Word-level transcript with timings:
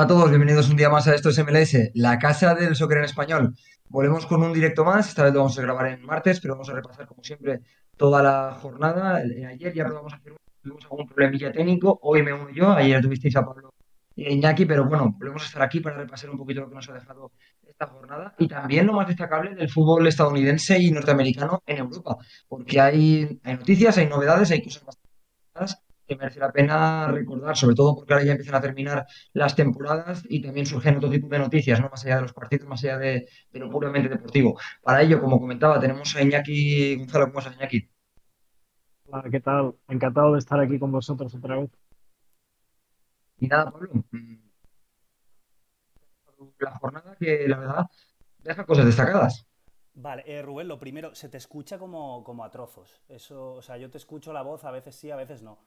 Hola 0.00 0.06
a 0.06 0.16
todos, 0.16 0.30
bienvenidos 0.30 0.70
un 0.70 0.76
día 0.76 0.88
más 0.88 1.06
a 1.08 1.14
Esto 1.14 1.28
es 1.28 1.38
MLS, 1.44 1.90
la 1.92 2.18
casa 2.18 2.54
del 2.54 2.74
soccer 2.74 2.96
en 2.96 3.04
español. 3.04 3.54
Volvemos 3.90 4.24
con 4.24 4.42
un 4.42 4.50
directo 4.50 4.82
más, 4.82 5.10
esta 5.10 5.24
vez 5.24 5.34
lo 5.34 5.40
vamos 5.40 5.58
a 5.58 5.60
grabar 5.60 5.88
en 5.88 6.02
martes, 6.06 6.40
pero 6.40 6.54
vamos 6.54 6.70
a 6.70 6.72
repasar 6.72 7.06
como 7.06 7.22
siempre 7.22 7.60
toda 7.98 8.22
la 8.22 8.54
jornada. 8.54 9.16
Ayer 9.16 9.74
ya 9.74 9.84
probamos 9.84 10.14
a 10.14 10.16
hacer 10.16 10.32
tuvimos 10.62 10.84
algún 10.84 11.06
problemilla 11.06 11.52
técnico, 11.52 11.98
hoy 12.00 12.22
me 12.22 12.32
uno 12.32 12.48
yo, 12.48 12.70
ayer 12.70 13.02
tuvisteis 13.02 13.36
a 13.36 13.44
Pablo 13.44 13.74
y 14.16 14.24
a 14.24 14.30
Iñaki, 14.30 14.64
pero 14.64 14.86
bueno, 14.88 15.14
volvemos 15.18 15.42
a 15.42 15.46
estar 15.46 15.60
aquí 15.60 15.80
para 15.80 15.98
repasar 15.98 16.30
un 16.30 16.38
poquito 16.38 16.62
lo 16.62 16.70
que 16.70 16.76
nos 16.76 16.88
ha 16.88 16.94
dejado 16.94 17.32
esta 17.68 17.86
jornada 17.88 18.34
y 18.38 18.48
también 18.48 18.86
lo 18.86 18.94
más 18.94 19.06
destacable 19.06 19.54
del 19.54 19.68
fútbol 19.68 20.06
estadounidense 20.06 20.78
y 20.78 20.90
norteamericano 20.92 21.62
en 21.66 21.76
Europa, 21.76 22.16
porque 22.48 22.80
hay, 22.80 23.38
hay 23.44 23.54
noticias, 23.54 23.98
hay 23.98 24.06
novedades, 24.06 24.50
hay 24.50 24.64
cosas 24.64 24.82
bastante 24.82 25.89
que 26.10 26.16
merece 26.16 26.40
la 26.40 26.50
pena 26.52 27.06
recordar, 27.08 27.56
sobre 27.56 27.76
todo 27.76 27.94
porque 27.94 28.12
ahora 28.12 28.24
ya 28.26 28.32
empiezan 28.32 28.56
a 28.56 28.60
terminar 28.60 29.06
las 29.32 29.54
temporadas 29.54 30.24
y 30.28 30.42
también 30.42 30.66
surgen 30.66 30.96
otro 30.96 31.08
tipo 31.08 31.28
de 31.28 31.38
noticias, 31.38 31.80
¿no? 31.80 31.88
Más 31.88 32.04
allá 32.04 32.16
de 32.16 32.22
los 32.22 32.32
partidos, 32.32 32.68
más 32.68 32.82
allá 32.82 32.98
de, 32.98 33.28
de 33.52 33.58
lo 33.60 33.70
puramente 33.70 34.08
deportivo. 34.08 34.58
Para 34.82 35.02
ello, 35.02 35.20
como 35.20 35.38
comentaba, 35.40 35.78
tenemos 35.78 36.14
a 36.16 36.22
Iñaki 36.22 36.96
Gonzalo. 36.96 37.26
¿Cómo 37.26 37.38
estás, 37.38 37.54
Iñaki? 37.56 37.88
Hola, 39.04 39.30
¿qué 39.30 39.40
tal? 39.40 39.74
Encantado 39.88 40.32
de 40.32 40.38
estar 40.40 40.58
aquí 40.58 40.78
con 40.80 40.90
vosotros 40.90 41.32
otra 41.34 41.58
vez. 41.60 41.70
Y 43.38 43.46
nada, 43.48 43.70
Pablo, 43.70 43.90
mm, 44.10 44.36
la 46.58 46.72
jornada 46.78 47.16
que 47.18 47.46
la 47.46 47.58
verdad 47.58 47.86
deja 48.38 48.66
cosas 48.66 48.86
destacadas. 48.86 49.46
Vale, 49.94 50.24
eh, 50.26 50.42
Rubén, 50.42 50.66
lo 50.66 50.78
primero, 50.78 51.14
se 51.14 51.28
te 51.28 51.36
escucha 51.36 51.78
como, 51.78 52.24
como 52.24 52.44
a 52.44 52.50
trozos. 52.50 53.00
Eso, 53.08 53.54
o 53.54 53.62
sea, 53.62 53.76
yo 53.76 53.90
te 53.90 53.98
escucho 53.98 54.32
la 54.32 54.42
voz, 54.42 54.64
a 54.64 54.70
veces 54.72 54.96
sí, 54.96 55.10
a 55.10 55.16
veces 55.16 55.42
no. 55.42 55.58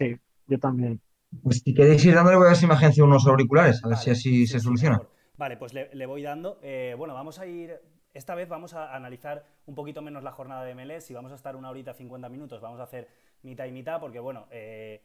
Sí, 0.00 0.16
yo 0.48 0.58
también. 0.58 1.00
Pues 1.42 1.60
si 1.64 1.74
queréis 1.74 2.04
ir 2.06 2.14
dándole, 2.16 2.36
voy 2.38 2.46
a 2.46 2.50
ver 2.50 2.56
si 2.58 2.66
me 2.66 2.74
agencio 2.74 3.04
unos 3.04 3.26
auriculares, 3.28 3.84
a 3.84 3.88
ver 3.88 3.98
si 3.98 4.10
así 4.10 4.46
sí, 4.46 4.46
se 4.48 4.58
sí, 4.58 4.64
soluciona. 4.64 4.98
mejor. 4.98 5.12
Vale, 5.36 5.56
pues 5.58 5.74
le, 5.74 5.94
le 5.94 6.06
voy 6.06 6.22
dando. 6.22 6.58
Eh, 6.62 6.94
bueno, 6.98 7.14
vamos 7.14 7.38
a 7.38 7.46
ir. 7.46 7.80
Esta 8.12 8.34
vez 8.34 8.48
vamos 8.48 8.74
a 8.74 8.94
analizar 8.96 9.46
un 9.66 9.76
poquito 9.76 10.02
menos 10.02 10.24
la 10.24 10.32
jornada 10.32 10.64
de 10.64 10.74
MLS. 10.74 11.04
Si 11.04 11.14
vamos 11.14 11.32
a 11.32 11.36
estar 11.36 11.54
una 11.56 11.70
horita 11.70 11.94
50 11.94 12.28
minutos, 12.28 12.60
vamos 12.60 12.80
a 12.80 12.84
hacer 12.84 13.08
mitad 13.42 13.66
y 13.66 13.72
mitad, 13.72 14.00
porque 14.00 14.18
bueno, 14.18 14.48
eh, 14.50 15.02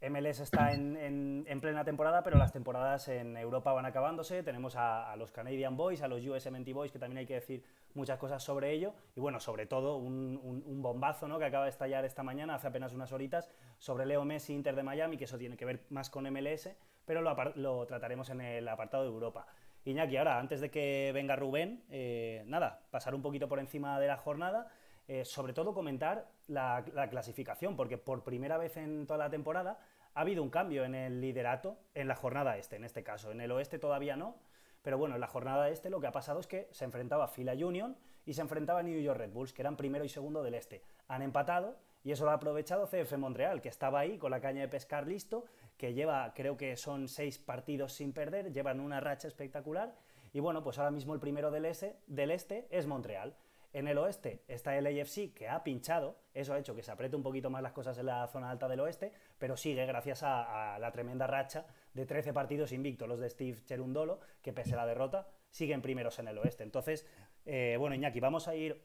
MLS 0.00 0.40
está 0.40 0.72
en, 0.72 0.96
en- 0.96 1.44
en 1.48 1.60
plena 1.60 1.84
temporada, 1.84 2.22
pero 2.22 2.38
las 2.38 2.52
temporadas 2.52 3.08
en 3.08 3.36
Europa 3.36 3.72
van 3.72 3.84
acabándose. 3.86 4.42
Tenemos 4.42 4.76
a, 4.76 5.14
los 5.16 5.32
Canadian 5.32 5.76
Boys, 5.76 6.02
a 6.02 6.08
los 6.08 6.24
USMNT 6.24 6.72
Boys, 6.72 6.92
que 6.92 6.98
también 6.98 7.18
hay 7.18 7.26
que 7.26 7.34
decir 7.34 7.64
muchas 7.94 8.18
cosas 8.18 8.42
sobre 8.42 8.70
ello. 8.72 8.94
Y 9.16 9.20
bueno, 9.20 9.40
sobre 9.40 9.66
todo 9.66 9.96
un, 9.96 10.80
bombazo 10.82 11.26
¿no? 11.26 11.38
que 11.38 11.46
acaba 11.46 11.64
de 11.64 11.70
estallar 11.70 12.04
esta 12.04 12.22
mañana, 12.22 12.54
hace 12.54 12.68
apenas 12.68 12.92
unas 12.94 13.12
horitas, 13.12 13.50
sobre 13.78 14.06
Leo 14.06 14.24
Messi, 14.24 14.54
Inter 14.54 14.76
de 14.76 14.82
Miami, 14.84 15.16
que 15.16 15.24
eso 15.24 15.38
tiene 15.38 15.56
que 15.56 15.64
ver 15.64 15.84
más 15.90 16.10
con 16.10 16.24
MLS, 16.32 16.70
pero 17.04 17.20
lo, 17.20 17.34
lo 17.56 17.86
trataremos 17.86 18.30
en 18.30 18.40
el 18.40 18.68
apartado 18.68 19.02
de 19.02 19.08
Europa. 19.10 19.46
Iñaki, 19.84 20.16
ahora, 20.16 20.38
antes 20.38 20.60
de 20.60 20.70
que 20.70 21.10
venga 21.14 21.34
Rubén, 21.34 21.82
eh, 21.88 22.42
nada, 22.46 22.82
pasar 22.90 23.14
un 23.14 23.22
poquito 23.22 23.48
por 23.48 23.58
encima 23.58 23.98
de 23.98 24.06
la 24.06 24.16
jornada, 24.16 24.68
eh, 25.08 25.24
sobre 25.24 25.54
todo 25.54 25.74
comentar 25.74 26.30
la, 26.46 26.84
la 26.92 27.08
clasificación, 27.08 27.76
porque 27.76 27.98
por 27.98 28.22
primera 28.22 28.58
vez 28.58 28.76
en 28.76 29.06
toda 29.06 29.18
la 29.18 29.30
temporada 29.30 29.80
ha 30.14 30.20
habido 30.20 30.42
un 30.42 30.50
cambio 30.50 30.84
en 30.84 30.94
el 30.94 31.20
liderato 31.20 31.78
en 31.94 32.08
la 32.08 32.14
jornada 32.14 32.56
este, 32.58 32.76
en 32.76 32.84
este 32.84 33.02
caso. 33.02 33.30
En 33.30 33.40
el 33.40 33.50
oeste 33.50 33.78
todavía 33.78 34.16
no, 34.16 34.36
pero 34.82 34.98
bueno, 34.98 35.14
en 35.14 35.20
la 35.20 35.26
jornada 35.26 35.70
este 35.70 35.90
lo 35.90 36.00
que 36.00 36.06
ha 36.06 36.12
pasado 36.12 36.40
es 36.40 36.46
que 36.46 36.68
se 36.72 36.84
enfrentaba 36.84 37.28
Fila 37.28 37.52
Union 37.54 37.96
y 38.26 38.34
se 38.34 38.42
enfrentaba 38.42 38.82
New 38.82 39.00
York 39.00 39.18
Red 39.18 39.32
Bulls, 39.32 39.52
que 39.52 39.62
eran 39.62 39.76
primero 39.76 40.04
y 40.04 40.08
segundo 40.08 40.42
del 40.42 40.54
este. 40.54 40.82
Han 41.08 41.22
empatado 41.22 41.78
y 42.04 42.12
eso 42.12 42.24
lo 42.24 42.30
ha 42.30 42.34
aprovechado 42.34 42.86
CF 42.86 43.16
Montreal, 43.16 43.62
que 43.62 43.68
estaba 43.68 44.00
ahí 44.00 44.18
con 44.18 44.30
la 44.30 44.40
caña 44.40 44.60
de 44.60 44.68
pescar 44.68 45.06
listo, 45.06 45.44
que 45.76 45.94
lleva, 45.94 46.32
creo 46.34 46.56
que 46.56 46.76
son 46.76 47.08
seis 47.08 47.38
partidos 47.38 47.92
sin 47.92 48.12
perder, 48.12 48.52
llevan 48.52 48.80
una 48.80 49.00
racha 49.00 49.28
espectacular. 49.28 49.94
Y 50.32 50.40
bueno, 50.40 50.62
pues 50.62 50.78
ahora 50.78 50.90
mismo 50.90 51.14
el 51.14 51.20
primero 51.20 51.50
del, 51.50 51.64
este, 51.64 51.96
del 52.06 52.30
este 52.30 52.66
es 52.70 52.86
Montreal. 52.86 53.34
En 53.72 53.86
el 53.86 53.98
oeste 53.98 54.44
está 54.48 54.76
el 54.78 54.86
AFC 54.86 55.34
que 55.34 55.48
ha 55.48 55.62
pinchado, 55.62 56.16
eso 56.32 56.54
ha 56.54 56.58
hecho 56.58 56.74
que 56.74 56.82
se 56.82 56.90
apriete 56.90 57.16
un 57.16 57.22
poquito 57.22 57.50
más 57.50 57.62
las 57.62 57.72
cosas 57.72 57.98
en 57.98 58.06
la 58.06 58.26
zona 58.28 58.50
alta 58.50 58.66
del 58.66 58.80
oeste, 58.80 59.12
pero 59.38 59.58
sigue 59.58 59.84
gracias 59.84 60.22
a, 60.22 60.78
la 60.78 60.90
tremenda 60.90 61.26
racha 61.26 61.66
de 61.92 62.06
13 62.06 62.32
partidos 62.32 62.72
invictos, 62.72 63.06
los 63.06 63.20
de 63.20 63.28
Steve 63.28 63.58
Cherundolo, 63.64 64.20
que 64.40 64.54
pese 64.54 64.72
a 64.72 64.78
la 64.78 64.86
derrota 64.86 65.28
siguen 65.50 65.82
primeros 65.82 66.18
en 66.18 66.28
el 66.28 66.38
oeste. 66.38 66.62
Entonces, 66.62 67.06
eh, 67.44 67.76
bueno, 67.78 67.94
Iñaki, 67.94 68.20
vamos 68.20 68.48
a 68.48 68.54
ir, 68.54 68.82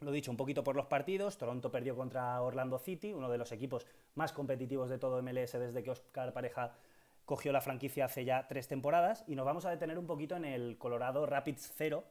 lo 0.00 0.12
dicho, 0.12 0.30
un 0.30 0.36
poquito 0.36 0.62
por 0.62 0.76
los 0.76 0.86
partidos. 0.86 1.36
Toronto 1.36 1.72
perdió 1.72 1.96
contra 1.96 2.40
Orlando 2.40 2.78
City, 2.78 3.12
uno 3.12 3.28
de 3.28 3.38
los 3.38 3.50
equipos 3.50 3.86
más 4.14 4.32
competitivos 4.32 4.88
de 4.88 4.98
todo 4.98 5.20
MLS 5.20 5.52
desde 5.52 5.82
que 5.82 5.90
Oscar 5.90 6.32
Pareja 6.32 6.74
cogió 7.24 7.52
la 7.52 7.60
franquicia 7.60 8.04
hace 8.04 8.24
ya 8.24 8.46
tres 8.48 8.68
temporadas 8.68 9.24
y 9.26 9.36
nos 9.36 9.46
vamos 9.46 9.64
a 9.64 9.70
detener 9.70 9.98
un 9.98 10.06
poquito 10.06 10.36
en 10.36 10.44
el 10.44 10.76
Colorado 10.78 11.26
Rapids 11.26 11.72
0, 11.76 12.04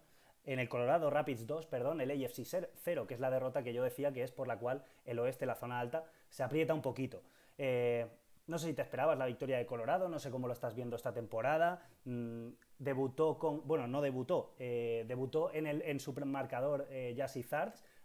en 0.46 0.59
el 0.59 0.69
Colorado 0.69 1.09
Rapids 1.09 1.46
2, 1.47 1.66
perdón, 1.68 2.02
el 2.02 2.12
AFC 2.12 2.44
0, 2.75 3.07
que 3.07 3.13
es 3.13 3.19
la 3.19 3.29
derrota 3.29 3.63
que 3.63 3.74
yo 3.74 3.84
decía 3.84 4.12
que 4.12 4.24
es 4.24 4.31
por 4.31 4.47
la 4.47 4.57
cual 4.57 4.84
el 5.06 5.19
oeste, 5.19 5.46
la 5.46 5.56
zona 5.56 5.79
alta, 5.79 6.06
se 6.29 6.44
aprieta 6.44 6.74
un 6.74 6.81
poquito. 6.81 7.24
Eh, 7.57 8.07
no 8.47 8.57
sé 8.57 8.68
si 8.68 8.74
te 8.74 8.81
esperabas 8.81 9.18
la 9.18 9.28
victoria 9.28 9.57
de 9.57 9.66
Colorado, 9.66 10.09
no 10.09 10.19
sé 10.19 10.31
cómo 10.31 10.47
lo 10.47 10.53
estás 10.53 10.75
viendo 10.75 10.96
esta 10.96 11.13
temporada. 11.13 11.88
Mm, 12.06 12.50
debutó 12.79 13.38
con, 13.38 13.66
bueno, 13.68 13.88
no 13.88 14.02
debutó, 14.02 14.56
eh, 14.57 15.06
debutó 15.07 15.53
en, 15.53 15.68
el, 15.68 15.81
en 15.84 16.00
su 16.00 16.13
marcador 16.13 16.88
eh, 16.90 17.13
Jassy 17.16 17.46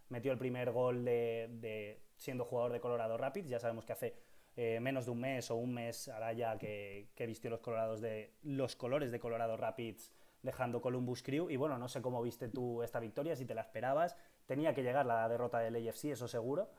metió 0.09 0.31
el 0.31 0.37
primer 0.37 0.71
gol 0.71 1.03
de, 1.03 1.99
siendo 2.15 2.45
jugador 2.45 2.71
de 2.71 2.79
Colorado 2.79 3.17
Rapids, 3.17 3.49
ya 3.49 3.59
sabemos 3.59 3.85
que 3.85 3.93
hace 3.93 4.15
eh, 4.55 4.79
menos 4.79 5.05
de 5.05 5.11
un 5.11 5.19
mes 5.19 5.51
o 5.51 5.55
un 5.55 5.73
mes 5.73 6.07
hará 6.07 6.31
ya 6.33 6.57
que, 6.57 7.09
que 7.15 7.25
vistió 7.25 7.49
los, 7.49 7.59
colorados 7.59 8.01
de, 8.01 8.33
los 8.43 8.75
colores 8.75 9.11
de 9.11 9.19
Colorado 9.19 9.57
Rapids 9.57 10.13
dejando 10.47 10.81
Columbus 10.81 11.21
Crew. 11.21 11.49
Y 11.51 11.57
bueno, 11.57 11.77
no 11.77 11.87
sé 11.87 12.01
cómo 12.01 12.23
viste 12.23 12.47
tú 12.47 12.81
esta 12.81 12.99
victoria, 12.99 13.35
si 13.35 13.45
te 13.45 13.53
la 13.53 13.61
esperabas. 13.61 14.17
Tenía 14.47 14.73
que 14.73 14.81
llegar 14.81 15.05
la 15.05 15.29
derrota 15.29 15.59
del 15.59 15.75
AFC, 15.75 16.05
eso 16.05 16.27
seguro. 16.27 16.69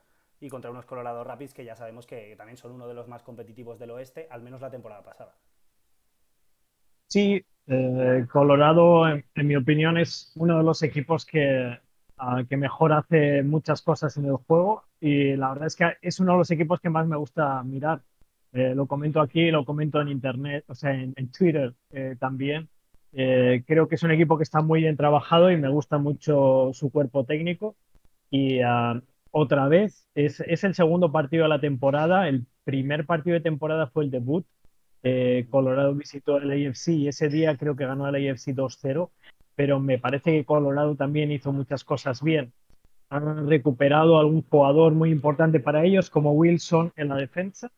Y 0.41 0.49
contra 0.49 0.71
unos 0.71 0.85
Colorado 0.85 1.23
Rapids 1.23 1.53
que 1.53 1.63
ya 1.63 1.75
sabemos 1.75 2.05
que 2.05 2.35
también 2.35 2.57
son 2.57 2.71
uno 2.71 2.87
de 2.87 2.93
los 2.93 3.07
más 3.07 3.23
competitivos 3.23 3.77
del 3.79 3.91
oeste, 3.91 4.27
al 4.31 4.41
menos 4.41 4.59
la 4.59 4.71
temporada 4.71 5.03
pasada. 5.03 5.35
Sí, 7.07 7.45
eh, 7.67 8.25
Colorado, 8.31 9.07
en, 9.07 9.23
mi 9.35 9.55
opinión, 9.55 9.97
es 9.97 10.31
uno 10.35 10.57
de 10.57 10.63
los 10.63 10.81
equipos 10.81 11.25
que, 11.25 11.77
uh, 12.19 12.45
que 12.47 12.57
mejor 12.57 12.93
hace 12.93 13.43
muchas 13.43 13.81
cosas 13.81 14.17
en 14.17 14.25
el 14.25 14.35
juego. 14.35 14.83
Y 14.99 15.35
la 15.35 15.49
verdad 15.49 15.67
es 15.67 15.75
que 15.75 15.93
es 16.01 16.19
uno 16.19 16.33
de 16.33 16.37
los 16.39 16.51
equipos 16.51 16.79
que 16.79 16.89
más 16.89 17.05
me 17.07 17.17
gusta 17.17 17.61
mirar. 17.63 18.01
Eh, 18.51 18.73
lo 18.73 18.87
comento 18.87 19.21
aquí, 19.21 19.51
lo 19.51 19.63
comento 19.63 20.01
en 20.01 20.07
internet, 20.07 20.65
o 20.67 20.73
sea, 20.73 20.91
en, 20.91 21.13
en 21.15 21.31
Twitter 21.31 21.75
eh, 21.91 22.15
también. 22.19 22.67
Eh, 23.13 23.63
creo 23.65 23.87
que 23.87 23.95
es 23.95 24.03
un 24.03 24.11
equipo 24.11 24.37
que 24.37 24.43
está 24.43 24.61
muy 24.61 24.81
bien 24.81 24.97
trabajado 24.97 25.51
y 25.51 25.57
me 25.57 25.69
gusta 25.69 25.97
mucho 25.97 26.71
su 26.73 26.91
cuerpo 26.91 27.25
técnico. 27.25 27.75
Y 28.29 28.63
uh, 28.63 29.01
otra 29.31 29.67
vez, 29.67 30.07
es, 30.15 30.41
es, 30.41 30.63
el 30.63 30.75
segundo 30.75 31.11
partido 31.11 31.43
de 31.43 31.49
la 31.49 31.61
temporada. 31.61 32.27
El 32.27 32.45
primer 32.63 33.05
partido 33.05 33.35
de 33.35 33.41
temporada 33.41 33.87
fue 33.87 34.05
el 34.05 34.11
debut. 34.11 34.45
Eh, 35.01 35.47
Colorado 35.49 35.95
visitó 35.95 36.37
el 36.37 36.51
AFC 36.51 36.89
y 36.89 37.07
ese 37.07 37.29
día 37.29 37.57
creo 37.57 37.75
que 37.75 37.85
ganó 37.85 38.07
el 38.07 38.29
AFC 38.29 38.49
2-0. 38.49 39.09
Pero 39.55 39.79
me 39.79 39.97
parece 39.97 40.31
que 40.31 40.45
Colorado 40.45 40.95
también 40.95 41.31
hizo 41.31 41.51
muchas 41.51 41.83
cosas 41.83 42.21
bien. 42.21 42.53
Han 43.09 43.49
recuperado 43.49 44.19
algún 44.19 44.43
jugador 44.43 44.93
muy 44.93 45.11
importante 45.11 45.59
para 45.59 45.83
ellos, 45.83 46.09
como 46.09 46.33
Wilson 46.33 46.93
en 46.95 47.09
la 47.09 47.15
defensa 47.15 47.71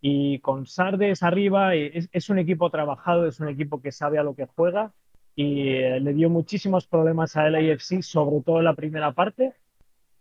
y 0.00 0.38
con 0.40 0.66
Sardes 0.66 1.22
arriba 1.22 1.74
es, 1.74 2.08
es, 2.12 2.30
un 2.30 2.38
equipo 2.38 2.70
trabajado, 2.70 3.26
es 3.26 3.40
un 3.40 3.48
equipo 3.48 3.80
que 3.80 3.92
sabe 3.92 4.18
a 4.18 4.22
lo 4.22 4.34
que 4.34 4.46
juega 4.46 4.92
y 5.34 5.70
eh, 5.70 6.00
le 6.00 6.14
dio 6.14 6.30
muchísimos 6.30 6.86
problemas 6.86 7.36
a 7.36 7.48
LAFC, 7.48 8.02
sobre 8.02 8.42
todo 8.42 8.58
en 8.58 8.64
la 8.64 8.74
primera 8.74 9.12
parte. 9.12 9.54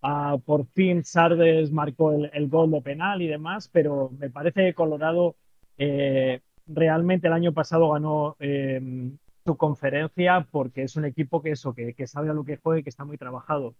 Uh, 0.03 0.39
por 0.39 0.68
fin 0.68 1.03
Sardes 1.03 1.71
marcó 1.71 2.12
el, 2.12 2.29
el, 2.33 2.47
gol 2.50 2.69
de 2.69 2.81
penal 2.81 3.21
y 3.21 3.27
demás, 3.27 3.68
pero 3.68 4.12
me 4.19 4.29
parece 4.29 4.63
que 4.63 4.74
Colorado 4.75 5.35
eh, 5.77 6.41
realmente 6.68 7.27
el 7.27 7.33
año 7.33 7.51
pasado 7.51 7.89
ganó 7.91 8.35
eh, 8.39 8.80
su 9.45 9.57
conferencia 9.57 10.47
porque 10.51 10.83
es 10.83 10.95
un 10.97 11.06
equipo 11.06 11.41
que 11.41 11.51
eso, 11.51 11.73
que, 11.73 11.94
que 11.94 12.07
sabe 12.07 12.30
a 12.30 12.33
lo 12.33 12.44
que 12.44 12.57
juega 12.57 12.80
y 12.80 12.83
que 12.83 12.89
está 12.89 13.06
muy 13.06 13.18
trabajado. 13.18 13.73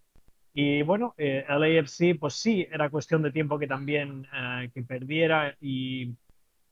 Y 0.60 0.82
bueno, 0.82 1.14
eh, 1.20 1.46
el 1.48 1.78
AFC, 1.78 2.18
pues 2.20 2.34
sí, 2.34 2.68
era 2.72 2.90
cuestión 2.90 3.22
de 3.22 3.32
tiempo 3.32 3.60
que 3.60 3.68
también 3.68 4.26
eh, 4.34 4.72
que 4.74 4.82
perdiera 4.82 5.56
y 5.62 6.16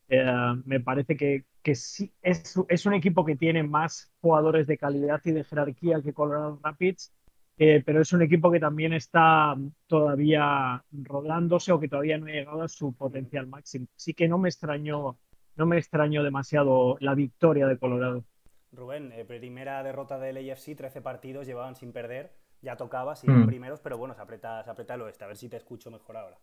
eh, 0.09 0.53
me 0.65 0.79
parece 0.79 1.15
que, 1.15 1.75
sí, 1.75 2.11
es, 2.23 2.85
un 2.87 2.93
equipo 2.95 3.23
que 3.23 3.35
tiene 3.35 3.61
más 3.61 4.11
jugadores 4.21 4.65
de 4.65 4.79
calidad 4.79 5.21
y 5.23 5.33
de 5.33 5.43
jerarquía 5.43 6.01
que 6.01 6.13
Colorado 6.13 6.59
Rapids, 6.63 7.13
eh, 7.59 7.83
pero 7.85 8.01
es 8.01 8.11
un 8.11 8.23
equipo 8.23 8.49
que 8.49 8.59
también 8.59 8.91
está 8.91 9.55
todavía 9.85 10.83
rodándose 10.91 11.71
o 11.71 11.79
que 11.79 11.87
todavía 11.87 12.17
no 12.17 12.25
ha 12.25 12.31
llegado 12.31 12.63
a 12.63 12.67
su 12.67 12.91
potencial 12.91 13.45
máximo. 13.45 13.85
Así 13.95 14.15
que 14.15 14.27
no 14.27 14.39
me 14.39 14.49
extrañó, 14.49 15.19
no 15.57 15.65
me 15.67 15.77
extrañó 15.77 16.23
demasiado 16.23 16.97
la 17.01 17.13
victoria 17.13 17.67
de 17.67 17.77
Colorado. 17.77 18.23
Rubén, 18.71 19.13
primera 19.27 19.83
derrota 19.83 20.17
del 20.17 20.37
AFC, 20.37 20.75
13 20.75 21.03
partidos 21.03 21.45
llevaban 21.45 21.75
sin 21.75 21.93
perder 21.93 22.31
ya 22.65 22.75
tocaba, 22.75 23.15
siguen 23.15 23.43
mm. 23.43 23.47
primeros, 23.47 23.79
pero 23.79 23.97
bueno, 23.97 24.13
se 24.15 24.21
aprieta, 24.21 24.63
se 24.63 24.71
aprieta 24.71 24.95
el 24.95 25.01
oeste. 25.03 25.23
A 25.23 25.27
ver 25.27 25.37
si 25.37 25.47
te 25.47 25.55
escucho 25.55 25.91
mejor 25.91 26.17
ahora. 26.17 26.37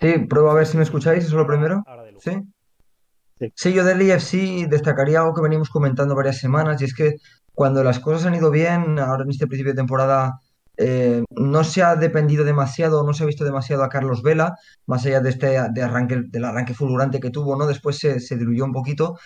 Sí, 0.00 0.18
pruebo 0.28 0.50
a 0.50 0.54
ver 0.54 0.66
si 0.66 0.76
me 0.76 0.82
escucháis, 0.82 1.24
eso 1.24 1.28
es 1.28 1.40
lo 1.40 1.46
primero. 1.46 1.82
Ahora 1.86 2.02
de 2.02 2.12
lujo. 2.12 2.22
Sí. 2.22 3.52
Sí. 3.54 3.72
yo 3.72 3.84
del 3.84 4.02
IFC 4.02 4.68
destacaría 4.68 5.20
algo 5.20 5.32
que 5.32 5.42
venimos 5.42 5.70
comentando 5.70 6.14
varias 6.14 6.38
semanas 6.38 6.82
y 6.82 6.84
es 6.84 6.94
que 6.94 7.14
cuando 7.54 7.82
las 7.84 8.00
cosas 8.00 8.26
han 8.26 8.34
ido 8.34 8.50
bien, 8.50 8.98
ahora 8.98 9.24
en 9.24 9.30
este 9.30 9.46
principio 9.46 9.72
de 9.72 9.76
temporada 9.76 10.40
eh, 10.76 11.22
no 11.30 11.64
se 11.64 11.82
ha 11.82 11.96
dependido 11.96 12.44
demasiado, 12.44 13.04
no 13.04 13.14
se 13.14 13.22
ha 13.22 13.26
visto 13.26 13.44
demasiado 13.44 13.84
a 13.84 13.88
Carlos 13.88 14.22
Vela, 14.22 14.56
más 14.86 15.06
allá 15.06 15.20
de 15.20 15.30
este 15.30 15.58
de 15.72 15.82
arranque, 15.82 16.22
del 16.26 16.44
arranque 16.44 16.74
fulgurante 16.74 17.20
que 17.20 17.30
tuvo, 17.30 17.56
¿no? 17.56 17.66
Después 17.66 17.98
se, 17.98 18.20
se 18.20 18.36
diluyó 18.36 18.64
un 18.64 18.72
poquito 18.72 19.18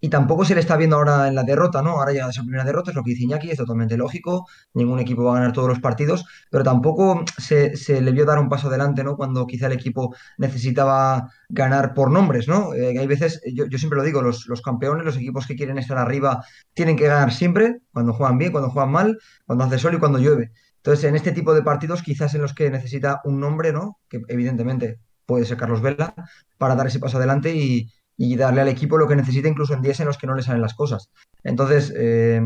y 0.00 0.08
tampoco 0.08 0.44
se 0.44 0.54
le 0.54 0.60
está 0.60 0.76
viendo 0.76 0.96
ahora 0.96 1.28
en 1.28 1.34
la 1.34 1.42
derrota, 1.42 1.82
¿no? 1.82 1.90
Ahora 1.90 2.12
llega 2.12 2.30
esa 2.30 2.42
primera 2.42 2.64
derrota, 2.64 2.90
es 2.90 2.96
lo 2.96 3.02
que 3.02 3.10
dice 3.10 3.24
Iñaki, 3.24 3.50
es 3.50 3.58
totalmente 3.58 3.96
lógico, 3.96 4.46
ningún 4.74 4.98
equipo 4.98 5.24
va 5.24 5.32
a 5.32 5.34
ganar 5.40 5.52
todos 5.52 5.68
los 5.68 5.80
partidos, 5.80 6.24
pero 6.50 6.64
tampoco 6.64 7.24
se, 7.38 8.00
le 8.00 8.12
vio 8.12 8.24
dar 8.24 8.38
un 8.38 8.48
paso 8.48 8.68
adelante, 8.68 9.04
¿no? 9.04 9.16
Cuando 9.16 9.46
quizá 9.46 9.66
el 9.66 9.72
equipo 9.72 10.14
necesitaba 10.38 11.30
ganar 11.48 11.92
por 11.94 12.10
nombres, 12.10 12.48
¿no? 12.48 12.74
Eh, 12.74 12.98
hay 12.98 13.06
veces, 13.06 13.42
yo, 13.52 13.66
siempre 13.78 13.98
lo 13.98 14.04
digo, 14.04 14.22
los, 14.22 14.46
los, 14.46 14.62
campeones, 14.62 15.04
los 15.04 15.16
equipos 15.16 15.46
que 15.46 15.56
quieren 15.56 15.78
estar 15.78 15.98
arriba, 15.98 16.44
tienen 16.72 16.96
que 16.96 17.06
ganar 17.06 17.32
siempre, 17.32 17.80
cuando 17.92 18.12
juegan 18.14 18.38
bien, 18.38 18.52
cuando 18.52 18.70
juegan 18.70 18.92
mal, 18.92 19.18
cuando 19.46 19.64
hace 19.64 19.78
sol 19.78 19.94
y 19.94 19.98
cuando 19.98 20.18
llueve. 20.18 20.52
Entonces, 20.76 21.04
en 21.04 21.14
este 21.14 21.32
tipo 21.32 21.52
de 21.52 21.62
partidos, 21.62 22.02
quizás 22.02 22.34
en 22.34 22.40
los 22.40 22.54
que 22.54 22.70
necesita 22.70 23.20
un 23.24 23.38
nombre, 23.38 23.72
¿no? 23.72 23.98
Que 24.08 24.22
evidentemente 24.28 24.98
puede 25.26 25.44
ser 25.44 25.58
Carlos 25.58 25.80
Vela, 25.80 26.14
para 26.58 26.74
dar 26.74 26.88
ese 26.88 26.98
paso 26.98 27.18
adelante 27.18 27.54
y 27.54 27.92
y 28.22 28.36
darle 28.36 28.60
al 28.60 28.68
equipo 28.68 28.98
lo 28.98 29.08
que 29.08 29.16
necesita 29.16 29.48
incluso 29.48 29.72
en 29.72 29.80
días 29.80 29.98
en 29.98 30.06
los 30.06 30.18
que 30.18 30.26
no 30.26 30.34
le 30.34 30.42
salen 30.42 30.60
las 30.60 30.74
cosas. 30.74 31.10
Entonces, 31.42 31.90
eh, 31.96 32.42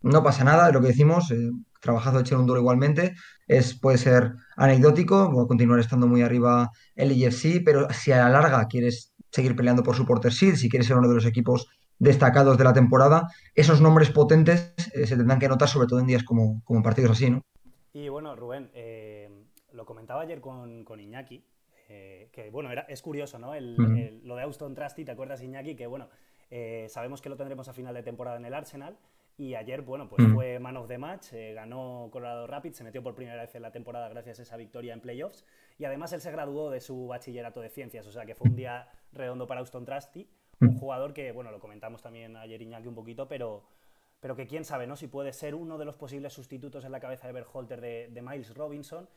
no 0.00 0.22
pasa 0.22 0.42
nada, 0.42 0.72
lo 0.72 0.80
que 0.80 0.86
decimos, 0.86 1.30
eh, 1.30 1.50
trabajado 1.82 2.20
echar 2.20 2.38
un 2.38 2.46
duro 2.46 2.60
igualmente, 2.60 3.14
es, 3.46 3.78
puede 3.78 3.98
ser 3.98 4.32
anecdótico, 4.56 5.30
va 5.34 5.42
a 5.42 5.46
continuar 5.46 5.80
estando 5.80 6.06
muy 6.06 6.22
arriba 6.22 6.70
el 6.96 7.12
IFC, 7.12 7.62
pero 7.62 7.90
si 7.90 8.10
a 8.10 8.20
la 8.20 8.30
larga 8.30 8.66
quieres 8.68 9.12
seguir 9.30 9.54
peleando 9.54 9.82
por 9.82 9.94
Supporter 9.94 10.32
Shield, 10.32 10.56
si 10.56 10.70
quieres 10.70 10.86
ser 10.86 10.96
uno 10.96 11.08
de 11.08 11.16
los 11.16 11.26
equipos 11.26 11.68
destacados 11.98 12.56
de 12.56 12.64
la 12.64 12.72
temporada, 12.72 13.28
esos 13.54 13.82
nombres 13.82 14.10
potentes 14.10 14.72
eh, 14.94 15.06
se 15.06 15.14
tendrán 15.14 15.40
que 15.40 15.48
notar 15.48 15.68
sobre 15.68 15.88
todo 15.88 16.00
en 16.00 16.06
días 16.06 16.24
como, 16.24 16.62
como 16.64 16.82
partidos 16.82 17.10
así, 17.10 17.28
¿no? 17.28 17.42
Y 17.92 18.08
bueno, 18.08 18.34
Rubén, 18.34 18.70
eh, 18.72 19.28
lo 19.72 19.84
comentaba 19.84 20.22
ayer 20.22 20.40
con, 20.40 20.84
con 20.84 21.00
Iñaki, 21.00 21.44
eh, 21.88 22.28
que 22.32 22.50
bueno, 22.50 22.70
era, 22.70 22.82
es 22.82 23.00
curioso, 23.02 23.38
¿no? 23.38 23.52
lo 23.58 24.36
de 24.36 24.42
Austin 24.42 24.74
Trusty, 24.74 25.04
¿te 25.04 25.12
acuerdas, 25.12 25.42
Iñaki? 25.42 25.74
Que 25.74 25.86
bueno, 25.86 26.08
eh, 26.50 26.86
sabemos 26.88 27.22
que 27.22 27.28
lo 27.28 27.36
tendremos 27.36 27.68
a 27.68 27.72
final 27.72 27.94
de 27.94 28.02
temporada 28.02 28.36
en 28.36 28.44
el 28.44 28.54
Arsenal. 28.54 28.98
Y 29.36 29.54
ayer, 29.54 29.82
bueno, 29.82 30.08
pues 30.08 30.26
fue 30.32 30.58
man 30.58 30.76
of 30.76 30.88
the 30.88 30.98
match, 30.98 31.32
eh, 31.32 31.54
ganó 31.54 32.08
Colorado 32.10 32.48
Rapids, 32.48 32.76
se 32.76 32.82
metió 32.82 33.04
por 33.04 33.14
primera 33.14 33.40
vez 33.40 33.54
en 33.54 33.62
la 33.62 33.70
temporada 33.70 34.08
gracias 34.08 34.40
a 34.40 34.42
esa 34.42 34.56
victoria 34.56 34.92
en 34.92 35.00
playoffs. 35.00 35.44
Y 35.78 35.84
además 35.84 36.12
él 36.12 36.20
se 36.20 36.32
graduó 36.32 36.70
de 36.70 36.80
su 36.80 37.06
bachillerato 37.06 37.60
de 37.60 37.68
ciencias, 37.68 38.04
o 38.08 38.10
sea 38.10 38.26
que 38.26 38.34
fue 38.34 38.48
un 38.48 38.56
día 38.56 38.88
redondo 39.12 39.46
para 39.46 39.60
Austin 39.60 39.84
Trusty, 39.84 40.28
un 40.60 40.76
jugador 40.76 41.14
que, 41.14 41.30
bueno, 41.30 41.52
lo 41.52 41.60
comentamos 41.60 42.02
también 42.02 42.36
ayer 42.36 42.60
Iñaki 42.60 42.88
un 42.88 42.96
poquito, 42.96 43.28
pero, 43.28 43.62
pero 44.18 44.34
que 44.34 44.48
quién 44.48 44.64
sabe, 44.64 44.88
¿no? 44.88 44.96
Si 44.96 45.06
puede 45.06 45.32
ser 45.32 45.54
uno 45.54 45.78
de 45.78 45.84
los 45.84 45.96
posibles 45.96 46.32
sustitutos 46.32 46.84
en 46.84 46.90
la 46.90 46.98
cabeza 46.98 47.28
de 47.28 47.32
Berholter 47.32 47.80
de, 47.80 48.08
de 48.08 48.22
Miles 48.22 48.56
Robinson. 48.56 49.08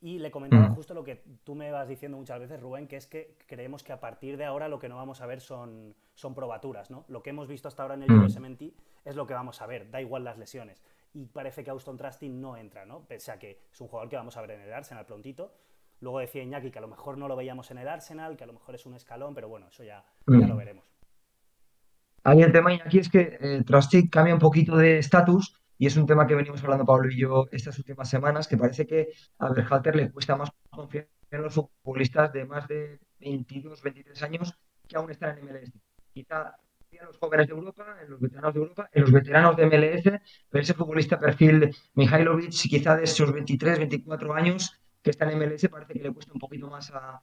Y 0.00 0.18
le 0.18 0.30
comentaba 0.30 0.68
mm. 0.68 0.74
justo 0.74 0.92
lo 0.92 1.02
que 1.02 1.24
tú 1.44 1.54
me 1.54 1.70
vas 1.70 1.88
diciendo 1.88 2.18
muchas 2.18 2.38
veces, 2.38 2.60
Rubén, 2.60 2.86
que 2.86 2.96
es 2.96 3.06
que 3.06 3.36
creemos 3.46 3.82
que 3.82 3.92
a 3.92 4.00
partir 4.00 4.36
de 4.36 4.44
ahora 4.44 4.68
lo 4.68 4.78
que 4.78 4.88
no 4.88 4.96
vamos 4.96 5.20
a 5.20 5.26
ver 5.26 5.40
son, 5.40 5.94
son 6.14 6.34
probaturas, 6.34 6.90
¿no? 6.90 7.04
Lo 7.08 7.22
que 7.22 7.30
hemos 7.30 7.48
visto 7.48 7.68
hasta 7.68 7.82
ahora 7.82 7.94
en 7.94 8.02
el 8.02 8.10
mm. 8.10 8.24
USMNT 8.24 8.62
es 9.04 9.16
lo 9.16 9.26
que 9.26 9.34
vamos 9.34 9.62
a 9.62 9.66
ver, 9.66 9.90
da 9.90 10.00
igual 10.00 10.24
las 10.24 10.36
lesiones. 10.36 10.82
Y 11.14 11.26
parece 11.26 11.64
que 11.64 11.70
Austin 11.70 11.96
Trusty 11.96 12.28
no 12.28 12.56
entra, 12.56 12.84
¿no? 12.84 13.06
Pese 13.06 13.32
a 13.32 13.38
que 13.38 13.62
es 13.72 13.80
un 13.80 13.88
jugador 13.88 14.10
que 14.10 14.16
vamos 14.16 14.36
a 14.36 14.40
ver 14.40 14.50
en 14.52 14.60
el 14.62 14.72
Arsenal 14.72 15.06
prontito. 15.06 15.54
Luego 16.00 16.18
decía 16.18 16.42
Iñaki 16.42 16.70
que 16.70 16.78
a 16.78 16.82
lo 16.82 16.88
mejor 16.88 17.16
no 17.16 17.28
lo 17.28 17.36
veíamos 17.36 17.70
en 17.70 17.78
el 17.78 17.88
Arsenal, 17.88 18.36
que 18.36 18.44
a 18.44 18.46
lo 18.46 18.52
mejor 18.52 18.74
es 18.74 18.84
un 18.84 18.94
escalón, 18.94 19.34
pero 19.34 19.48
bueno, 19.48 19.68
eso 19.68 19.84
ya, 19.84 20.04
ya 20.26 20.36
mm. 20.36 20.48
lo 20.48 20.56
veremos. 20.56 20.84
Ahí 22.24 22.42
el 22.42 22.52
tema, 22.52 22.72
Iñaki, 22.72 22.98
es 22.98 23.08
que 23.08 23.38
eh, 23.40 23.62
Trusty 23.64 24.10
cambia 24.10 24.34
un 24.34 24.40
poquito 24.40 24.76
de 24.76 24.98
estatus 24.98 25.54
y 25.78 25.86
es 25.86 25.96
un 25.96 26.06
tema 26.06 26.26
que 26.26 26.34
venimos 26.34 26.62
hablando 26.62 26.84
Pablo 26.84 27.10
y 27.10 27.18
yo 27.18 27.46
estas 27.50 27.78
últimas 27.78 28.08
semanas, 28.08 28.46
que 28.48 28.56
parece 28.56 28.86
que 28.86 29.08
a 29.38 29.52
Berhalter 29.52 29.96
le 29.96 30.10
cuesta 30.10 30.36
más 30.36 30.50
confiar 30.70 31.08
en 31.30 31.42
los 31.42 31.54
futbolistas 31.54 32.32
de 32.32 32.44
más 32.44 32.68
de 32.68 33.00
22, 33.20 33.82
23 33.82 34.22
años 34.22 34.54
que 34.86 34.96
aún 34.96 35.10
están 35.10 35.38
en 35.38 35.44
MLS. 35.46 35.72
Quizá 36.12 36.56
en 36.92 37.06
los 37.06 37.18
jóvenes 37.18 37.48
de 37.48 37.54
Europa, 37.54 37.96
en 38.00 38.10
los 38.10 38.20
veteranos 38.20 38.54
de 38.54 38.60
Europa, 38.60 38.88
en 38.92 39.02
los 39.02 39.12
veteranos 39.12 39.56
de 39.56 39.66
MLS, 39.66 40.20
pero 40.48 40.62
ese 40.62 40.74
futbolista 40.74 41.18
perfil 41.18 41.74
Mihailovic, 41.94 42.50
quizá 42.50 42.96
de 42.96 43.04
esos 43.04 43.32
23, 43.32 43.78
24 43.78 44.34
años 44.34 44.80
que 45.02 45.10
está 45.10 45.28
en 45.28 45.38
MLS, 45.38 45.68
parece 45.68 45.92
que 45.92 46.00
le 46.00 46.12
cuesta 46.12 46.32
un 46.32 46.38
poquito 46.38 46.68
más 46.68 46.90
a... 46.92 47.20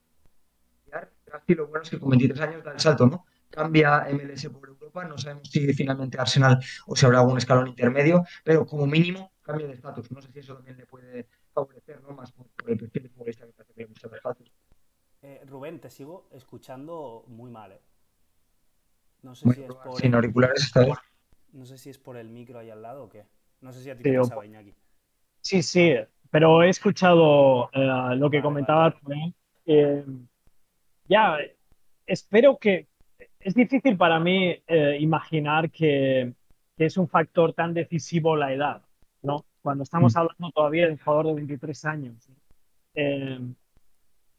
Y 1.47 1.55
lo 1.55 1.67
bueno 1.67 1.83
es 1.83 1.89
que 1.89 1.99
con 1.99 2.09
23 2.09 2.41
años 2.41 2.63
da 2.65 2.73
el 2.73 2.79
salto, 2.81 3.07
¿no? 3.07 3.25
cambia 3.51 4.07
MLS 4.11 4.47
por 4.49 4.69
Europa. 4.91 5.05
No 5.05 5.17
sabemos 5.17 5.49
si 5.49 5.73
finalmente 5.73 6.19
Arsenal 6.19 6.59
o 6.85 6.95
si 6.95 7.05
habrá 7.05 7.19
algún 7.19 7.37
escalón 7.37 7.67
intermedio, 7.67 8.23
pero 8.43 8.65
como 8.65 8.85
mínimo 8.85 9.31
cambio 9.41 9.67
de 9.67 9.73
estatus. 9.73 10.11
No 10.11 10.21
sé 10.21 10.31
si 10.31 10.39
eso 10.39 10.55
también 10.55 10.77
le 10.77 10.85
puede 10.85 11.27
favorecer, 11.53 12.01
¿no? 12.01 12.11
Más 12.11 12.31
por, 12.31 12.47
el 12.67 12.77
perfil 12.77 13.03
de 13.03 13.09
futbolista 13.09 13.45
que 13.45 13.53
parece 13.53 13.73
que 13.73 13.81
le 13.81 13.87
gusta 13.87 14.09
eh, 15.23 15.41
Rubén, 15.45 15.79
te 15.79 15.91
sigo 15.91 16.27
escuchando 16.31 17.25
muy 17.27 17.51
mal, 17.51 17.73
¿eh? 17.73 17.81
No 19.21 19.35
sé 19.35 19.53
si 19.53 19.61
es 19.61 19.75
por. 19.75 19.99
Sin 19.99 20.15
auriculares 20.15 20.63
está 20.63 20.83
bien. 20.83 20.95
No 21.53 21.65
sé 21.65 21.77
si 21.77 21.91
es 21.91 21.99
por 21.99 22.17
el 22.17 22.29
micro 22.29 22.57
ahí 22.57 22.71
al 22.71 22.81
lado 22.81 23.03
o 23.03 23.09
qué. 23.09 23.25
No 23.59 23.71
sé 23.71 23.83
si 23.83 23.89
a 23.91 23.95
ti 23.95 24.01
te 24.01 24.17
pasaba, 24.17 24.45
Iñaki. 24.45 24.73
Sí, 25.41 25.61
sí, 25.61 25.93
pero 26.31 26.63
he 26.63 26.69
escuchado 26.69 27.69
eh, 27.73 28.15
lo 28.15 28.29
que 28.31 28.41
comentaba 28.41 28.95
eh, 29.65 30.03
ya, 31.07 31.37
espero 32.05 32.57
que, 32.57 32.87
es 33.43 33.53
difícil 33.53 33.97
para 33.97 34.19
mí 34.19 34.55
eh, 34.67 34.97
imaginar 34.99 35.71
que, 35.71 36.33
es 36.77 36.97
un 36.97 37.07
factor 37.07 37.53
tan 37.53 37.75
decisivo 37.75 38.35
la 38.35 38.51
edad, 38.53 38.81
¿no? 39.21 39.45
Cuando 39.61 39.83
estamos 39.83 40.15
mm. 40.15 40.17
hablando 40.17 40.51
todavía 40.51 40.87
de 40.87 40.93
un 40.93 40.97
jugador 40.97 41.27
de 41.27 41.33
23 41.35 41.85
años. 41.85 42.27
Eh, 42.95 43.39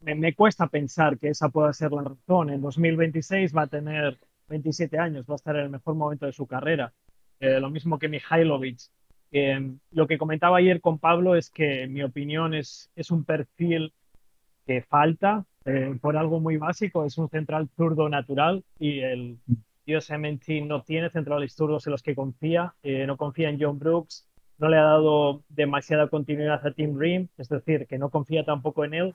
me, 0.00 0.34
cuesta 0.34 0.66
pensar 0.66 1.18
que 1.18 1.28
esa 1.28 1.50
pueda 1.50 1.72
ser 1.72 1.92
la 1.92 2.02
razón. 2.02 2.50
En 2.50 2.60
2026 2.60 3.56
va 3.56 3.62
a 3.62 3.66
tener 3.68 4.18
27 4.48 4.98
años, 4.98 5.24
va 5.30 5.34
a 5.34 5.36
estar 5.36 5.54
en 5.54 5.62
el 5.62 5.70
mejor 5.70 5.94
momento 5.94 6.26
de 6.26 6.32
su 6.32 6.48
carrera. 6.48 6.92
Eh, 7.38 7.60
lo 7.60 7.70
mismo 7.70 7.96
que 8.00 8.08
Mihailovic. 8.08 8.80
lo 9.92 10.06
que 10.08 10.18
comentaba 10.18 10.58
ayer 10.58 10.80
con 10.80 10.98
Pablo 10.98 11.36
es 11.36 11.48
que, 11.48 11.84
en 11.84 11.92
mi 11.92 12.02
opinión, 12.02 12.54
es, 12.54 12.90
es 12.96 13.12
un 13.12 13.24
perfil 13.24 13.92
que 14.66 14.82
falta 14.82 15.46
eh, 15.64 15.96
por 16.00 16.16
algo 16.16 16.40
muy 16.40 16.56
básico, 16.56 17.04
es 17.04 17.18
un 17.18 17.28
central 17.28 17.68
zurdo 17.76 18.08
natural 18.08 18.64
y 18.78 19.00
el 19.00 19.38
Yosemite 19.86 20.60
no 20.62 20.82
tiene 20.82 21.10
centrales 21.10 21.54
zurdos 21.54 21.86
en 21.86 21.92
los 21.92 22.02
que 22.02 22.14
confía, 22.14 22.74
eh, 22.82 23.06
no 23.06 23.16
confía 23.16 23.48
en 23.48 23.60
John 23.60 23.78
Brooks, 23.78 24.28
no 24.58 24.68
le 24.68 24.76
ha 24.76 24.82
dado 24.82 25.42
demasiada 25.48 26.08
continuidad 26.08 26.66
a 26.66 26.72
Tim 26.72 26.98
Ream, 26.98 27.28
es 27.38 27.48
decir, 27.48 27.86
que 27.86 27.98
no 27.98 28.10
confía 28.10 28.44
tampoco 28.44 28.84
en 28.84 28.94
él 28.94 29.14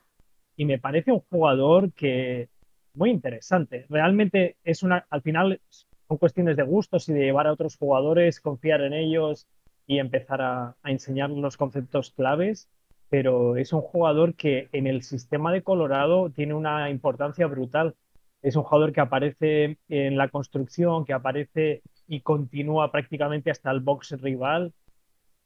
y 0.55 0.65
me 0.65 0.79
parece 0.79 1.11
un 1.11 1.21
jugador 1.29 1.91
que 1.93 2.49
muy 2.93 3.11
interesante. 3.11 3.85
Realmente 3.89 4.57
es 4.63 4.83
una, 4.83 5.05
al 5.09 5.21
final 5.21 5.61
son 6.07 6.17
cuestiones 6.17 6.57
de 6.57 6.63
gustos 6.63 7.07
y 7.09 7.13
de 7.13 7.25
llevar 7.25 7.47
a 7.47 7.53
otros 7.53 7.77
jugadores, 7.77 8.39
confiar 8.41 8.81
en 8.81 8.93
ellos 8.93 9.47
y 9.85 9.99
empezar 9.99 10.41
a, 10.41 10.75
a 10.81 10.91
enseñar 10.91 11.29
los 11.29 11.57
conceptos 11.57 12.11
claves 12.11 12.69
pero 13.09 13.55
es 13.55 13.73
un 13.73 13.81
jugador 13.81 14.35
que 14.35 14.69
en 14.73 14.87
el 14.87 15.01
sistema 15.03 15.51
de 15.51 15.63
Colorado 15.63 16.29
tiene 16.29 16.53
una 16.53 16.89
importancia 16.89 17.47
brutal. 17.47 17.95
Es 18.41 18.55
un 18.55 18.63
jugador 18.63 18.93
que 18.93 19.01
aparece 19.01 19.77
en 19.89 20.17
la 20.17 20.29
construcción, 20.29 21.05
que 21.05 21.13
aparece 21.13 21.81
y 22.07 22.21
continúa 22.21 22.91
prácticamente 22.91 23.51
hasta 23.51 23.71
el 23.71 23.79
box 23.79 24.19
rival 24.21 24.73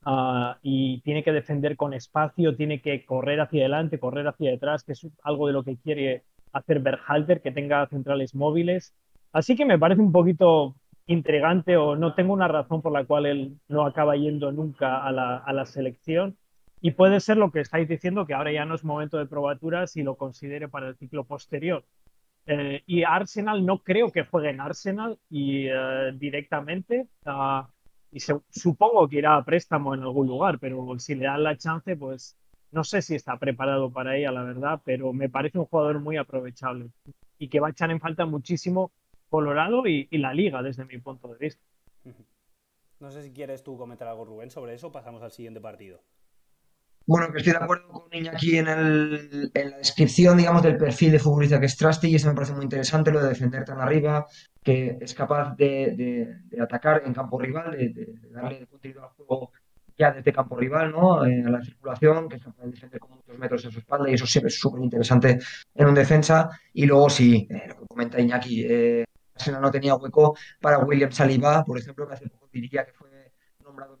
ah, 0.04 0.58
y 0.62 1.00
tiene 1.02 1.22
que 1.22 1.32
defender 1.32 1.76
con 1.76 1.94
espacio, 1.94 2.56
tiene 2.56 2.80
que 2.80 3.04
correr 3.04 3.40
hacia 3.40 3.62
adelante, 3.62 3.98
correr 3.98 4.26
hacia 4.28 4.50
detrás, 4.50 4.84
que 4.84 4.92
es 4.92 5.06
algo 5.22 5.46
de 5.46 5.52
lo 5.52 5.64
que 5.64 5.76
quiere 5.76 6.24
hacer 6.52 6.80
Berhalter, 6.80 7.40
que 7.40 7.52
tenga 7.52 7.86
centrales 7.86 8.34
móviles. 8.34 8.94
Así 9.32 9.56
que 9.56 9.64
me 9.64 9.78
parece 9.78 10.02
un 10.02 10.12
poquito 10.12 10.76
intrigante 11.06 11.76
o 11.76 11.96
no 11.96 12.14
tengo 12.14 12.32
una 12.32 12.48
razón 12.48 12.82
por 12.82 12.92
la 12.92 13.04
cual 13.04 13.26
él 13.26 13.58
no 13.68 13.86
acaba 13.86 14.16
yendo 14.16 14.52
nunca 14.52 15.02
a 15.04 15.10
la, 15.12 15.38
a 15.38 15.52
la 15.52 15.64
selección 15.66 16.36
y 16.82 16.90
puede 16.90 17.20
ser 17.20 17.36
lo 17.36 17.52
que 17.52 17.60
estáis 17.60 17.88
diciendo, 17.88 18.26
que 18.26 18.34
ahora 18.34 18.50
ya 18.50 18.64
no 18.64 18.74
es 18.74 18.82
momento 18.82 19.16
de 19.16 19.26
probaturas 19.26 19.96
y 19.96 20.02
lo 20.02 20.16
considere 20.16 20.68
para 20.68 20.88
el 20.88 20.96
ciclo 20.96 21.22
posterior. 21.22 21.84
Eh, 22.44 22.82
y 22.86 23.04
Arsenal 23.04 23.64
no 23.64 23.78
creo 23.78 24.10
que 24.10 24.24
juegue 24.24 24.50
en 24.50 24.60
Arsenal 24.60 25.16
y 25.30 25.68
eh, 25.68 26.12
directamente. 26.14 27.06
Uh, 27.24 27.62
y 28.10 28.18
supongo 28.18 29.08
que 29.08 29.18
irá 29.18 29.36
a 29.36 29.44
préstamo 29.44 29.94
en 29.94 30.02
algún 30.02 30.26
lugar, 30.26 30.58
pero 30.58 30.98
si 30.98 31.14
le 31.14 31.26
dan 31.26 31.44
la 31.44 31.56
chance, 31.56 31.96
pues 31.96 32.36
no 32.72 32.82
sé 32.82 33.00
si 33.00 33.14
está 33.14 33.38
preparado 33.38 33.92
para 33.92 34.16
ella, 34.16 34.32
la 34.32 34.42
verdad, 34.42 34.82
pero 34.84 35.12
me 35.12 35.28
parece 35.28 35.60
un 35.60 35.66
jugador 35.66 36.00
muy 36.00 36.16
aprovechable 36.16 36.90
y 37.38 37.48
que 37.48 37.60
va 37.60 37.68
a 37.68 37.70
echar 37.70 37.92
en 37.92 38.00
falta 38.00 38.26
muchísimo 38.26 38.90
Colorado 39.30 39.86
y, 39.86 40.08
y 40.10 40.18
la 40.18 40.34
liga 40.34 40.62
desde 40.62 40.84
mi 40.84 40.98
punto 40.98 41.28
de 41.28 41.38
vista. 41.38 41.62
No 42.98 43.10
sé 43.12 43.22
si 43.22 43.32
quieres 43.32 43.62
tú 43.62 43.78
comentar 43.78 44.08
algo, 44.08 44.24
Rubén, 44.24 44.50
sobre 44.50 44.74
eso. 44.74 44.90
Pasamos 44.92 45.22
al 45.22 45.30
siguiente 45.30 45.60
partido. 45.60 46.00
Bueno, 47.06 47.32
que 47.32 47.38
estoy 47.38 47.52
de 47.52 47.58
acuerdo 47.58 47.88
con 47.88 48.12
Iñaki 48.12 48.58
en, 48.58 48.68
en 48.68 49.70
la 49.70 49.78
descripción, 49.78 50.36
digamos, 50.36 50.62
del 50.62 50.76
perfil 50.76 51.12
de 51.12 51.18
futbolista 51.18 51.58
que 51.58 51.66
es 51.66 51.76
Trusty 51.76 52.08
y 52.08 52.14
eso 52.14 52.28
me 52.28 52.34
parece 52.34 52.54
muy 52.54 52.64
interesante, 52.64 53.10
lo 53.10 53.20
de 53.20 53.30
defender 53.30 53.64
tan 53.64 53.80
arriba, 53.80 54.26
que 54.62 54.98
es 55.00 55.14
capaz 55.14 55.56
de, 55.56 56.36
atacar 56.60 57.02
en 57.04 57.12
campo 57.12 57.38
rival, 57.40 57.72
de, 57.72 58.14
darle 58.30 58.66
contenido 58.66 59.02
al 59.02 59.10
juego 59.10 59.52
ya 59.98 60.12
desde 60.12 60.32
campo 60.32 60.56
rival, 60.56 60.92
¿no? 60.92 61.26
Eh, 61.26 61.42
a 61.44 61.50
la 61.50 61.62
circulación, 61.62 62.28
que 62.28 62.36
es 62.36 62.44
capaz 62.44 62.64
de 62.64 62.70
defender 62.70 63.00
con 63.00 63.10
muchos 63.10 63.38
metros 63.38 63.64
en 63.64 63.72
su 63.72 63.78
espalda, 63.80 64.08
y 64.08 64.14
eso 64.14 64.26
siempre 64.26 64.48
es 64.48 64.58
súper 64.58 64.82
interesante 64.82 65.38
en 65.74 65.86
un 65.86 65.94
defensa. 65.94 66.50
Y 66.72 66.86
luego 66.86 67.10
sí, 67.10 67.46
eh, 67.50 67.64
lo 67.68 67.78
que 67.78 67.86
comenta 67.86 68.20
Iñaki, 68.20 68.64
eh, 68.68 69.04
no 69.60 69.70
tenía 69.70 69.96
hueco 69.96 70.36
para 70.60 70.78
William 70.78 71.10
Saliba, 71.10 71.64
por 71.64 71.78
ejemplo, 71.78 72.06
que 72.06 72.14
hace 72.14 72.28
poco 72.28 72.48
diría 72.52 72.84
que 72.84 72.92
fue 72.92 73.10
nombrado 73.64 73.98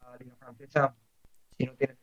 a 0.00 0.10
la 0.10 0.16
Liga 0.16 0.34
Francesa, 0.36 0.94
si 1.62 1.66
no 1.66 1.74
tiene 1.74 1.96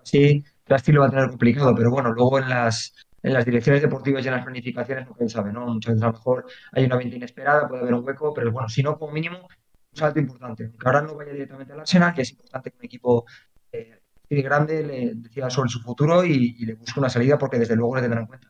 así, 0.00 0.44
Trasti 0.64 0.92
lo 0.92 1.02
va 1.02 1.08
a 1.08 1.10
tener 1.10 1.28
complicado, 1.28 1.74
pero 1.74 1.90
bueno, 1.90 2.12
luego 2.12 2.38
en 2.38 2.48
las 2.48 2.94
en 3.22 3.32
las 3.32 3.44
direcciones 3.44 3.82
deportivas 3.82 4.24
y 4.24 4.28
en 4.28 4.34
las 4.34 4.44
planificaciones 4.44 5.06
nunca 5.06 5.24
se 5.24 5.28
sabe, 5.28 5.52
¿no? 5.52 5.66
Muchas 5.66 5.94
veces 5.94 6.02
a 6.04 6.06
lo 6.06 6.12
mejor 6.12 6.46
hay 6.72 6.84
una 6.84 6.96
venta 6.96 7.16
inesperada, 7.16 7.68
puede 7.68 7.82
haber 7.82 7.94
un 7.94 8.06
hueco, 8.06 8.32
pero 8.32 8.52
bueno, 8.52 8.68
si 8.68 8.82
no, 8.82 8.96
como 8.96 9.12
mínimo, 9.12 9.38
un 9.40 9.98
salto 9.98 10.20
importante. 10.20 10.64
Aunque 10.64 10.86
ahora 10.86 11.02
no 11.02 11.16
vaya 11.16 11.32
directamente 11.32 11.72
al 11.72 11.80
Arsenal, 11.80 12.14
que 12.14 12.22
es 12.22 12.30
importante 12.30 12.70
que 12.70 12.78
un 12.78 12.84
equipo 12.84 13.26
eh, 13.72 14.00
grande 14.30 14.84
le 14.84 15.14
decida 15.16 15.50
sobre 15.50 15.68
su 15.68 15.80
futuro 15.80 16.24
y, 16.24 16.64
le 16.64 16.74
busque 16.74 17.00
una 17.00 17.08
salida 17.08 17.36
porque 17.36 17.58
desde 17.58 17.74
luego 17.74 17.96
le 17.96 18.02
tendrán 18.02 18.22
en 18.22 18.28
cuenta. 18.28 18.48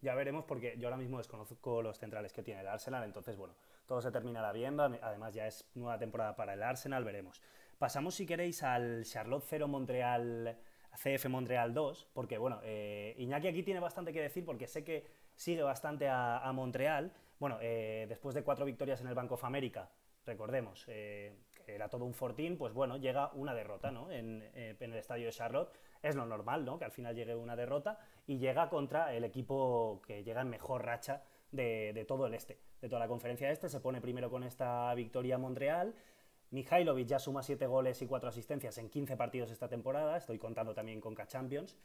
Ya 0.00 0.14
veremos 0.14 0.44
porque 0.44 0.76
yo 0.78 0.86
ahora 0.86 0.98
mismo 0.98 1.18
desconozco 1.18 1.82
los 1.82 1.98
centrales 1.98 2.32
que 2.32 2.42
tiene 2.42 2.60
el 2.60 2.68
Arsenal, 2.68 3.04
entonces 3.04 3.36
bueno, 3.36 3.54
todo 3.86 4.00
se 4.02 4.12
terminará 4.12 4.52
viendo, 4.52 4.84
además 4.84 5.34
ya 5.34 5.46
es 5.46 5.66
nueva 5.74 5.98
temporada 5.98 6.36
para 6.36 6.54
el 6.54 6.62
Arsenal, 6.62 7.04
veremos. 7.04 7.40
Pasamos 7.78 8.14
si 8.14 8.26
queréis 8.26 8.62
al 8.62 9.04
Charlotte 9.04 9.44
0 9.48 9.68
Montreal 9.68 10.58
CF 10.94 11.26
Montreal 11.26 11.74
2, 11.74 12.08
porque 12.12 12.38
bueno, 12.38 12.60
eh, 12.62 13.14
Iñaki 13.18 13.48
aquí 13.48 13.62
tiene 13.62 13.80
bastante 13.80 14.12
que 14.12 14.20
decir 14.20 14.44
porque 14.44 14.66
sé 14.66 14.84
que 14.84 15.06
sigue 15.34 15.62
bastante 15.62 16.08
a, 16.08 16.50
Montreal. 16.54 17.12
Bueno, 17.38 17.58
eh, 17.60 18.06
después 18.08 18.34
de 18.34 18.42
cuatro 18.42 18.64
victorias 18.64 19.00
en 19.00 19.08
el 19.08 19.14
Bank 19.14 19.32
of 19.32 19.44
America, 19.44 19.90
recordemos, 20.24 20.84
eh, 20.88 21.36
era 21.66 21.88
todo 21.88 22.04
un 22.04 22.14
fortín, 22.14 22.56
pues 22.56 22.72
bueno, 22.72 22.96
llega 22.96 23.32
una 23.32 23.54
derrota 23.54 23.90
¿no? 23.90 24.10
en, 24.10 24.42
el 24.54 24.94
estadio 24.94 25.26
de 25.26 25.32
Charlotte. 25.32 25.72
Es 26.02 26.14
lo 26.14 26.26
normal, 26.26 26.64
¿no? 26.64 26.78
Que 26.78 26.84
al 26.84 26.92
final 26.92 27.14
llegue 27.14 27.34
una 27.34 27.56
derrota 27.56 27.98
y 28.26 28.38
llega 28.38 28.68
contra 28.68 29.14
el 29.14 29.24
equipo 29.24 30.02
que 30.06 30.22
llega 30.22 30.42
en 30.42 30.50
mejor 30.50 30.84
racha 30.84 31.22
de, 31.50 31.92
de 31.94 32.04
todo 32.04 32.26
el 32.26 32.34
este, 32.34 32.58
de 32.80 32.88
toda 32.88 33.00
la 33.00 33.08
conferencia 33.08 33.50
este. 33.50 33.70
Se 33.70 33.80
pone 33.80 34.02
primero 34.02 34.30
con 34.30 34.44
esta 34.44 34.94
victoria 34.94 35.38
Montreal 35.38 35.94
Mihailovic 36.54 37.08
ya 37.08 37.18
suma 37.18 37.42
7 37.42 37.66
goles 37.66 38.00
y 38.00 38.06
4 38.06 38.28
asistencias 38.28 38.78
en 38.78 38.88
15 38.88 39.16
partidos 39.16 39.50
esta 39.50 39.68
temporada, 39.68 40.16
estoy 40.16 40.38
contando 40.38 40.72
también 40.72 41.00
con 41.00 41.12
K-Champions, 41.12 41.76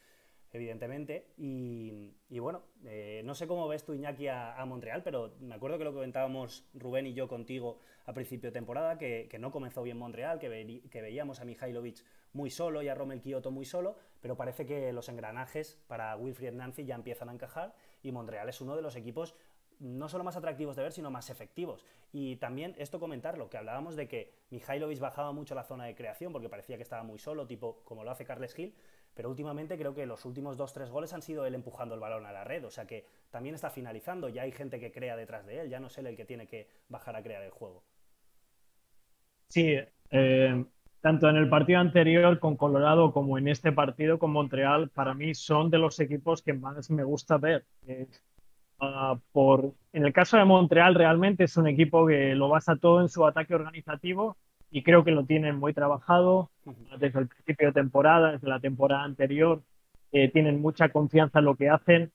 evidentemente. 0.51 1.25
Y, 1.38 2.13
bueno, 2.39 2.61
eh, 2.85 3.23
no 3.25 3.33
sé 3.33 3.47
cómo 3.47 3.67
ves 3.67 3.83
tú, 3.83 3.93
Iñaki, 3.93 4.27
a, 4.27 4.63
Montreal, 4.67 5.01
pero 5.01 5.33
me 5.39 5.55
acuerdo 5.55 5.79
que 5.79 5.85
lo 5.85 5.93
comentábamos 5.93 6.65
Rubén 6.75 7.07
y 7.07 7.15
yo 7.15 7.27
contigo 7.27 7.79
a 8.05 8.13
principio 8.13 8.51
de 8.51 8.53
temporada, 8.53 8.99
que, 8.99 9.27
no 9.39 9.51
comenzó 9.51 9.81
bien 9.81 9.97
Montreal, 9.97 10.38
que, 10.38 10.83
que, 10.91 11.01
veíamos 11.01 11.39
a 11.41 11.45
Mihailovic 11.45 12.05
muy 12.33 12.51
solo 12.51 12.83
y 12.83 12.89
a 12.89 12.95
Romel 12.95 13.21
Kioto 13.21 13.49
muy 13.49 13.65
solo, 13.65 13.95
pero 14.21 14.38
parece 14.38 14.67
que 14.67 14.93
los 14.93 15.09
engranajes 15.09 15.79
para 15.88 16.15
Wilfried 16.15 16.53
Nancy 16.53 16.85
ya 16.85 16.93
empiezan 16.93 17.29
a 17.29 17.33
encajar 17.33 17.73
y 18.03 18.11
Montreal 18.11 18.47
es 18.49 18.61
uno 18.61 18.75
de 18.75 18.83
los 18.83 18.95
equipos 18.95 19.35
no 19.79 20.09
solo 20.09 20.23
más 20.23 20.35
atractivos 20.35 20.75
de 20.75 20.83
ver, 20.83 20.91
sino 20.91 21.09
más 21.09 21.29
efectivos. 21.29 21.85
Y 22.11 22.37
también 22.37 22.75
esto 22.77 22.99
comentarlo, 22.99 23.49
que 23.49 23.57
hablábamos 23.57 23.95
de 23.95 24.07
que 24.07 24.31
Mihailovic 24.49 24.99
bajaba 24.99 25.31
mucho 25.31 25.53
la 25.53 25.63
zona 25.63 25.85
de 25.85 25.95
creación 25.95 26.33
porque 26.33 26.49
parecía 26.49 26.77
que 26.77 26.83
estaba 26.83 27.03
muy 27.03 27.19
solo, 27.19 27.45
tipo 27.45 27.81
como 27.83 28.03
lo 28.03 28.09
hace 28.09 28.25
Carles 28.25 28.55
Gil, 28.55 28.73
pero 29.13 29.29
últimamente 29.29 29.77
creo 29.77 29.93
que 29.93 30.05
los 30.05 30.25
últimos 30.25 30.57
dos, 30.57 30.73
tres 30.73 30.89
goles 30.89 31.13
han 31.13 31.21
sido 31.21 31.45
él 31.45 31.53
empujando 31.53 31.93
el 31.93 32.01
balón 32.01 32.25
a 32.25 32.31
la 32.31 32.43
red, 32.43 32.65
o 32.65 32.71
sea 32.71 32.85
que 32.85 33.05
también 33.29 33.53
está 33.53 33.69
finalizando, 33.69 34.29
ya 34.29 34.41
hay 34.41 34.51
gente 34.51 34.79
que 34.79 34.91
crea 34.91 35.15
detrás 35.15 35.45
de 35.45 35.61
él, 35.61 35.69
ya 35.69 35.79
no 35.79 35.87
es 35.87 35.97
él 35.99 36.07
el 36.07 36.15
que 36.15 36.25
tiene 36.25 36.47
que 36.47 36.67
bajar 36.87 37.15
a 37.15 37.21
crear 37.21 37.43
el 37.43 37.51
juego. 37.51 37.83
Sí, 39.49 39.77
eh, 40.11 40.65
tanto 41.01 41.29
en 41.29 41.35
el 41.35 41.49
partido 41.49 41.79
anterior 41.79 42.39
con 42.39 42.55
Colorado 42.55 43.13
como 43.13 43.37
en 43.37 43.47
este 43.47 43.71
partido 43.71 44.19
con 44.19 44.31
Montreal, 44.31 44.89
para 44.89 45.13
mí 45.13 45.35
son 45.35 45.69
de 45.69 45.77
los 45.77 45.99
equipos 45.99 46.41
que 46.41 46.53
más 46.53 46.89
me 46.89 47.03
gusta 47.03 47.37
ver. 47.37 47.65
Ah, 48.79 49.19
por, 49.33 49.74
en 49.91 50.05
el 50.05 50.13
caso 50.13 50.38
de 50.38 50.45
Montreal, 50.45 50.95
realmente 50.95 51.43
es 51.43 51.57
un 51.57 51.67
equipo 51.67 52.07
que 52.07 52.33
lo 52.36 52.48
basa 52.48 52.77
todo 52.77 53.01
en 53.01 53.09
su 53.09 53.25
ataque 53.25 53.53
organizativo 53.53 54.38
y 54.71 54.83
creo 54.83 55.03
que 55.03 55.12
lo 55.12 55.25
tienen 55.25 55.57
muy 55.57 55.74
trabajado 55.74 56.50
desde 56.98 57.19
el 57.19 57.27
principio 57.27 57.67
de 57.67 57.74
temporada, 57.74 58.31
desde 58.33 58.48
la 58.48 58.59
temporada 58.59 59.03
anterior. 59.03 59.63
Eh, 60.12 60.29
tienen 60.31 60.62
mucha 60.62 60.89
confianza 60.89 61.39
en 61.39 61.45
lo 61.45 61.55
que 61.55 61.69
hacen, 61.69 62.12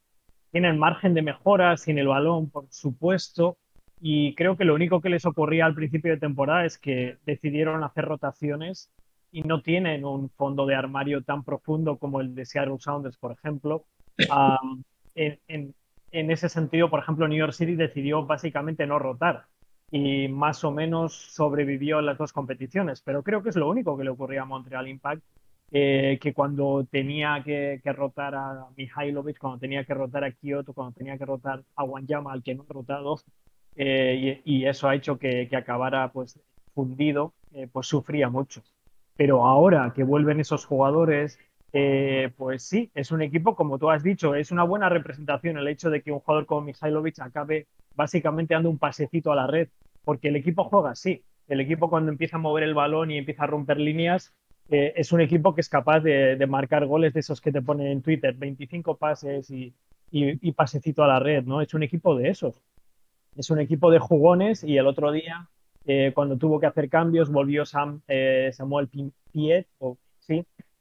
tienen 0.53 0.79
margen 0.79 1.15
de 1.15 1.23
mejora 1.23 1.77
sin 1.77 1.99
el 1.99 2.09
balón, 2.09 2.49
por 2.49 2.67
supuesto. 2.71 3.59
Y 4.01 4.35
creo 4.35 4.57
que 4.57 4.65
lo 4.65 4.75
único 4.75 5.01
que 5.01 5.09
les 5.09 5.27
ocurría 5.27 5.67
al 5.67 5.75
principio 5.75 6.13
de 6.13 6.19
temporada 6.19 6.65
es 6.65 6.79
que 6.79 7.19
decidieron 7.27 7.85
hacer 7.85 8.05
rotaciones 8.05 8.91
y 9.33 9.43
no 9.43 9.63
tienen 9.63 10.05
un 10.05 10.31
fondo 10.31 10.67
de 10.67 10.75
armario 10.75 11.23
tan 11.23 11.43
profundo 11.45 11.99
como 11.99 12.21
el 12.21 12.35
de 12.35 12.47
Seattle 12.47 12.79
Sounders, 12.79 13.17
por 13.17 13.33
ejemplo. 13.33 13.85
Ah, 14.31 14.61
en, 15.15 15.41
en 15.49 15.75
ese 16.31 16.49
sentido, 16.49 16.91
por 16.91 17.01
ejemplo, 17.01 17.27
New 17.29 17.39
York 17.39 17.53
City 17.53 17.75
decidió 17.75 18.25
básicamente 18.25 18.87
no 18.87 18.99
rotar 18.99 19.47
y 19.91 20.29
más 20.29 20.65
o 20.65 20.71
menos 20.71 21.13
sobrevivió 21.13 22.01
en 22.01 22.07
las 22.07 22.19
dos 22.19 22.33
competiciones, 22.33 23.01
pero 23.03 23.23
creo 23.23 23.43
que 23.43 23.51
es 23.51 23.57
lo 23.57 23.69
único 23.69 23.97
que 23.97 24.05
le 24.05 24.11
ocurría 24.11 24.43
a 24.43 24.45
Montreal 24.45 24.89
Impact, 24.89 25.23
eh, 25.71 26.19
que 26.21 26.33
cuando 26.33 26.87
tenía 26.91 27.43
que, 27.45 27.81
rotar 27.85 28.35
a 28.35 28.67
Mihailovic, 28.77 29.39
cuando 29.39 29.59
tenía 29.59 29.85
que 29.85 29.95
rotar 29.95 30.25
a 30.25 30.33
Kyoto, 30.33 30.73
cuando 30.73 30.93
tenía 30.97 31.19
que 31.19 31.25
rotar 31.25 31.63
a 31.77 31.85
Wanyama, 31.85 32.33
al 32.33 32.43
que 32.43 32.55
no 32.55 32.65
ha 32.69 32.73
rotado, 32.73 33.21
eh, 33.77 34.41
y, 34.45 34.67
eso 34.67 34.89
ha 34.89 34.95
hecho 34.95 35.19
que, 35.19 35.49
acabara 35.57 36.13
pues 36.13 36.39
fundido, 36.75 37.33
eh, 37.53 37.69
pues 37.71 37.87
sufría 37.87 38.29
mucho. 38.29 38.63
Pero 39.17 39.47
ahora 39.47 39.93
que 39.95 40.05
vuelven 40.05 40.41
esos 40.41 40.65
jugadores, 40.65 41.39
eh, 41.77 42.31
pues 42.37 42.63
sí, 42.63 42.93
es 42.95 43.11
un 43.11 43.21
equipo, 43.21 43.57
como 43.57 43.81
tú 43.81 43.91
has 43.91 44.05
dicho, 44.05 44.37
es 44.37 44.53
una 44.53 44.63
buena 44.63 44.89
representación 44.89 45.59
el 45.59 45.67
hecho 45.67 45.91
de 45.91 46.03
que 46.03 46.13
un 46.13 46.21
jugador 46.21 46.47
como 46.47 46.61
Mihailovic 46.61 47.19
acabe 47.19 47.67
básicamente 47.97 48.55
dando 48.55 48.71
un 48.71 48.79
pasecito 48.79 49.33
a 49.33 49.35
la 49.37 49.49
red, 49.49 49.69
porque 50.05 50.29
el 50.29 50.37
equipo 50.37 50.63
juega 50.63 50.91
así. 50.91 51.25
El 51.49 51.61
equipo 51.61 51.91
cuando 51.91 52.13
empieza 52.13 52.37
a 52.37 52.39
mover 52.39 52.63
el 52.63 52.75
balón 52.75 53.11
y 53.11 53.19
empieza 53.19 53.43
a 53.43 53.49
romper 53.49 53.81
líneas, 53.81 54.33
eh, 54.71 54.93
es 54.95 55.11
un 55.11 55.21
equipo 55.21 55.53
que 55.53 55.63
es 55.63 55.69
capaz 55.69 55.99
de, 55.99 56.47
marcar 56.49 56.87
goles 56.87 57.13
de 57.13 57.21
esos 57.21 57.41
que 57.41 57.51
te 57.51 57.61
ponen 57.61 57.89
en 57.89 58.03
Twitter, 58.03 58.35
25 58.35 58.97
pases 58.97 59.51
y, 59.51 59.75
pasecito 60.53 61.03
a 61.03 61.09
la 61.09 61.19
red, 61.19 61.43
¿no? 61.43 61.61
Es 61.61 61.75
un 61.75 61.83
equipo 61.83 62.17
de 62.17 62.29
esos. 62.29 62.63
Es 63.35 63.51
un 63.51 63.59
equipo 63.59 63.91
de 63.91 63.99
jugones 63.99 64.63
y 64.63 64.79
el 64.79 64.87
otro 64.87 65.11
día, 65.11 65.49
eh, 65.87 66.13
cuando 66.15 66.37
tuvo 66.39 66.61
que 66.61 66.67
hacer 66.67 66.89
cambios, 66.89 67.33
volvió 67.33 67.67
Sam, 67.67 68.01
Samuel 68.53 68.89
Piet, 69.33 69.67
o, 69.81 69.99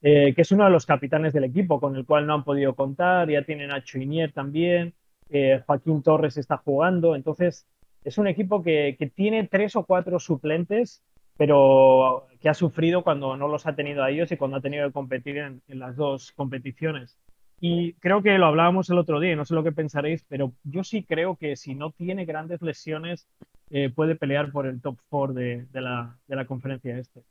eh, 0.06 0.34
que 0.36 0.42
es 0.42 0.52
uno 0.52 0.66
de 0.66 0.70
los 0.70 0.86
capitanes 0.86 1.32
del 1.32 1.46
equipo, 1.46 1.80
con 1.80 1.96
el 1.96 2.06
cual 2.06 2.28
no 2.28 2.34
han 2.34 2.44
podido 2.44 2.76
contar. 2.76 3.30
Ya 3.30 3.44
tienen 3.44 3.72
a 3.72 3.82
Chuinier 3.82 4.34
también, 4.34 4.94
eh, 5.30 5.64
Joaquín 5.66 6.04
Torres 6.04 6.36
está 6.36 6.58
jugando. 6.58 7.16
Entonces, 7.16 7.66
es 8.04 8.18
un 8.18 8.28
equipo 8.28 8.62
que, 8.62 8.98
tiene 9.16 9.48
tres 9.48 9.78
o 9.78 9.86
cuatro 9.86 10.20
suplentes, 10.20 11.02
pero 11.38 12.28
que 12.42 12.50
ha 12.50 12.54
sufrido 12.54 13.04
cuando 13.04 13.38
no 13.38 13.48
los 13.48 13.66
ha 13.66 13.76
tenido 13.76 14.04
a 14.04 14.12
ellos 14.12 14.30
y 14.32 14.38
cuando 14.38 14.58
ha 14.58 14.62
tenido 14.62 14.86
que 14.88 14.94
competir 14.94 15.38
en, 15.38 15.62
las 15.68 15.96
dos 15.96 16.34
competiciones. 16.34 17.18
Y 17.62 17.94
creo 17.94 18.22
que 18.22 18.38
lo 18.38 18.48
hablábamos 18.48 18.90
el 18.90 18.98
otro 18.98 19.22
día, 19.22 19.38
no 19.38 19.46
sé 19.46 19.56
lo 19.56 19.64
que 19.64 19.72
pensaréis, 19.72 20.26
pero 20.28 20.52
yo 20.66 20.84
sí 20.84 21.04
creo 21.04 21.38
que 21.38 21.56
si 21.56 21.76
no 21.76 21.92
tiene 21.92 22.26
grandes 22.26 22.62
lesiones, 22.62 23.26
eh, 23.70 23.90
puede 23.90 24.16
pelear 24.16 24.52
por 24.52 24.68
el 24.68 24.82
top 24.82 24.98
four 25.10 25.34
de, 25.34 25.66
la, 25.72 26.18
de 26.28 26.36
la 26.36 26.46
conferencia 26.46 26.98
este. 26.98 27.24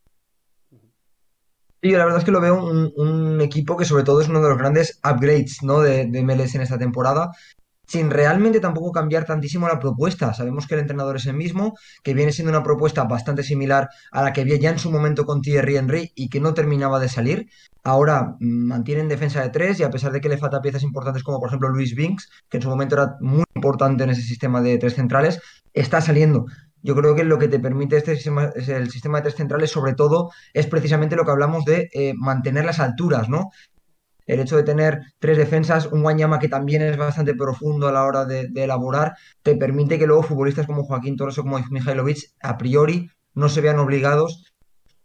Sí, 1.83 1.91
la 1.91 2.05
verdad 2.05 2.19
es 2.19 2.23
que 2.23 2.31
lo 2.31 2.39
veo 2.39 2.63
un, 2.65 3.41
equipo 3.41 3.75
que 3.75 3.83
sobre 3.83 4.03
todo 4.03 4.21
es 4.21 4.29
uno 4.29 4.41
de 4.41 4.47
los 4.47 4.57
grandes 4.57 5.01
upgrades 5.03 5.61
¿no? 5.63 5.81
de, 5.81 6.05
de 6.05 6.23
MLS 6.23 6.55
en 6.55 6.61
esta 6.61 6.77
temporada, 6.77 7.31
sin 7.85 8.09
realmente 8.09 8.61
tampoco 8.61 8.93
cambiar 8.93 9.25
tantísimo 9.25 9.67
la 9.67 9.79
propuesta. 9.79 10.33
Sabemos 10.33 10.65
que 10.65 10.75
el 10.75 10.79
entrenador 10.79 11.17
es 11.17 11.25
el 11.25 11.35
mismo, 11.35 11.73
que 12.01 12.13
viene 12.13 12.31
siendo 12.31 12.51
una 12.51 12.63
propuesta 12.63 13.03
bastante 13.03 13.43
similar 13.43 13.89
a 14.11 14.23
la 14.23 14.31
que 14.31 14.41
había 14.41 14.55
ya 14.55 14.69
en 14.69 14.79
su 14.79 14.91
momento 14.91 15.25
con 15.25 15.41
Thierry 15.41 15.75
Henry 15.75 16.11
y 16.15 16.29
que 16.29 16.39
no 16.39 16.53
terminaba 16.53 17.01
de 17.01 17.09
salir. 17.09 17.49
Ahora 17.83 18.37
mm, 18.39 18.65
mantienen 18.65 19.09
defensa 19.09 19.41
de 19.41 19.49
tres 19.49 19.77
y 19.81 19.83
a 19.83 19.89
pesar 19.91 20.13
de 20.13 20.21
que 20.21 20.29
le 20.29 20.37
falta 20.37 20.61
piezas 20.61 20.83
importantes 20.83 21.21
como 21.21 21.41
por 21.41 21.49
ejemplo 21.49 21.67
Luis 21.67 21.95
Binks, 21.95 22.29
que 22.49 22.57
en 22.57 22.63
su 22.63 22.69
momento 22.69 22.95
era 22.95 23.17
muy 23.19 23.43
importante 23.55 24.05
en 24.05 24.11
ese 24.11 24.21
sistema 24.21 24.61
de 24.61 24.77
tres 24.77 24.95
centrales, 24.95 25.41
está 25.73 25.99
saliendo. 25.99 26.45
Yo 26.83 26.95
creo 26.95 27.15
que 27.15 27.23
lo 27.23 27.39
que 27.39 27.47
te 27.47 27.59
permite 27.59 27.97
este 27.97 28.15
sistema, 28.15 28.51
el 28.55 28.91
sistema 28.91 29.17
de 29.17 29.23
tres 29.23 29.35
centrales, 29.35 29.71
sobre 29.71 29.93
todo, 29.93 30.31
es 30.53 30.67
precisamente 30.67 31.15
lo 31.15 31.23
que 31.23 31.31
hablamos 31.31 31.63
de 31.63 31.89
eh, 31.93 32.13
mantener 32.15 32.65
las 32.65 32.79
alturas, 32.79 33.29
¿no? 33.29 33.51
El 34.25 34.41
hecho 34.41 34.57
de 34.57 34.63
tener 34.63 35.01
tres 35.19 35.37
defensas, 35.37 35.87
un 35.87 36.01
Guanyama 36.03 36.39
que 36.39 36.49
también 36.49 36.81
es 36.81 36.97
bastante 36.97 37.35
profundo 37.35 37.87
a 37.87 37.91
la 37.93 38.03
hora 38.03 38.25
de, 38.25 38.49
elaborar, 38.55 39.15
te 39.41 39.55
permite 39.55 39.97
que 39.97 40.07
luego 40.07 40.23
futbolistas 40.23 40.67
como 40.67 40.83
Joaquín 40.83 41.15
Torres 41.15 41.37
o 41.37 41.43
como 41.43 41.59
Mihailovic, 41.69 42.31
a 42.41 42.57
priori, 42.57 43.09
no 43.33 43.49
se 43.49 43.61
vean 43.61 43.79
obligados 43.79 44.53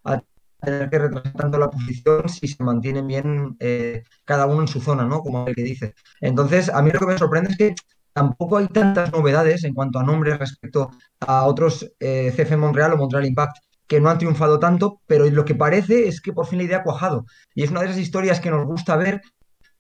a 0.04 0.23
tener 0.61 0.90
que 0.90 0.99
retrasar 0.99 1.32
tanto 1.32 1.58
la 1.58 1.70
posición 1.70 2.28
si 2.28 2.49
se 2.49 2.62
mantienen 2.62 3.06
bien 3.06 3.56
eh, 3.61 4.02
cada 4.25 4.47
uno 4.47 4.62
en 4.62 4.68
su 4.68 4.80
zona, 4.80 5.04
¿no? 5.04 5.20
Como 5.20 5.47
el 5.47 5.54
que 5.54 5.62
dice. 5.62 5.94
Entonces, 6.20 6.68
a 6.68 6.82
mí 6.82 6.90
lo 6.90 6.99
que 6.99 7.06
me 7.06 7.18
sorprende 7.18 7.50
es 7.52 7.56
que 7.56 7.75
tampoco 8.19 8.57
hay 8.57 8.67
tantas 8.67 9.13
novedades 9.13 9.63
en 9.63 9.75
cuanto 9.75 10.01
a 10.01 10.03
nombres 10.03 10.39
respecto 10.39 10.91
a 11.21 11.45
otros 11.47 11.89
eh, 12.01 12.33
CF 12.37 12.57
Montreal 12.57 12.93
o 12.93 12.97
Montreal 12.97 13.27
Impact 13.27 13.59
que 13.87 14.01
no 14.01 14.11
han 14.11 14.19
triunfado 14.19 14.59
tanto, 14.59 15.01
pero 15.07 15.25
lo 15.31 15.45
que 15.45 15.55
parece 15.55 16.09
es 16.09 16.21
que 16.21 16.33
por 16.33 16.47
fin 16.47 16.59
la 16.59 16.65
idea 16.65 16.79
ha 16.79 16.83
cuajado. 16.83 17.25
Y 17.55 17.63
es 17.63 17.71
una 17.71 17.81
de 17.81 17.87
esas 17.87 18.01
historias 18.01 18.41
que 18.41 18.51
nos 18.51 18.67
gusta 18.67 18.97
ver, 18.97 19.23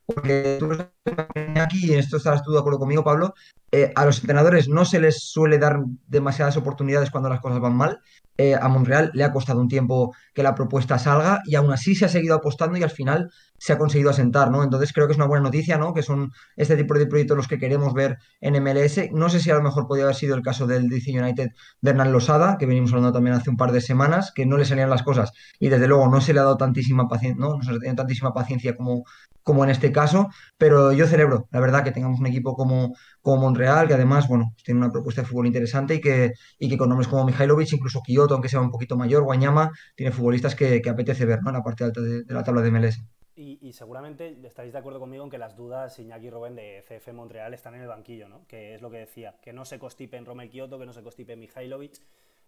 porque 0.06 0.56
tú 0.58 0.70
aquí, 1.60 1.86
y 1.86 1.92
en 1.92 1.98
esto 1.98 2.16
estarás 2.16 2.42
tú 2.42 2.52
de 2.52 2.60
acuerdo 2.60 2.78
conmigo, 2.78 3.04
Pablo, 3.04 3.34
eh, 3.70 3.92
a 3.94 4.06
los 4.06 4.20
entrenadores 4.20 4.68
no 4.68 4.86
se 4.86 5.00
les 5.00 5.20
suele 5.20 5.58
dar 5.58 5.80
demasiadas 6.06 6.56
oportunidades 6.56 7.10
cuando 7.10 7.28
las 7.28 7.40
cosas 7.40 7.60
van 7.60 7.76
mal. 7.76 8.00
Eh, 8.38 8.54
a 8.54 8.68
Monreal 8.68 9.10
le 9.14 9.24
ha 9.24 9.32
costado 9.32 9.60
un 9.60 9.68
tiempo 9.68 10.14
que 10.32 10.44
la 10.44 10.54
propuesta 10.54 10.98
salga 10.98 11.42
y 11.44 11.56
aún 11.56 11.72
así 11.72 11.94
se 11.94 12.04
ha 12.04 12.08
seguido 12.08 12.36
apostando 12.36 12.78
y 12.78 12.84
al 12.84 12.90
final 12.90 13.30
se 13.58 13.72
ha 13.72 13.78
conseguido 13.78 14.10
asentar, 14.10 14.50
¿no? 14.50 14.62
Entonces 14.62 14.92
creo 14.92 15.06
que 15.06 15.12
es 15.12 15.18
una 15.18 15.26
buena 15.26 15.44
noticia, 15.44 15.78
¿no? 15.78 15.92
Que 15.92 16.02
son 16.02 16.32
este 16.56 16.76
tipo 16.76 16.94
de 16.94 17.06
proyectos 17.06 17.36
los 17.36 17.48
que 17.48 17.58
queremos 17.58 17.92
ver 17.94 18.18
en 18.40 18.62
MLS. 18.62 19.10
No 19.12 19.28
sé 19.28 19.40
si 19.40 19.50
a 19.50 19.54
lo 19.54 19.62
mejor 19.62 19.86
podría 19.86 20.04
haber 20.04 20.16
sido 20.16 20.34
el 20.34 20.42
caso 20.42 20.66
del 20.66 20.88
DC 20.88 21.10
United 21.18 21.50
de 21.80 21.90
Hernán 21.90 22.12
Losada, 22.12 22.56
que 22.58 22.66
venimos 22.66 22.90
hablando 22.92 23.12
también 23.12 23.36
hace 23.36 23.50
un 23.50 23.56
par 23.56 23.72
de 23.72 23.80
semanas, 23.80 24.32
que 24.34 24.46
no 24.46 24.56
le 24.56 24.64
salían 24.64 24.90
las 24.90 25.02
cosas 25.02 25.32
y 25.58 25.68
desde 25.68 25.88
luego 25.88 26.08
no 26.08 26.20
se 26.20 26.32
le 26.32 26.40
ha 26.40 26.44
dado 26.44 26.56
tantísima 26.56 27.08
paciencia, 27.08 27.44
¿no? 27.44 27.56
No 27.56 27.62
se 27.62 27.70
le 27.70 27.76
ha 27.76 27.80
tenido 27.80 27.96
tantísima 27.96 28.32
paciencia 28.32 28.76
como, 28.76 29.04
como 29.42 29.64
en 29.64 29.70
este 29.70 29.92
caso, 29.92 30.28
pero 30.56 30.92
yo 30.92 31.06
celebro, 31.06 31.48
la 31.50 31.60
verdad, 31.60 31.82
que 31.84 31.92
tengamos 31.92 32.20
un 32.20 32.26
equipo 32.26 32.54
como, 32.54 32.94
como 33.22 33.42
Montreal, 33.42 33.88
que 33.88 33.94
además, 33.94 34.28
bueno, 34.28 34.50
pues 34.52 34.64
tiene 34.64 34.80
una 34.80 34.92
propuesta 34.92 35.22
de 35.22 35.28
fútbol 35.28 35.46
interesante 35.46 35.94
y 35.96 36.00
que, 36.00 36.32
y 36.58 36.68
que 36.68 36.76
con 36.78 36.88
nombres 36.88 37.08
como 37.08 37.24
Mihailovic, 37.24 37.72
incluso 37.72 38.02
Kyoto, 38.02 38.34
aunque 38.34 38.48
sea 38.48 38.60
un 38.60 38.70
poquito 38.70 38.96
mayor, 38.96 39.22
Guanyama, 39.24 39.70
tiene 39.96 40.12
futbolistas 40.12 40.54
que, 40.54 40.82
apetece 40.88 41.24
ver, 41.24 41.42
¿no? 41.42 41.50
En 41.50 41.56
la 41.56 41.62
parte 41.62 41.84
alta 41.84 42.00
de, 42.00 42.24
la 42.28 42.44
tabla 42.44 42.62
de 42.62 42.70
MLS. 42.70 43.02
Y, 43.40 43.72
seguramente 43.72 44.36
estaréis 44.42 44.72
de 44.72 44.80
acuerdo 44.80 44.98
conmigo 44.98 45.22
en 45.22 45.30
que 45.30 45.38
las 45.38 45.54
dudas 45.54 45.96
Iñaki 46.00 46.26
y 46.26 46.30
Robben 46.30 46.56
de 46.56 46.82
CF 46.82 47.12
Montreal 47.12 47.54
están 47.54 47.76
en 47.76 47.82
el 47.82 47.86
banquillo, 47.86 48.28
¿no? 48.28 48.44
Que 48.48 48.74
es 48.74 48.82
lo 48.82 48.90
que 48.90 48.98
decía, 48.98 49.36
que 49.40 49.52
no 49.52 49.64
se 49.64 49.78
constipe 49.78 50.16
en 50.16 50.26
Romel 50.26 50.50
Kyoto, 50.50 50.76
que 50.76 50.86
no 50.86 50.92
se 50.92 51.04
constipe 51.04 51.34
en 51.34 51.38
Mihailovic, 51.38 52.02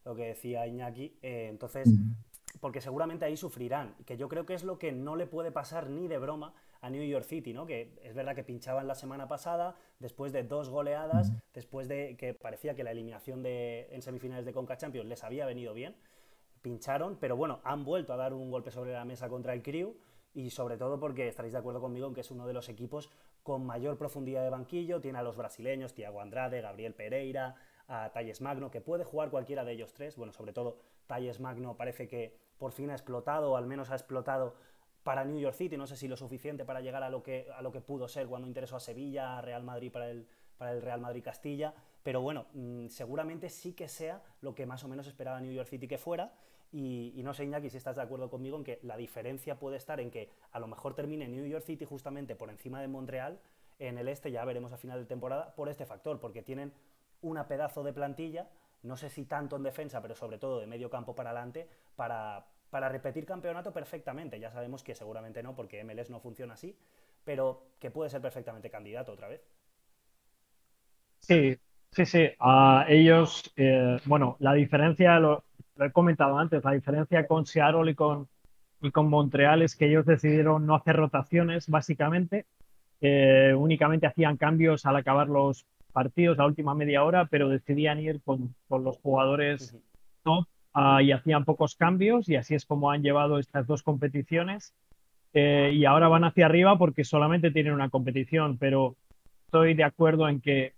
lo 0.04 0.16
que 0.16 0.24
decía 0.24 0.66
Iñaki. 0.66 1.16
Eh, 1.22 1.46
entonces, 1.48 1.88
porque 2.58 2.80
seguramente 2.80 3.24
ahí 3.24 3.36
sufrirán, 3.36 3.94
que 4.04 4.16
yo 4.16 4.28
creo 4.28 4.46
que 4.46 4.54
es 4.54 4.64
lo 4.64 4.80
que 4.80 4.90
no 4.90 5.14
le 5.14 5.28
puede 5.28 5.52
pasar 5.52 5.88
ni 5.90 6.08
de 6.08 6.18
broma 6.18 6.54
a 6.80 6.90
New 6.90 7.04
York 7.04 7.24
City, 7.24 7.52
¿no? 7.52 7.66
Que 7.66 7.96
es 8.02 8.12
verdad 8.12 8.34
que 8.34 8.42
pinchaban 8.42 8.88
la 8.88 8.96
semana 8.96 9.28
pasada, 9.28 9.76
después 10.00 10.32
de 10.32 10.42
dos 10.42 10.70
goleadas, 10.70 11.32
después 11.54 11.86
de 11.86 12.16
que 12.16 12.34
parecía 12.34 12.74
que 12.74 12.82
la 12.82 12.90
eliminación 12.90 13.44
de, 13.44 13.86
en 13.92 14.02
semifinales 14.02 14.44
de 14.44 14.52
Conca 14.52 14.76
Champions 14.76 15.08
les 15.08 15.22
había 15.22 15.46
venido 15.46 15.72
bien, 15.72 15.94
pincharon, 16.62 17.16
pero 17.20 17.36
bueno, 17.36 17.60
han 17.62 17.84
vuelto 17.84 18.12
a 18.12 18.16
dar 18.16 18.34
un 18.34 18.50
golpe 18.50 18.72
sobre 18.72 18.92
la 18.92 19.04
mesa 19.04 19.28
contra 19.28 19.52
el 19.52 19.62
Crew 19.62 19.94
y 20.32 20.50
sobre 20.50 20.76
todo 20.76 21.00
porque 21.00 21.28
estaréis 21.28 21.52
de 21.52 21.58
acuerdo 21.58 21.80
conmigo 21.80 22.06
en 22.06 22.14
que 22.14 22.20
es 22.20 22.30
uno 22.30 22.46
de 22.46 22.52
los 22.52 22.68
equipos 22.68 23.10
con 23.42 23.64
mayor 23.64 23.98
profundidad 23.98 24.42
de 24.42 24.50
banquillo, 24.50 25.00
tiene 25.00 25.18
a 25.18 25.22
los 25.22 25.36
brasileños, 25.36 25.94
Thiago 25.94 26.20
Andrade, 26.20 26.60
Gabriel 26.60 26.94
Pereira, 26.94 27.56
a 27.88 28.10
Talles 28.12 28.40
Magno, 28.40 28.70
que 28.70 28.80
puede 28.80 29.04
jugar 29.04 29.30
cualquiera 29.30 29.64
de 29.64 29.72
ellos 29.72 29.92
tres, 29.92 30.16
bueno, 30.16 30.32
sobre 30.32 30.52
todo 30.52 30.78
Talles 31.06 31.40
Magno 31.40 31.76
parece 31.76 32.06
que 32.06 32.38
por 32.58 32.72
fin 32.72 32.90
ha 32.90 32.94
explotado, 32.94 33.52
o 33.52 33.56
al 33.56 33.66
menos 33.66 33.90
ha 33.90 33.94
explotado 33.94 34.54
para 35.02 35.24
New 35.24 35.40
York 35.40 35.56
City, 35.56 35.76
no 35.76 35.86
sé 35.86 35.96
si 35.96 36.06
lo 36.06 36.16
suficiente 36.16 36.64
para 36.64 36.80
llegar 36.80 37.02
a 37.02 37.10
lo 37.10 37.22
que, 37.22 37.48
a 37.56 37.62
lo 37.62 37.72
que 37.72 37.80
pudo 37.80 38.06
ser 38.06 38.28
cuando 38.28 38.46
interesó 38.46 38.76
a 38.76 38.80
Sevilla, 38.80 39.38
a 39.38 39.40
Real 39.40 39.64
Madrid 39.64 39.90
para 39.90 40.10
el, 40.10 40.28
para 40.58 40.72
el 40.72 40.82
Real 40.82 41.00
Madrid 41.00 41.24
Castilla, 41.24 41.74
pero 42.02 42.20
bueno, 42.20 42.46
mm, 42.52 42.88
seguramente 42.88 43.48
sí 43.48 43.72
que 43.72 43.88
sea 43.88 44.22
lo 44.40 44.54
que 44.54 44.66
más 44.66 44.84
o 44.84 44.88
menos 44.88 45.06
esperaba 45.06 45.40
New 45.40 45.52
York 45.52 45.68
City 45.68 45.88
que 45.88 45.98
fuera. 45.98 46.32
Y, 46.72 47.20
no 47.24 47.34
sé, 47.34 47.44
Iñaki, 47.44 47.68
si 47.68 47.78
estás 47.78 47.96
de 47.96 48.02
acuerdo 48.02 48.30
conmigo 48.30 48.56
en 48.56 48.64
que 48.64 48.78
la 48.82 48.96
diferencia 48.96 49.58
puede 49.58 49.76
estar 49.76 50.00
en 50.00 50.10
que 50.10 50.30
a 50.52 50.60
lo 50.60 50.68
mejor 50.68 50.94
termine 50.94 51.26
New 51.26 51.46
York 51.46 51.64
City 51.64 51.84
justamente 51.84 52.36
por 52.36 52.48
encima 52.48 52.80
de 52.80 52.86
Montreal, 52.86 53.40
en 53.78 53.98
el 53.98 54.08
este 54.08 54.30
ya 54.30 54.44
veremos 54.44 54.72
a 54.72 54.76
final 54.76 55.00
de 55.00 55.06
temporada, 55.06 55.54
por 55.56 55.68
este 55.68 55.84
factor, 55.84 56.20
porque 56.20 56.42
tienen 56.42 56.72
una 57.22 57.48
pedazo 57.48 57.82
de 57.82 57.92
plantilla, 57.92 58.48
no 58.82 58.96
sé 58.96 59.08
si 59.08 59.24
tanto 59.24 59.56
en 59.56 59.62
defensa, 59.64 60.00
pero 60.00 60.14
sobre 60.14 60.38
todo 60.38 60.60
de 60.60 60.66
medio 60.66 60.90
campo 60.90 61.14
para 61.14 61.30
adelante, 61.30 61.68
para, 61.96 62.46
para 62.70 62.88
repetir 62.88 63.26
campeonato 63.26 63.72
perfectamente. 63.72 64.38
Ya 64.38 64.50
sabemos 64.50 64.84
que 64.84 64.94
seguramente 64.94 65.42
no, 65.42 65.56
porque 65.56 65.82
MLS 65.82 66.10
no 66.10 66.20
funciona 66.20 66.54
así, 66.54 66.76
pero 67.24 67.62
que 67.78 67.90
puede 67.90 68.10
ser 68.10 68.20
perfectamente 68.20 68.70
candidato 68.70 69.12
otra 69.12 69.28
vez. 69.28 69.42
Sí, 71.20 71.58
sí, 71.90 72.06
sí. 72.06 72.30
A 72.38 72.86
ellos, 72.88 73.52
eh, 73.56 73.98
bueno, 74.04 74.36
la 74.38 74.54
diferencia, 74.54 75.18
lo, 75.80 75.86
he 75.86 75.92
comentado 75.92 76.38
antes, 76.38 76.62
la 76.64 76.72
diferencia 76.72 77.26
con 77.26 77.46
Seattle 77.46 77.90
y 77.90 77.94
con, 77.94 78.28
y 78.82 78.90
con 78.90 79.08
Montreal 79.08 79.62
es 79.62 79.76
que 79.76 79.86
ellos 79.86 80.06
decidieron 80.06 80.66
no 80.66 80.74
hacer 80.74 80.96
rotaciones, 80.96 81.68
básicamente. 81.68 82.46
Eh, 83.00 83.54
únicamente 83.56 84.06
hacían 84.06 84.36
cambios 84.36 84.86
al 84.86 84.96
acabar 84.96 85.28
los 85.28 85.66
partidos, 85.92 86.36
la 86.36 86.46
última 86.46 86.74
media 86.74 87.02
hora, 87.02 87.26
pero 87.26 87.48
decidían 87.48 87.98
ir 87.98 88.20
con, 88.22 88.54
con 88.68 88.84
los 88.84 88.98
jugadores 88.98 89.76
top 90.22 90.46
Ah, 90.72 91.02
y 91.02 91.10
hacían 91.10 91.44
pocos 91.44 91.74
cambios 91.74 92.28
y 92.28 92.36
así 92.36 92.54
es 92.54 92.64
como 92.64 92.90
han 92.90 93.02
llevado 93.02 93.38
estas 93.38 93.66
dos 93.66 93.82
competiciones. 93.82 94.72
Eh, 95.32 95.72
y 95.74 95.84
ahora 95.84 96.08
van 96.08 96.24
hacia 96.24 96.46
arriba 96.46 96.78
porque 96.78 97.04
solamente 97.04 97.50
tienen 97.50 97.72
una 97.72 97.90
competición, 97.90 98.58
pero 98.58 98.96
estoy 99.46 99.74
de 99.74 99.84
acuerdo 99.84 100.28
en 100.28 100.40
que 100.40 100.74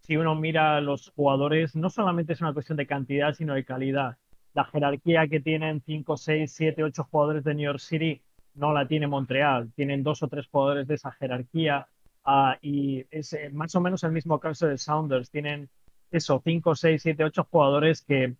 si 0.00 0.16
uno 0.16 0.34
mira 0.34 0.76
a 0.76 0.80
los 0.80 1.10
jugadores, 1.10 1.76
no 1.76 1.90
solamente 1.90 2.32
es 2.32 2.40
una 2.40 2.52
cuestión 2.52 2.78
de 2.78 2.86
cantidad, 2.86 3.34
sino 3.34 3.54
de 3.54 3.64
calidad. 3.64 4.16
La 4.54 4.64
jerarquía 4.64 5.28
que 5.28 5.40
tienen 5.40 5.80
5, 5.84 6.16
6, 6.16 6.52
7, 6.52 6.84
8 6.84 7.08
jugadores 7.10 7.44
de 7.44 7.54
New 7.54 7.64
York 7.64 7.80
City 7.80 8.20
no 8.54 8.72
la 8.72 8.86
tiene 8.86 9.06
Montreal. 9.06 9.72
Tienen 9.74 10.02
dos 10.02 10.22
o 10.22 10.28
tres 10.28 10.46
jugadores 10.48 10.86
de 10.88 10.94
esa 10.94 11.12
jerarquía 11.12 11.86
ah, 12.24 12.58
y 12.60 13.06
es 13.10 13.32
eh, 13.32 13.50
más 13.50 13.74
o 13.74 13.80
menos 13.80 14.02
el 14.04 14.12
mismo 14.12 14.38
caso 14.40 14.66
de 14.66 14.78
Sounders. 14.78 15.30
Tienen 15.30 15.68
eso, 16.10 16.40
5, 16.44 16.74
6, 16.74 17.02
7, 17.02 17.24
8 17.24 17.48
jugadores 17.50 18.02
que 18.02 18.34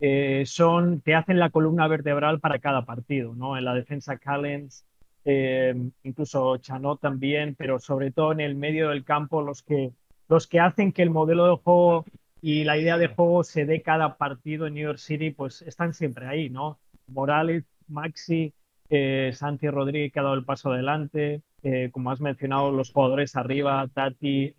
eh, 0.00 0.44
son, 0.46 1.00
te 1.00 1.14
hacen 1.14 1.38
la 1.38 1.50
columna 1.50 1.88
vertebral 1.88 2.40
para 2.40 2.58
cada 2.58 2.84
partido, 2.84 3.34
¿no? 3.34 3.56
En 3.56 3.64
la 3.64 3.74
defensa 3.74 4.16
Callens, 4.16 4.84
eh, 5.24 5.74
incluso 6.04 6.56
Chanot 6.58 7.00
también, 7.00 7.54
pero 7.56 7.80
sobre 7.80 8.12
todo 8.12 8.32
en 8.32 8.40
el 8.40 8.54
medio 8.54 8.90
del 8.90 9.04
campo, 9.04 9.42
los 9.42 9.62
que, 9.62 9.92
los 10.28 10.46
que 10.46 10.60
hacen 10.60 10.92
que 10.92 11.02
el 11.02 11.10
modelo 11.10 11.46
de 11.46 11.56
juego 11.56 12.04
y 12.40 12.64
la 12.64 12.76
idea 12.78 12.98
de 12.98 13.08
juego 13.08 13.44
se 13.44 13.64
dé 13.64 13.82
cada 13.82 14.16
partido 14.16 14.66
en 14.66 14.74
New 14.74 14.84
York 14.84 14.98
City, 14.98 15.30
pues 15.30 15.62
están 15.62 15.94
siempre 15.94 16.26
ahí, 16.26 16.50
¿no? 16.50 16.78
Morales, 17.08 17.64
Maxi, 17.88 18.52
eh, 18.90 19.32
Santi 19.34 19.68
Rodríguez 19.68 20.12
que 20.12 20.20
ha 20.20 20.22
dado 20.22 20.34
el 20.34 20.44
paso 20.44 20.72
adelante, 20.72 21.42
como 21.90 22.10
has 22.10 22.20
mencionado, 22.20 22.70
los 22.70 22.92
jugadores 22.92 23.34
arriba, 23.34 23.86
Tati, 23.92 24.54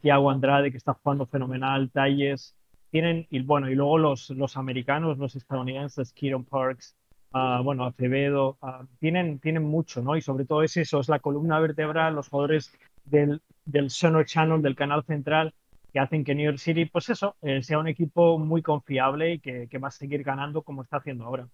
Tiago 0.00 0.30
Andrade 0.30 0.70
que 0.70 0.76
está 0.76 0.94
jugando 0.94 1.26
fenomenal, 1.26 1.90
Talles, 1.90 2.56
tienen, 2.92 3.26
y 3.30 3.40
bueno, 3.40 3.70
y 3.70 3.74
luego 3.74 3.96
los, 3.96 4.28
los 4.30 4.56
americanos, 4.58 5.16
los 5.16 5.34
estadounidenses, 5.34 6.12
Kieron 6.12 6.44
Parks, 6.44 6.94
uh, 7.32 7.62
bueno, 7.64 7.86
Acevedo, 7.86 8.58
uh, 8.60 8.84
tienen, 9.00 9.38
tienen 9.38 9.64
mucho, 9.64 10.02
¿no? 10.02 10.14
Y 10.14 10.20
sobre 10.20 10.44
todo 10.44 10.62
es 10.62 10.76
eso, 10.76 11.00
es 11.00 11.08
la 11.08 11.18
columna 11.18 11.58
vertebral, 11.58 12.14
los 12.14 12.28
jugadores 12.28 12.70
del, 13.06 13.40
del 13.64 13.88
Sonar 13.88 14.26
Channel, 14.26 14.60
del 14.60 14.76
canal 14.76 15.04
central, 15.04 15.54
que 15.92 16.00
hacen 16.00 16.24
que 16.24 16.34
New 16.34 16.46
York 16.46 16.58
City, 16.58 16.86
pues 16.86 17.08
eso, 17.10 17.36
eh, 17.42 17.62
sea 17.62 17.78
un 17.78 17.88
equipo 17.88 18.38
muy 18.38 18.62
confiable 18.62 19.34
y 19.34 19.38
que, 19.40 19.78
va 19.78 19.88
a 19.88 19.90
seguir 19.90 20.22
ganando 20.22 20.62
como 20.62 20.82
está 20.82 20.96
haciendo 20.98 21.24
ahora. 21.24 21.48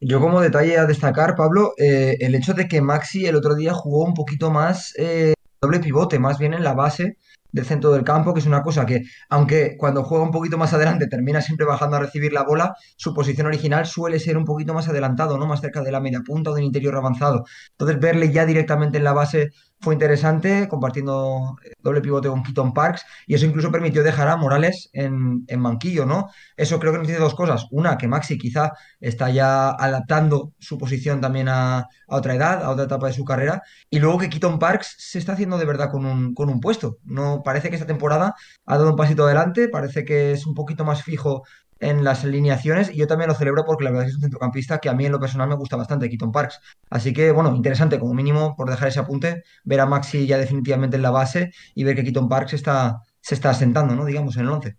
Yo 0.00 0.20
como 0.20 0.40
detalle 0.40 0.78
a 0.78 0.86
destacar, 0.86 1.36
Pablo, 1.36 1.72
eh, 1.78 2.16
el 2.20 2.34
hecho 2.34 2.54
de 2.54 2.66
que 2.66 2.80
Maxi 2.80 3.26
el 3.26 3.36
otro 3.36 3.54
día 3.54 3.72
jugó 3.74 4.04
un 4.04 4.14
poquito 4.14 4.50
más 4.50 4.94
eh, 4.98 5.34
doble 5.60 5.78
pivote, 5.78 6.18
más 6.18 6.38
bien 6.38 6.54
en 6.54 6.64
la 6.64 6.72
base, 6.72 7.18
del 7.52 7.64
centro 7.64 7.92
del 7.92 8.04
campo, 8.04 8.32
que 8.32 8.40
es 8.40 8.46
una 8.46 8.62
cosa 8.62 8.86
que, 8.86 9.02
aunque 9.28 9.76
cuando 9.76 10.04
juega 10.04 10.24
un 10.24 10.30
poquito 10.30 10.56
más 10.56 10.72
adelante 10.72 11.06
termina 11.06 11.40
siempre 11.40 11.66
bajando 11.66 11.96
a 11.96 12.00
recibir 12.00 12.32
la 12.32 12.44
bola, 12.44 12.74
su 12.96 13.14
posición 13.14 13.46
original 13.46 13.86
suele 13.86 14.18
ser 14.18 14.36
un 14.36 14.44
poquito 14.44 14.74
más 14.74 14.88
adelantado, 14.88 15.38
¿no? 15.38 15.46
Más 15.46 15.60
cerca 15.60 15.82
de 15.82 15.92
la 15.92 16.00
media 16.00 16.20
punta 16.24 16.50
o 16.50 16.54
del 16.54 16.64
interior 16.64 16.96
avanzado. 16.96 17.44
Entonces, 17.72 17.98
verle 18.00 18.32
ya 18.32 18.46
directamente 18.46 18.98
en 18.98 19.04
la 19.04 19.12
base 19.12 19.50
fue 19.80 19.94
interesante, 19.94 20.68
compartiendo 20.68 21.56
eh, 21.64 21.72
doble 21.80 22.00
pivote 22.00 22.28
con 22.28 22.42
Keaton 22.42 22.74
Parks, 22.74 23.04
y 23.26 23.34
eso 23.34 23.46
incluso 23.46 23.70
permitió 23.72 24.02
dejar 24.02 24.28
a 24.28 24.36
Morales 24.36 24.90
en, 24.92 25.44
en 25.46 25.62
banquillo, 25.62 26.04
¿no? 26.04 26.28
Eso 26.56 26.78
creo 26.78 26.92
que 26.92 26.98
nos 26.98 27.08
dice 27.08 27.18
dos 27.18 27.34
cosas. 27.34 27.66
Una, 27.70 27.96
que 27.96 28.08
Maxi 28.08 28.38
quizá 28.38 28.72
está 29.00 29.30
ya 29.30 29.70
adaptando 29.70 30.52
su 30.58 30.76
posición 30.78 31.20
también 31.20 31.48
a, 31.48 31.86
otra 32.06 32.34
edad, 32.34 32.62
a 32.62 32.70
otra 32.70 32.84
etapa 32.84 33.06
de 33.06 33.12
su 33.14 33.24
carrera, 33.24 33.62
y 33.88 33.98
luego 33.98 34.18
que 34.18 34.28
Keaton 34.28 34.58
Parks 34.58 34.96
se 34.98 35.18
está 35.18 35.32
haciendo 35.32 35.58
de 35.58 35.64
verdad 35.64 35.90
con 35.90 36.04
un, 36.04 36.34
con 36.34 36.50
un 36.50 36.60
puesto. 36.60 36.98
No, 37.04 37.42
parece 37.42 37.70
que 37.70 37.76
esta 37.76 37.86
temporada 37.86 38.34
ha 38.66 38.76
dado 38.76 38.90
un 38.90 38.96
pasito 38.96 39.24
adelante, 39.24 39.68
parece 39.68 40.04
que 40.04 40.32
es 40.32 40.46
un 40.46 40.54
poquito 40.54 40.84
más 40.84 41.02
fijo 41.02 41.42
en 41.80 42.04
las 42.04 42.24
alineaciones 42.24 42.90
y 42.90 42.96
yo 42.96 43.06
también 43.06 43.28
lo 43.28 43.34
celebro 43.34 43.64
porque 43.64 43.84
la 43.84 43.90
verdad 43.90 44.06
es 44.06 44.08
que 44.08 44.10
es 44.12 44.16
un 44.16 44.22
centrocampista 44.22 44.78
que 44.78 44.88
a 44.88 44.94
mí 44.94 45.06
en 45.06 45.12
lo 45.12 45.20
personal 45.20 45.48
me 45.48 45.54
gusta 45.54 45.76
bastante, 45.76 46.08
Keaton 46.08 46.30
Parks. 46.30 46.60
Así 46.90 47.12
que, 47.12 47.32
bueno, 47.32 47.54
interesante 47.56 47.98
como 47.98 48.14
mínimo 48.14 48.54
por 48.56 48.68
dejar 48.68 48.88
ese 48.88 49.00
apunte, 49.00 49.42
ver 49.64 49.80
a 49.80 49.86
Maxi 49.86 50.26
ya 50.26 50.38
definitivamente 50.38 50.96
en 50.96 51.02
la 51.02 51.10
base 51.10 51.52
y 51.74 51.84
ver 51.84 51.96
que 51.96 52.04
Keaton 52.04 52.28
Parks 52.28 52.52
está, 52.52 53.02
se 53.20 53.34
está 53.34 53.50
asentando, 53.50 53.94
¿no? 53.94 54.04
Digamos, 54.04 54.36
en 54.36 54.42
el 54.42 54.48
11. 54.50 54.76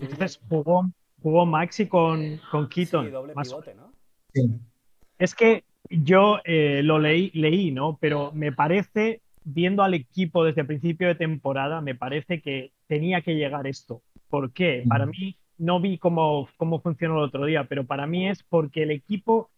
Entonces 0.00 0.40
jugó, 0.48 0.88
jugó 1.20 1.46
Maxi 1.46 1.86
con, 1.86 2.40
con 2.50 2.68
Keaton. 2.68 3.10
doble 3.10 3.34
pivote, 3.34 3.74
¿no? 3.74 3.92
Es 5.18 5.34
que 5.34 5.64
yo 5.90 6.38
eh, 6.44 6.82
lo 6.84 6.98
leí, 6.98 7.30
leí, 7.34 7.72
¿no? 7.72 7.98
Pero 8.00 8.32
me 8.32 8.52
parece 8.52 9.22
viendo 9.46 9.82
al 9.82 9.94
equipo 9.94 10.44
desde 10.44 10.62
el 10.62 10.66
principio 10.66 11.06
de 11.08 11.14
temporada, 11.14 11.80
me 11.80 11.94
parece 11.94 12.42
que 12.42 12.72
tenía 12.88 13.22
que 13.22 13.36
llegar 13.36 13.66
esto. 13.66 14.02
¿Por 14.28 14.52
qué? 14.52 14.84
Para 14.88 15.06
mí, 15.06 15.36
no 15.58 15.80
vi 15.80 15.98
cómo, 15.98 16.48
cómo 16.56 16.80
funcionó 16.80 17.18
el 17.18 17.24
otro 17.24 17.44
día, 17.44 17.64
pero 17.64 17.84
para 17.84 18.06
mí 18.06 18.28
es 18.28 18.42
porque 18.42 18.82
el 18.82 18.90
equipo, 18.90 19.50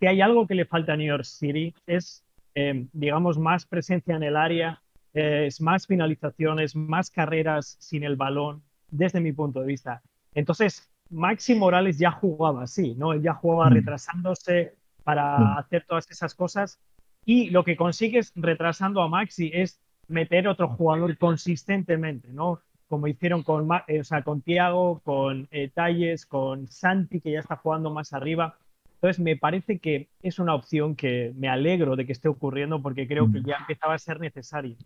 que 0.00 0.08
hay 0.08 0.20
algo 0.20 0.46
que 0.46 0.54
le 0.54 0.64
falta 0.64 0.94
a 0.94 0.96
New 0.96 1.06
York 1.06 1.24
City, 1.24 1.74
es, 1.86 2.24
eh, 2.54 2.86
digamos, 2.92 3.38
más 3.38 3.66
presencia 3.66 4.16
en 4.16 4.22
el 4.22 4.36
área, 4.36 4.82
eh, 5.12 5.46
es 5.46 5.60
más 5.60 5.86
finalizaciones, 5.86 6.74
más 6.74 7.10
carreras 7.10 7.76
sin 7.78 8.02
el 8.04 8.16
balón, 8.16 8.62
desde 8.90 9.20
mi 9.20 9.32
punto 9.32 9.60
de 9.60 9.66
vista. 9.66 10.02
Entonces, 10.34 10.90
Maxi 11.10 11.54
Morales 11.54 11.98
ya 11.98 12.10
jugaba 12.10 12.64
así, 12.64 12.94
¿no? 12.96 13.12
Él 13.12 13.22
ya 13.22 13.34
jugaba 13.34 13.70
mm. 13.70 13.74
retrasándose 13.74 14.74
para 15.04 15.38
mm. 15.38 15.58
hacer 15.58 15.84
todas 15.86 16.10
esas 16.10 16.34
cosas 16.34 16.80
y 17.24 17.50
lo 17.50 17.64
que 17.64 17.76
consigues 17.76 18.32
retrasando 18.34 19.02
a 19.02 19.08
Maxi 19.08 19.50
es 19.52 19.80
meter 20.08 20.48
otro 20.48 20.68
jugador 20.68 21.16
consistentemente, 21.16 22.28
¿no? 22.28 22.60
Como 22.88 23.06
hicieron 23.06 23.42
con, 23.42 23.68
eh, 23.88 24.00
o 24.00 24.04
sea, 24.04 24.22
con 24.22 24.42
Tiago, 24.42 25.00
con 25.04 25.48
eh, 25.50 25.70
Talles, 25.72 26.26
con 26.26 26.68
Santi, 26.68 27.20
que 27.20 27.32
ya 27.32 27.40
está 27.40 27.56
jugando 27.56 27.90
más 27.90 28.12
arriba. 28.12 28.56
Entonces, 28.94 29.20
me 29.20 29.36
parece 29.36 29.78
que 29.78 30.08
es 30.22 30.38
una 30.38 30.54
opción 30.54 30.94
que 30.96 31.32
me 31.36 31.48
alegro 31.48 31.96
de 31.96 32.06
que 32.06 32.12
esté 32.12 32.28
ocurriendo 32.28 32.80
porque 32.80 33.06
creo 33.06 33.30
que 33.30 33.40
mm. 33.40 33.44
ya 33.44 33.56
empezaba 33.60 33.94
a 33.94 33.98
ser 33.98 34.20
necesario. 34.20 34.76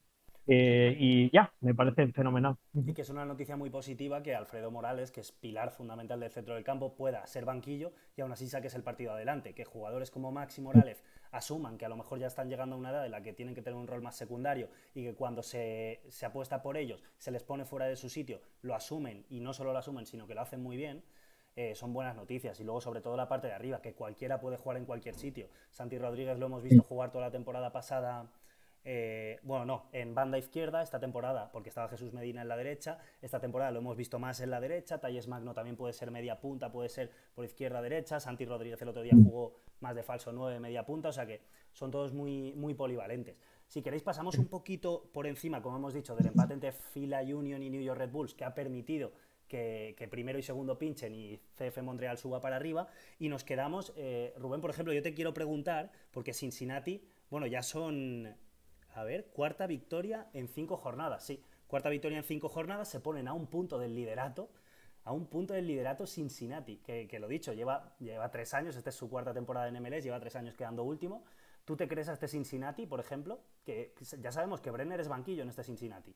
Eh, 0.50 0.96
y 0.98 1.30
ya, 1.30 1.52
me 1.60 1.74
parece 1.74 2.06
fenomenal. 2.08 2.56
Y 2.72 2.94
que 2.94 3.02
es 3.02 3.10
una 3.10 3.26
noticia 3.26 3.54
muy 3.56 3.68
positiva 3.68 4.22
que 4.22 4.34
Alfredo 4.34 4.70
Morales, 4.70 5.10
que 5.10 5.20
es 5.20 5.30
pilar 5.30 5.70
fundamental 5.70 6.18
del 6.20 6.30
centro 6.30 6.54
del 6.54 6.64
campo, 6.64 6.94
pueda 6.94 7.26
ser 7.26 7.44
banquillo 7.44 7.92
y 8.16 8.22
aún 8.22 8.32
así 8.32 8.48
saques 8.48 8.74
el 8.74 8.82
partido 8.82 9.12
adelante. 9.12 9.52
Que 9.52 9.66
jugadores 9.66 10.10
como 10.10 10.32
Maxi 10.32 10.62
Morales 10.62 11.04
asuman 11.30 11.78
que 11.78 11.84
a 11.84 11.88
lo 11.88 11.96
mejor 11.96 12.18
ya 12.18 12.26
están 12.26 12.48
llegando 12.48 12.76
a 12.76 12.78
una 12.78 12.90
edad 12.90 13.04
en 13.04 13.12
la 13.12 13.22
que 13.22 13.32
tienen 13.32 13.54
que 13.54 13.62
tener 13.62 13.78
un 13.78 13.86
rol 13.86 14.02
más 14.02 14.16
secundario 14.16 14.68
y 14.94 15.04
que 15.04 15.14
cuando 15.14 15.42
se, 15.42 16.00
se 16.08 16.26
apuesta 16.26 16.62
por 16.62 16.76
ellos 16.76 17.02
se 17.18 17.30
les 17.30 17.42
pone 17.42 17.64
fuera 17.64 17.86
de 17.86 17.96
su 17.96 18.08
sitio, 18.08 18.40
lo 18.62 18.74
asumen 18.74 19.24
y 19.28 19.40
no 19.40 19.52
solo 19.52 19.72
lo 19.72 19.78
asumen, 19.78 20.06
sino 20.06 20.26
que 20.26 20.34
lo 20.34 20.40
hacen 20.40 20.62
muy 20.62 20.76
bien. 20.76 21.02
Eh, 21.56 21.74
son 21.74 21.92
buenas 21.92 22.14
noticias. 22.14 22.60
Y 22.60 22.62
luego, 22.62 22.80
sobre 22.80 23.00
todo, 23.00 23.16
la 23.16 23.28
parte 23.28 23.48
de 23.48 23.52
arriba, 23.52 23.82
que 23.82 23.92
cualquiera 23.92 24.38
puede 24.38 24.56
jugar 24.56 24.76
en 24.76 24.84
cualquier 24.84 25.16
sitio. 25.16 25.48
Santi 25.72 25.98
Rodríguez 25.98 26.38
lo 26.38 26.46
hemos 26.46 26.62
visto 26.62 26.84
jugar 26.84 27.10
toda 27.10 27.24
la 27.24 27.30
temporada 27.32 27.72
pasada 27.72 28.30
eh, 28.84 29.38
bueno, 29.42 29.64
no, 29.64 29.86
en 29.92 30.14
banda 30.14 30.38
izquierda 30.38 30.82
esta 30.82 30.98
temporada, 30.98 31.50
porque 31.52 31.68
estaba 31.68 31.88
Jesús 31.88 32.12
Medina 32.12 32.42
en 32.42 32.48
la 32.48 32.56
derecha, 32.56 32.98
esta 33.20 33.40
temporada 33.40 33.70
lo 33.70 33.80
hemos 33.80 33.96
visto 33.96 34.18
más 34.18 34.40
en 34.40 34.50
la 34.50 34.60
derecha, 34.60 34.98
Talles 34.98 35.28
Magno 35.28 35.52
también 35.54 35.76
puede 35.76 35.92
ser 35.92 36.10
media 36.10 36.40
punta, 36.40 36.72
puede 36.72 36.88
ser 36.88 37.10
por 37.34 37.44
izquierda 37.44 37.82
derecha, 37.82 38.20
Santi 38.20 38.44
Rodríguez 38.44 38.80
el 38.82 38.88
otro 38.88 39.02
día 39.02 39.14
jugó 39.14 39.56
más 39.80 39.94
de 39.94 40.02
falso 40.02 40.32
9, 40.32 40.60
media 40.60 40.84
punta, 40.86 41.10
o 41.10 41.12
sea 41.12 41.26
que 41.26 41.42
son 41.72 41.90
todos 41.90 42.12
muy, 42.12 42.54
muy 42.54 42.74
polivalentes. 42.74 43.36
Si 43.66 43.82
queréis 43.82 44.02
pasamos 44.02 44.38
un 44.38 44.48
poquito 44.48 45.10
por 45.12 45.26
encima, 45.26 45.60
como 45.60 45.76
hemos 45.76 45.92
dicho, 45.92 46.16
del 46.16 46.28
empate 46.28 46.54
entre 46.54 46.72
Fila 46.72 47.20
Union 47.20 47.62
y 47.62 47.70
New 47.70 47.82
York 47.82 47.98
Red 47.98 48.10
Bulls, 48.10 48.34
que 48.34 48.44
ha 48.44 48.54
permitido 48.54 49.12
que, 49.46 50.08
primero 50.10 50.38
y 50.38 50.42
segundo 50.42 50.78
pinchen 50.78 51.14
y 51.14 51.38
CF 51.56 51.82
Montreal 51.82 52.18
suba 52.18 52.40
para 52.40 52.56
arriba, 52.56 52.88
y 53.18 53.28
nos 53.28 53.44
quedamos, 53.44 53.92
eh, 53.96 54.34
Rubén, 54.38 54.60
por 54.60 54.70
ejemplo, 54.70 54.92
yo 54.92 55.02
te 55.02 55.14
quiero 55.14 55.34
preguntar, 55.34 55.90
porque 56.10 56.32
Cincinnati, 56.32 57.02
bueno, 57.30 57.46
ya 57.46 57.62
son 57.62 58.34
a 58.98 59.04
ver, 59.04 59.26
cuarta 59.32 59.66
victoria 59.66 60.28
en 60.32 60.48
cinco 60.48 60.76
jornadas, 60.76 61.24
sí. 61.24 61.42
Cuarta 61.66 61.88
victoria 61.88 62.18
en 62.18 62.24
cinco 62.24 62.48
jornadas, 62.48 62.88
se 62.88 63.00
ponen 63.00 63.28
a 63.28 63.32
un 63.32 63.46
punto 63.46 63.78
del 63.78 63.94
liderato, 63.94 64.50
a 65.04 65.12
un 65.12 65.26
punto 65.26 65.54
del 65.54 65.66
liderato 65.66 66.06
Cincinnati, 66.06 66.78
que, 66.78 67.06
que 67.06 67.18
lo 67.18 67.28
dicho, 67.28 67.52
lleva, 67.52 67.94
lleva 67.98 68.30
tres 68.30 68.54
años, 68.54 68.76
esta 68.76 68.90
es 68.90 68.96
su 68.96 69.08
cuarta 69.08 69.32
temporada 69.32 69.68
en 69.68 69.82
MLS, 69.82 70.02
lleva 70.02 70.18
tres 70.20 70.36
años 70.36 70.54
quedando 70.56 70.82
último. 70.82 71.24
¿Tú 71.64 71.76
te 71.76 71.86
crees 71.86 72.08
a 72.08 72.14
este 72.14 72.28
Cincinnati, 72.28 72.86
por 72.86 72.98
ejemplo? 72.98 73.40
Que 73.64 73.92
ya 74.20 74.32
sabemos 74.32 74.60
que 74.60 74.70
Brenner 74.70 75.00
es 75.00 75.08
banquillo 75.08 75.42
en 75.42 75.50
este 75.50 75.62
Cincinnati. 75.62 76.14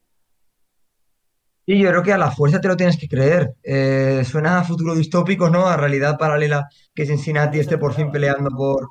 Y 1.65 1.81
yo 1.81 1.91
creo 1.91 2.03
que 2.03 2.13
a 2.13 2.19
la 2.19 2.31
fuerza 2.31 2.61
te 2.61 2.69
lo 2.69 2.77
tienes 2.77 2.99
que 2.99 3.07
creer. 3.07 3.55
Eh, 3.63 4.25
suena 4.25 4.59
a 4.59 4.65
futuro 4.65 4.95
distópico, 4.95 5.49
¿no? 5.49 5.67
A 5.67 5.77
realidad 5.77 6.19
paralela 6.19 6.69
que 6.95 7.07
Cincinnati 7.07 7.61
esté 7.61 7.79
por 7.79 7.95
fin 7.95 8.11
peleando 8.11 8.51
por, 8.51 8.89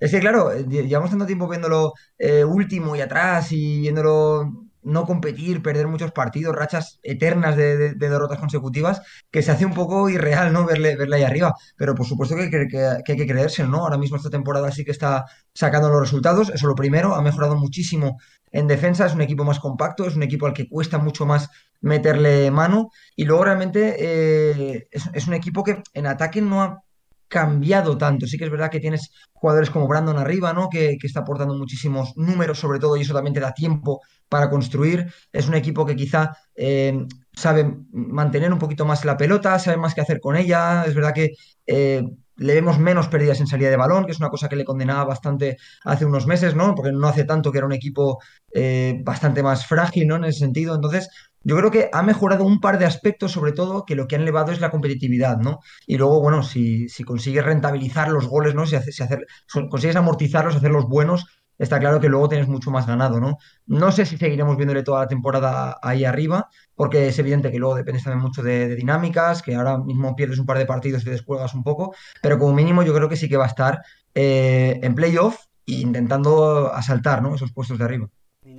es 0.00 0.10
que, 0.10 0.20
claro, 0.20 0.52
eh, 0.52 0.64
llevamos 0.66 1.10
tanto 1.10 1.26
tiempo 1.26 1.48
viéndolo 1.48 1.92
eh, 2.18 2.44
último 2.44 2.96
y 2.96 3.00
atrás 3.00 3.52
y 3.52 3.80
viéndolo 3.80 4.70
no 4.82 5.04
competir, 5.04 5.62
perder 5.62 5.86
muchos 5.88 6.12
partidos, 6.12 6.56
rachas 6.56 7.00
eternas 7.02 7.56
de, 7.56 7.94
derrotas 7.94 8.38
consecutivas, 8.38 9.02
que 9.30 9.42
se 9.42 9.50
hace 9.50 9.66
un 9.66 9.74
poco 9.74 10.08
irreal, 10.08 10.52
¿no? 10.52 10.64
Verle, 10.64 10.96
verle 10.96 11.16
ahí 11.16 11.22
arriba. 11.22 11.54
Pero 11.76 11.94
por 11.94 12.06
supuesto 12.06 12.34
que, 12.36 12.78
hay 13.06 13.16
que 13.16 13.26
creerse, 13.26 13.66
¿no? 13.66 13.78
Ahora 13.78 13.98
mismo 13.98 14.16
esta 14.16 14.30
temporada 14.30 14.70
sí 14.70 14.84
que 14.84 14.90
está 14.90 15.26
sacando 15.54 15.90
los 15.90 16.00
resultados. 16.00 16.50
Eso 16.50 16.66
lo 16.66 16.74
primero, 16.74 17.14
ha 17.14 17.22
mejorado 17.22 17.56
muchísimo 17.56 18.18
en 18.52 18.66
defensa, 18.66 19.06
es 19.06 19.14
un 19.14 19.20
equipo 19.20 19.44
más 19.44 19.60
compacto, 19.60 20.06
es 20.06 20.16
un 20.16 20.22
equipo 20.22 20.46
al 20.46 20.54
que 20.54 20.68
cuesta 20.68 20.98
mucho 20.98 21.26
más 21.26 21.50
meterle 21.80 22.50
mano. 22.50 22.90
Y 23.16 23.24
luego 23.24 23.44
realmente 23.44 23.96
eh, 23.98 24.88
es 24.90 25.26
un 25.26 25.34
equipo 25.34 25.62
que 25.62 25.82
en 25.92 26.06
ataque 26.06 26.40
no 26.40 26.62
ha 26.62 26.82
cambiado 27.30 27.96
tanto. 27.96 28.26
Sí 28.26 28.36
que 28.36 28.44
es 28.44 28.50
verdad 28.50 28.70
que 28.70 28.80
tienes 28.80 29.12
jugadores 29.32 29.70
como 29.70 29.88
Brandon 29.88 30.18
arriba, 30.18 30.52
¿no? 30.52 30.68
Que, 30.68 30.98
está 31.02 31.20
aportando 31.20 31.54
muchísimos 31.56 32.14
números, 32.16 32.58
sobre 32.58 32.78
todo, 32.80 32.96
y 32.96 33.02
eso 33.02 33.14
también 33.14 33.32
te 33.32 33.40
da 33.40 33.54
tiempo 33.54 34.00
para 34.28 34.50
construir. 34.50 35.12
Es 35.32 35.48
un 35.48 35.54
equipo 35.54 35.86
que 35.86 35.96
quizá 35.96 36.36
eh, 36.56 37.06
sabe 37.32 37.72
mantener 37.92 38.52
un 38.52 38.58
poquito 38.58 38.84
más 38.84 39.04
la 39.04 39.16
pelota, 39.16 39.58
sabe 39.58 39.76
más 39.78 39.94
qué 39.94 40.02
hacer 40.02 40.20
con 40.20 40.36
ella. 40.36 40.84
Es 40.84 40.94
verdad 40.94 41.14
que 41.14 41.30
eh, 41.66 42.02
le 42.36 42.54
vemos 42.54 42.78
menos 42.78 43.06
pérdidas 43.08 43.38
en 43.40 43.46
salida 43.46 43.70
de 43.70 43.76
balón, 43.76 44.06
que 44.06 44.12
es 44.12 44.18
una 44.18 44.30
cosa 44.30 44.48
que 44.48 44.56
le 44.56 44.64
condenaba 44.64 45.04
bastante 45.04 45.56
hace 45.84 46.06
unos 46.06 46.26
meses, 46.26 46.56
¿no? 46.56 46.74
Porque 46.74 46.90
no 46.90 47.06
hace 47.06 47.24
tanto 47.24 47.52
que 47.52 47.58
era 47.58 47.66
un 47.66 47.72
equipo 47.72 48.18
eh, 48.52 48.98
bastante 49.04 49.42
más 49.42 49.66
frágil, 49.66 50.08
¿no? 50.08 50.16
En 50.16 50.24
ese 50.24 50.40
sentido. 50.40 50.74
Entonces, 50.74 51.08
yo 51.42 51.56
creo 51.56 51.70
que 51.70 51.88
ha 51.92 52.02
mejorado 52.02 52.44
un 52.44 52.60
par 52.60 52.78
de 52.78 52.86
aspectos, 52.86 53.32
sobre 53.32 53.52
todo, 53.52 53.84
que 53.84 53.94
lo 53.94 54.06
que 54.06 54.16
han 54.16 54.22
elevado 54.22 54.52
es 54.52 54.60
la 54.60 54.70
competitividad, 54.70 55.38
¿no? 55.38 55.60
Y 55.86 55.96
luego, 55.96 56.20
bueno, 56.20 56.42
si, 56.42 56.88
si 56.88 57.04
consigues 57.04 57.44
rentabilizar 57.44 58.10
los 58.10 58.26
goles, 58.26 58.54
¿no? 58.54 58.66
Si, 58.66 58.76
si 58.92 59.02
hacer, 59.02 59.26
consigues 59.70 59.96
amortizarlos, 59.96 60.56
hacerlos 60.56 60.86
buenos, 60.86 61.26
está 61.60 61.78
claro 61.78 62.00
que 62.00 62.08
luego 62.08 62.28
tienes 62.28 62.48
mucho 62.48 62.70
más 62.70 62.86
ganado, 62.86 63.20
¿no? 63.20 63.36
No 63.66 63.92
sé 63.92 64.06
si 64.06 64.16
seguiremos 64.16 64.56
viéndole 64.56 64.82
toda 64.82 65.00
la 65.00 65.08
temporada 65.08 65.78
ahí 65.82 66.04
arriba, 66.04 66.48
porque 66.74 67.08
es 67.08 67.18
evidente 67.18 67.50
que 67.50 67.58
luego 67.58 67.74
depende 67.74 68.02
también 68.02 68.22
mucho 68.22 68.42
de, 68.42 68.74
dinámicas, 68.74 69.42
que 69.42 69.54
ahora 69.54 69.78
mismo 69.78 70.16
pierdes 70.16 70.38
un 70.38 70.46
par 70.46 70.58
de 70.58 70.66
partidos 70.66 71.02
y 71.02 71.04
te 71.06 71.10
descuelgas 71.10 71.54
un 71.54 71.62
poco, 71.62 71.94
pero 72.22 72.38
como 72.38 72.54
mínimo 72.54 72.82
yo 72.82 72.94
creo 72.94 73.08
que 73.08 73.16
sí 73.16 73.28
que 73.28 73.36
va 73.36 73.44
a 73.44 73.48
estar 73.48 73.82
eh, 74.14 74.80
en 74.82 74.94
playoff 74.94 75.36
e 75.66 75.72
intentando 75.74 76.72
asaltar, 76.72 77.22
¿no? 77.22 77.34
Esos 77.34 77.52
puestos 77.52 77.78
de 77.78 77.84
arriba. 77.84 78.08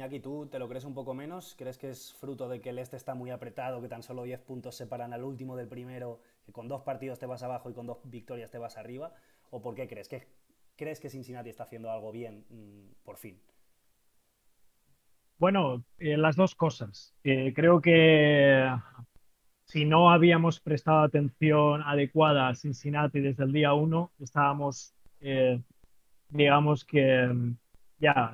Iñaki, 0.01 0.19
¿tú 0.19 0.47
te 0.47 0.57
lo 0.57 0.67
crees 0.67 0.85
un 0.85 0.95
poco 0.95 1.13
menos? 1.13 1.53
¿Crees 1.55 1.77
que 1.77 1.91
es 1.91 2.15
fruto 2.15 2.49
de 2.49 2.59
que 2.59 2.69
el 2.71 2.79
este 2.79 2.97
está 2.97 3.13
muy 3.13 3.29
apretado, 3.29 3.79
que 3.83 3.87
tan 3.87 4.01
solo 4.01 4.23
10 4.23 4.39
puntos 4.39 4.75
separan 4.75 5.13
al 5.13 5.23
último 5.23 5.55
del 5.55 5.67
primero, 5.67 6.19
que 6.43 6.51
con 6.51 6.67
dos 6.67 6.81
partidos 6.81 7.19
te 7.19 7.27
vas 7.27 7.43
abajo 7.43 7.69
y 7.69 7.75
con 7.75 7.85
dos 7.85 7.99
victorias 8.05 8.49
te 8.49 8.57
vas 8.57 8.77
arriba? 8.77 9.13
¿O 9.51 9.61
por 9.61 9.75
qué 9.75 9.87
crees? 9.87 10.07
que 10.09 10.27
¿Crees 10.75 10.99
que 10.99 11.11
Cincinnati 11.11 11.49
está 11.49 11.65
haciendo 11.65 11.91
algo 11.91 12.11
bien 12.11 12.45
mm, 12.49 13.03
por 13.03 13.17
fin? 13.17 13.39
Bueno, 15.37 15.83
eh, 15.99 16.17
las 16.17 16.35
dos 16.35 16.55
cosas. 16.55 17.13
Eh, 17.23 17.53
creo 17.55 17.79
que 17.79 18.75
si 19.65 19.85
no 19.85 20.09
habíamos 20.09 20.59
prestado 20.61 21.03
atención 21.03 21.83
adecuada 21.83 22.47
a 22.47 22.55
Cincinnati 22.55 23.19
desde 23.19 23.43
el 23.43 23.51
día 23.51 23.73
uno, 23.73 24.11
estábamos, 24.19 24.95
eh, 25.19 25.61
digamos 26.29 26.85
que 26.85 27.27
mm, 27.27 27.55
ya 27.99 28.33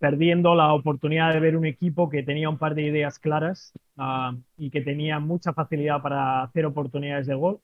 perdiendo 0.00 0.54
la 0.54 0.72
oportunidad 0.72 1.32
de 1.32 1.40
ver 1.40 1.56
un 1.56 1.66
equipo 1.66 2.08
que 2.08 2.22
tenía 2.22 2.48
un 2.48 2.58
par 2.58 2.74
de 2.74 2.82
ideas 2.82 3.18
claras 3.18 3.72
ah, 3.98 4.34
y 4.56 4.70
que 4.70 4.80
tenía 4.80 5.20
mucha 5.20 5.52
facilidad 5.52 6.02
para 6.02 6.42
hacer 6.42 6.64
oportunidades 6.64 7.26
de 7.26 7.34
gol 7.34 7.60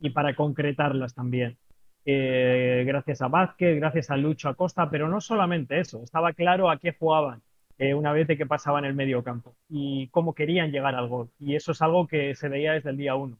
y 0.00 0.10
para 0.10 0.34
concretarlas 0.34 1.14
también. 1.14 1.56
Eh, 2.04 2.84
gracias 2.86 3.22
a 3.22 3.28
Vázquez, 3.28 3.76
gracias 3.76 4.10
a 4.10 4.16
Lucho 4.16 4.48
Acosta, 4.48 4.90
pero 4.90 5.08
no 5.08 5.20
solamente 5.20 5.78
eso, 5.78 6.02
estaba 6.02 6.32
claro 6.32 6.68
a 6.68 6.78
qué 6.78 6.92
jugaban 6.92 7.42
eh, 7.78 7.94
una 7.94 8.12
vez 8.12 8.26
de 8.26 8.36
que 8.36 8.46
pasaban 8.46 8.84
el 8.84 8.94
medio 8.94 9.22
campo 9.22 9.54
y 9.68 10.08
cómo 10.08 10.34
querían 10.34 10.72
llegar 10.72 10.96
al 10.96 11.06
gol. 11.08 11.30
Y 11.38 11.54
eso 11.54 11.72
es 11.72 11.80
algo 11.80 12.08
que 12.08 12.34
se 12.34 12.48
veía 12.48 12.72
desde 12.72 12.90
el 12.90 12.96
día 12.96 13.14
uno. 13.14 13.38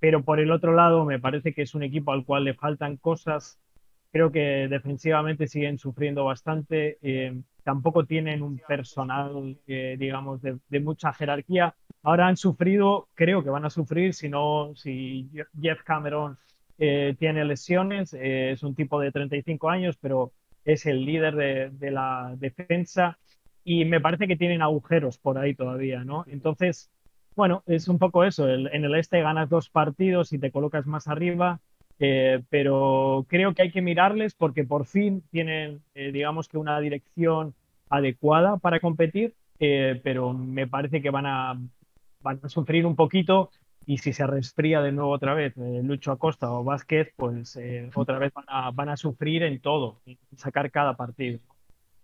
Pero 0.00 0.24
por 0.24 0.40
el 0.40 0.50
otro 0.50 0.74
lado, 0.74 1.04
me 1.04 1.20
parece 1.20 1.52
que 1.54 1.62
es 1.62 1.74
un 1.76 1.84
equipo 1.84 2.12
al 2.12 2.24
cual 2.24 2.44
le 2.44 2.54
faltan 2.54 2.96
cosas. 2.96 3.60
Creo 4.10 4.32
que 4.32 4.66
defensivamente 4.68 5.46
siguen 5.46 5.78
sufriendo 5.78 6.24
bastante. 6.24 6.98
Eh, 7.02 7.40
tampoco 7.64 8.04
tienen 8.04 8.42
un 8.42 8.58
personal, 8.66 9.58
eh, 9.66 9.96
digamos, 9.98 10.40
de, 10.42 10.80
mucha 10.80 11.12
jerarquía. 11.12 11.74
Ahora 12.02 12.26
han 12.26 12.36
sufrido, 12.36 13.08
creo 13.14 13.42
que 13.42 13.50
van 13.50 13.64
a 13.64 13.70
sufrir, 13.70 14.14
si 14.14 14.28
no, 14.28 14.72
si 14.74 15.30
Jeff 15.60 15.82
Cameron 15.82 16.38
eh, 16.78 17.14
tiene 17.18 17.44
lesiones, 17.44 18.14
eh, 18.14 18.52
es 18.52 18.62
un 18.62 18.74
tipo 18.74 19.00
de 19.00 19.12
35 19.12 19.68
años, 19.68 19.96
pero 20.00 20.32
es 20.64 20.86
el 20.86 21.04
líder 21.04 21.70
de, 21.72 21.90
la 21.90 22.34
defensa 22.38 23.18
y 23.64 23.84
me 23.84 24.00
parece 24.00 24.26
que 24.28 24.36
tienen 24.36 24.62
agujeros 24.62 25.18
por 25.18 25.38
ahí 25.38 25.54
todavía, 25.54 26.04
¿no? 26.04 26.24
Entonces, 26.28 26.90
bueno, 27.36 27.62
es 27.66 27.88
un 27.88 27.98
poco 27.98 28.24
eso, 28.24 28.48
en 28.48 28.84
el 28.84 28.94
este 28.94 29.20
ganas 29.20 29.48
dos 29.48 29.70
partidos 29.70 30.32
y 30.32 30.38
te 30.38 30.50
colocas 30.50 30.86
más 30.86 31.08
arriba, 31.08 31.60
pero 31.98 33.26
creo 33.28 33.54
que 33.54 33.62
hay 33.62 33.70
que 33.72 33.82
mirarles 33.82 34.34
porque 34.34 34.64
por 34.64 34.86
fin 34.86 35.22
tienen, 35.30 35.82
digamos 35.94 36.48
que 36.48 36.56
una 36.56 36.78
dirección 36.80 37.54
adecuada 37.90 38.58
para 38.58 38.80
competir, 38.80 39.34
eh, 39.58 40.00
pero 40.02 40.32
me 40.32 40.66
parece 40.66 41.02
que 41.02 41.10
van 41.10 41.26
a, 41.26 41.58
van 42.20 42.40
a 42.42 42.48
sufrir 42.48 42.86
un 42.86 42.96
poquito 42.96 43.50
y 43.86 43.98
si 43.98 44.12
se 44.12 44.26
resfría 44.26 44.82
de 44.82 44.92
nuevo 44.92 45.10
otra 45.10 45.34
vez 45.34 45.56
eh, 45.56 45.80
Lucho 45.82 46.12
Acosta 46.12 46.52
o 46.52 46.62
Vázquez, 46.62 47.12
pues 47.16 47.56
eh, 47.56 47.90
otra 47.94 48.18
vez 48.18 48.32
van 48.34 48.44
a, 48.48 48.70
van 48.70 48.88
a 48.90 48.96
sufrir 48.96 49.42
en 49.42 49.60
todo, 49.60 50.00
en 50.06 50.18
sacar 50.36 50.70
cada 50.70 50.94
partido. 50.94 51.40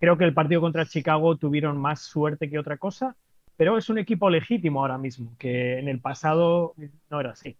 Creo 0.00 0.16
que 0.16 0.24
el 0.24 0.35
partido 0.35 0.61
contra 0.61 0.87
Chicago 0.87 1.37
tuvieron 1.37 1.76
más 1.78 2.00
suerte 2.00 2.50
que 2.50 2.59
otra 2.59 2.78
cosa, 2.78 3.16
pero 3.57 3.78
es 3.78 3.88
un 3.88 3.98
equipo 3.98 4.28
legítimo 4.30 4.80
ahora 4.80 4.98
mismo, 4.98 5.33
que 5.38 5.78
en 5.78 5.88
el 5.88 6.00
pasado 6.00 6.74
no 7.11 7.20
era 7.20 7.30
así. 7.30 7.57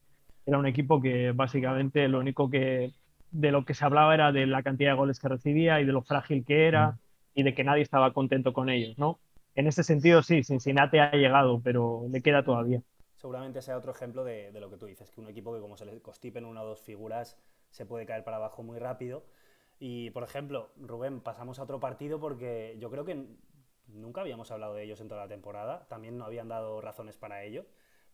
Era 0.47 0.59
un 0.59 0.67
equipo 0.67 1.01
que 1.01 1.33
básicamente 1.33 2.09
lo 2.09 2.19
único 2.21 2.51
que 2.51 2.93
de 3.31 3.51
lo 3.51 3.65
que 3.65 3.75
se 3.75 3.85
hablaba 3.85 4.15
era 4.15 4.31
de 4.31 4.47
la 4.47 4.63
cantidad 4.63 4.91
de 4.91 4.97
goles 4.97 5.19
que 5.19 5.29
recibía 5.29 5.81
y 5.81 5.85
de 5.85 5.93
lo 5.93 6.03
frágil 6.03 6.45
que 6.45 6.69
era 6.69 6.97
y 7.35 7.43
de 7.43 7.55
que 7.55 7.65
nadie 7.65 7.83
estaba 7.83 8.13
contento 8.13 8.53
con 8.53 8.69
ellos, 8.69 8.97
¿no? 8.99 9.19
En 9.55 9.67
ese 9.67 9.83
sentido 9.83 10.23
sí, 10.23 10.43
Cincinnati 10.45 10.99
ha 10.99 11.11
llegado, 11.13 11.61
pero 11.63 12.05
le 12.11 12.23
queda 12.23 12.45
todavía. 12.45 12.81
Seguramente 13.17 13.63
sea 13.63 13.77
otro 13.77 13.93
ejemplo 13.93 14.23
de, 14.25 14.53
de 14.53 14.61
lo 14.61 14.71
que 14.71 14.77
tú 14.77 14.87
dices, 14.87 15.11
que 15.11 15.21
un 15.21 15.29
equipo 15.29 15.55
que 15.55 15.61
como 15.61 15.77
se 15.77 15.87
le 15.87 16.01
constipen 16.01 16.45
una 16.45 16.63
o 16.63 16.67
dos 16.67 16.81
figuras 16.81 17.39
se 17.71 17.87
puede 17.87 18.07
caer 18.07 18.23
para 18.23 18.37
abajo 18.37 18.63
muy 18.63 18.79
rápido. 18.79 19.25
Y, 19.79 20.11
por 20.11 20.23
ejemplo, 20.23 20.71
Rubén, 20.77 21.21
pasamos 21.21 21.59
a 21.59 21.65
otro 21.65 21.81
partido 21.81 22.21
porque 22.21 22.77
yo 22.79 22.91
creo 22.91 23.05
que 23.05 23.27
nunca 23.89 24.21
habíamos 24.21 24.51
hablado 24.51 24.75
de 24.75 24.85
ellos 24.85 25.01
en 25.01 25.09
toda 25.09 25.23
la 25.23 25.29
temporada, 25.29 25.87
también 25.89 26.17
no 26.17 26.25
habían 26.25 26.49
dado 26.49 26.81
razones 26.81 27.17
para 27.17 27.43
ello. 27.43 27.67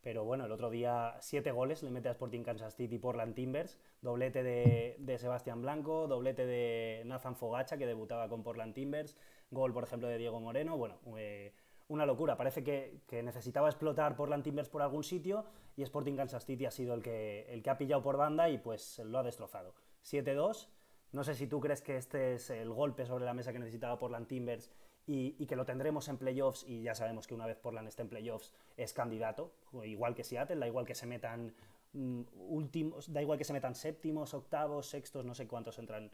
Pero 0.02 0.24
bueno, 0.24 0.46
el 0.46 0.52
otro 0.52 0.70
día 0.70 1.16
siete 1.20 1.52
goles 1.52 1.82
le 1.82 1.90
mete 1.90 2.08
a 2.08 2.12
Sporting 2.12 2.42
Kansas 2.42 2.74
City 2.74 2.98
Portland 2.98 3.34
Timbers, 3.34 3.78
doblete 4.00 4.42
de, 4.42 5.18
Sebastián 5.18 5.60
Blanco, 5.60 6.06
doblete 6.08 6.46
de 6.46 7.02
Nathan 7.04 7.36
Fogacha, 7.36 7.76
que 7.76 7.86
debutaba 7.86 8.28
con 8.28 8.42
Portland 8.42 8.74
Timbers, 8.74 9.16
gol, 9.50 9.74
por 9.74 9.84
ejemplo, 9.84 10.08
de 10.08 10.16
Diego 10.16 10.40
Moreno. 10.40 10.78
Bueno, 10.78 10.98
eh, 11.18 11.52
una 11.88 12.06
locura. 12.06 12.36
Parece 12.36 12.64
que, 12.64 13.22
necesitaba 13.22 13.68
explotar 13.68 14.16
Portland 14.16 14.42
Timbers 14.42 14.68
por 14.68 14.80
algún 14.80 15.04
sitio 15.04 15.44
y 15.76 15.82
Sporting 15.82 16.16
Kansas 16.16 16.46
City 16.46 16.64
ha 16.64 16.70
sido 16.70 16.94
el 16.94 17.02
que, 17.02 17.52
el 17.52 17.62
que 17.62 17.70
ha 17.70 17.76
pillado 17.76 18.02
por 18.02 18.16
banda 18.16 18.48
y 18.48 18.58
pues 18.58 19.00
lo 19.00 19.18
ha 19.18 19.22
destrozado. 19.22 19.74
7-2. 20.04 20.68
No 21.12 21.24
sé 21.24 21.34
si 21.34 21.46
tú 21.46 21.60
crees 21.60 21.82
que 21.82 21.96
este 21.96 22.34
es 22.34 22.50
el 22.50 22.70
golpe 22.70 23.04
sobre 23.04 23.24
la 23.24 23.34
mesa 23.34 23.52
que 23.52 23.58
necesitaba 23.58 23.98
Portland 23.98 24.28
Timbers 24.28 24.70
y, 25.12 25.46
que 25.46 25.56
lo 25.56 25.64
tendremos 25.64 26.08
en 26.08 26.18
playoffs 26.18 26.64
y 26.68 26.82
ya 26.82 26.94
sabemos 26.94 27.26
que 27.26 27.34
una 27.34 27.44
vez 27.44 27.58
Portland 27.58 27.88
esté 27.88 28.02
en 28.02 28.08
playoffs 28.08 28.52
es 28.76 28.92
candidato, 28.92 29.52
igual 29.84 30.14
que 30.14 30.22
Seattle, 30.22 30.56
da 30.56 30.68
igual 30.68 30.86
que 30.86 30.94
se 30.94 31.06
metan 31.06 31.52
mm, 31.92 32.20
últimos, 32.48 33.12
da 33.12 33.20
igual 33.20 33.36
que 33.36 33.44
se 33.44 33.52
metan 33.52 33.74
séptimos, 33.74 34.34
octavos, 34.34 34.88
sextos, 34.88 35.24
no 35.24 35.34
sé 35.34 35.48
cuántos 35.48 35.80
entran, 35.80 36.12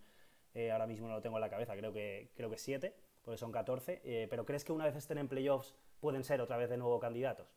eh, 0.55 0.73
ahora 0.73 0.87
mismo 0.87 1.09
no 1.09 1.15
lo 1.15 1.21
tengo 1.21 1.37
en 1.37 1.43
la 1.43 1.51
cabeza, 1.51 1.77
creo 1.77 1.93
que, 1.93 2.31
creo 2.35 2.49
que 2.49 2.57
siete, 2.57 2.95
porque 3.23 3.37
son 3.37 3.53
14, 3.53 4.01
eh, 4.03 4.29
pero 4.31 4.47
¿crees 4.47 4.65
que 4.65 4.73
una 4.73 4.87
vez 4.87 4.97
estén 4.97 5.19
en 5.19 5.29
playoffs 5.29 5.75
pueden 6.01 6.25
ser 6.25 6.41
otra 6.41 6.57
vez 6.57 6.71
de 6.71 6.79
nuevo 6.79 6.99
candidatos? 6.99 7.49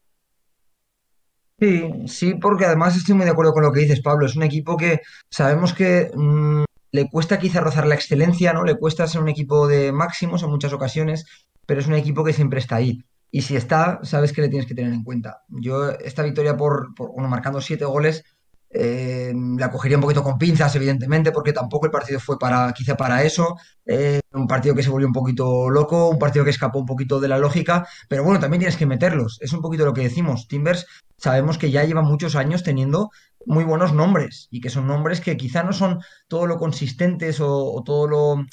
Sí, 1.57 2.07
sí, 2.07 2.33
porque 2.35 2.65
además 2.65 2.97
estoy 2.97 3.15
muy 3.15 3.25
de 3.25 3.31
acuerdo 3.31 3.53
con 3.53 3.63
lo 3.63 3.71
que 3.71 3.81
dices, 3.81 4.01
Pablo. 4.01 4.25
Es 4.25 4.35
un 4.37 4.43
equipo 4.43 4.77
que 4.77 5.01
sabemos 5.29 5.73
que 5.73 6.09
mm, 6.15 6.63
le 6.91 7.09
cuesta 7.09 7.39
quizá 7.39 7.61
rozar 7.61 7.87
la 7.87 7.95
excelencia, 7.95 8.53
¿no? 8.53 8.63
Le 8.63 8.75
cuesta 8.75 9.07
ser 9.07 9.21
un 9.21 9.29
equipo 9.29 9.67
de 9.67 9.91
máximos 9.91 10.43
en 10.43 10.49
muchas 10.49 10.73
ocasiones, 10.73 11.25
pero 11.65 11.79
es 11.79 11.87
un 11.87 11.93
equipo 11.93 12.23
que 12.23 12.33
siempre 12.33 12.59
está 12.59 12.77
ahí. 12.77 13.03
Y 13.31 13.43
si 13.43 13.55
está, 13.55 13.99
sabes 14.03 14.33
que 14.33 14.41
le 14.41 14.49
tienes 14.49 14.67
que 14.67 14.73
tener 14.73 14.91
en 14.91 15.03
cuenta. 15.03 15.43
Yo, 15.49 15.91
esta 15.91 16.23
victoria 16.23 16.57
por, 16.57 16.95
por 16.95 17.11
bueno, 17.11 17.29
marcando 17.29 17.61
siete 17.61 17.85
goles, 17.85 18.23
eh, 18.71 19.33
la 19.57 19.71
cogería 19.71 19.97
un 19.97 20.01
poquito 20.01 20.23
con 20.23 20.37
pinzas, 20.37 20.75
evidentemente, 20.75 21.31
porque 21.31 21.53
tampoco 21.53 21.87
el 21.87 21.91
partido 21.91 22.19
fue 22.19 22.37
para, 22.37 22.71
quizá 22.73 22.95
para 22.95 23.23
eso. 23.23 23.55
Eh, 23.85 24.21
un 24.33 24.47
partido 24.47 24.75
que 24.75 24.83
se 24.83 24.89
volvió 24.89 25.07
un 25.07 25.13
poquito 25.13 25.69
loco, 25.69 26.09
un 26.09 26.19
partido 26.19 26.45
que 26.45 26.51
escapó 26.51 26.79
un 26.79 26.85
poquito 26.85 27.19
de 27.19 27.27
la 27.27 27.39
lógica, 27.39 27.87
pero 28.07 28.23
bueno, 28.23 28.39
también 28.39 28.59
tienes 28.59 28.77
que 28.77 28.85
meterlos. 28.85 29.37
Es 29.41 29.53
un 29.53 29.61
poquito 29.61 29.85
lo 29.85 29.93
que 29.93 30.01
decimos. 30.01 30.47
Timbers 30.47 30.85
sabemos 31.17 31.57
que 31.57 31.71
ya 31.71 31.83
lleva 31.83 32.01
muchos 32.01 32.35
años 32.35 32.63
teniendo 32.63 33.09
muy 33.45 33.63
buenos 33.63 33.93
nombres 33.93 34.47
y 34.51 34.61
que 34.61 34.69
son 34.69 34.87
nombres 34.87 35.21
que 35.21 35.37
quizá 35.37 35.63
no 35.63 35.73
son 35.73 35.99
todo 36.27 36.45
lo 36.45 36.57
consistentes 36.57 37.39
o, 37.39 37.81
todo 37.85 38.07
lo, 38.07 38.45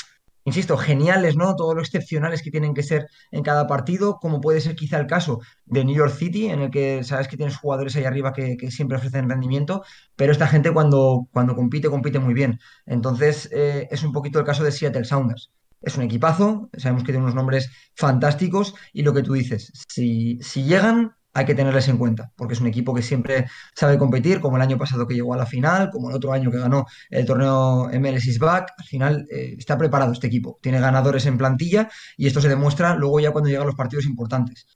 insisto, 0.44 0.76
geniales, 0.76 1.36
¿no? 1.36 1.56
Todo 1.56 1.74
lo 1.74 1.80
excepcionales 1.80 2.42
que 2.42 2.50
tienen 2.50 2.74
que 2.74 2.82
ser 2.82 3.08
en 3.30 3.42
cada 3.42 3.66
partido, 3.66 4.18
como 4.20 4.40
puede 4.40 4.60
ser 4.60 4.76
quizá 4.76 4.98
el 4.98 5.06
caso 5.06 5.40
de 5.64 5.84
New 5.84 5.96
York 5.96 6.14
City, 6.14 6.46
en 6.46 6.60
el 6.62 6.70
que 6.70 7.04
sabes 7.04 7.28
que 7.28 7.36
tienes 7.36 7.56
jugadores 7.56 7.96
ahí 7.96 8.04
arriba 8.04 8.32
que, 8.32 8.56
siempre 8.70 8.96
ofrecen 8.96 9.28
rendimiento, 9.28 9.82
pero 10.14 10.32
esta 10.32 10.46
gente 10.46 10.70
cuando, 10.72 11.28
cuando 11.32 11.54
compite, 11.54 11.90
compite 11.90 12.18
muy 12.18 12.34
bien. 12.34 12.58
Entonces, 12.86 13.48
eh, 13.52 13.88
es 13.90 14.02
un 14.02 14.12
poquito 14.12 14.38
el 14.38 14.44
caso 14.44 14.64
de 14.64 14.72
Seattle 14.72 15.04
Sounders. 15.04 15.50
Es 15.82 15.96
un 15.96 16.04
equipazo, 16.04 16.70
sabemos 16.76 17.04
que 17.04 17.12
tiene 17.12 17.24
unos 17.24 17.34
nombres 17.34 17.70
fantásticos 17.94 18.74
y 18.92 19.02
lo 19.02 19.12
que 19.12 19.22
tú 19.22 19.34
dices, 19.34 19.72
si, 19.88 20.38
si 20.40 20.64
llegan, 20.64 21.14
hay 21.36 21.44
que 21.44 21.54
tenerles 21.54 21.86
en 21.88 21.98
cuenta, 21.98 22.32
porque 22.34 22.54
es 22.54 22.60
un 22.62 22.66
equipo 22.66 22.94
que 22.94 23.02
siempre 23.02 23.46
sabe 23.74 23.98
competir, 23.98 24.40
como 24.40 24.56
el 24.56 24.62
año 24.62 24.78
pasado 24.78 25.06
que 25.06 25.12
llegó 25.12 25.34
a 25.34 25.36
la 25.36 25.44
final, 25.44 25.90
como 25.90 26.08
el 26.08 26.16
otro 26.16 26.32
año 26.32 26.50
que 26.50 26.56
ganó 26.56 26.86
el 27.10 27.26
torneo 27.26 27.90
MLS 27.92 28.38
Back. 28.38 28.72
Al 28.78 28.84
final 28.86 29.26
eh, 29.30 29.54
está 29.58 29.76
preparado 29.76 30.12
este 30.12 30.28
equipo, 30.28 30.58
tiene 30.62 30.80
ganadores 30.80 31.26
en 31.26 31.36
plantilla 31.36 31.90
y 32.16 32.26
esto 32.26 32.40
se 32.40 32.48
demuestra 32.48 32.94
luego 32.94 33.20
ya 33.20 33.32
cuando 33.32 33.50
llegan 33.50 33.66
los 33.66 33.74
partidos 33.74 34.06
importantes. 34.06 34.66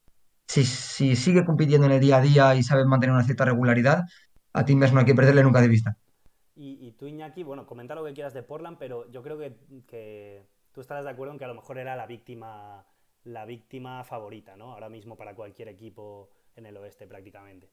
Si, 0.46 0.64
sigue 1.16 1.46
compitiendo 1.46 1.86
en 1.86 1.94
el 1.94 2.00
día 2.00 2.18
a 2.18 2.20
día 2.20 2.54
y 2.54 2.62
sabe 2.62 2.84
mantener 2.84 3.14
una 3.14 3.24
cierta 3.24 3.46
regularidad, 3.46 4.04
a 4.52 4.64
Timbers 4.64 4.92
no 4.92 5.00
hay 5.00 5.06
que 5.06 5.14
perderle 5.14 5.42
nunca 5.42 5.62
de 5.62 5.68
vista. 5.68 5.96
Y, 6.56 6.92
tú, 6.98 7.06
Iñaki, 7.06 7.42
bueno, 7.42 7.64
comenta 7.64 7.94
lo 7.94 8.04
que 8.04 8.12
quieras 8.12 8.34
de 8.34 8.42
Portland, 8.42 8.76
pero 8.78 9.10
yo 9.10 9.22
creo 9.22 9.38
que, 9.38 9.56
que 9.86 10.46
tú 10.72 10.82
estarás 10.82 11.04
de 11.04 11.10
acuerdo 11.10 11.32
en 11.32 11.38
que 11.38 11.46
a 11.46 11.48
lo 11.48 11.54
mejor 11.54 11.78
era 11.78 11.96
la 11.96 12.06
víctima, 12.06 12.84
la 13.24 13.46
víctima 13.46 14.04
favorita, 14.04 14.56
¿no? 14.56 14.72
Ahora 14.72 14.90
mismo 14.90 15.16
para 15.16 15.34
cualquier 15.34 15.68
equipo 15.68 16.28
en 16.56 16.66
el 16.66 16.76
oeste 16.76 17.06
prácticamente. 17.06 17.68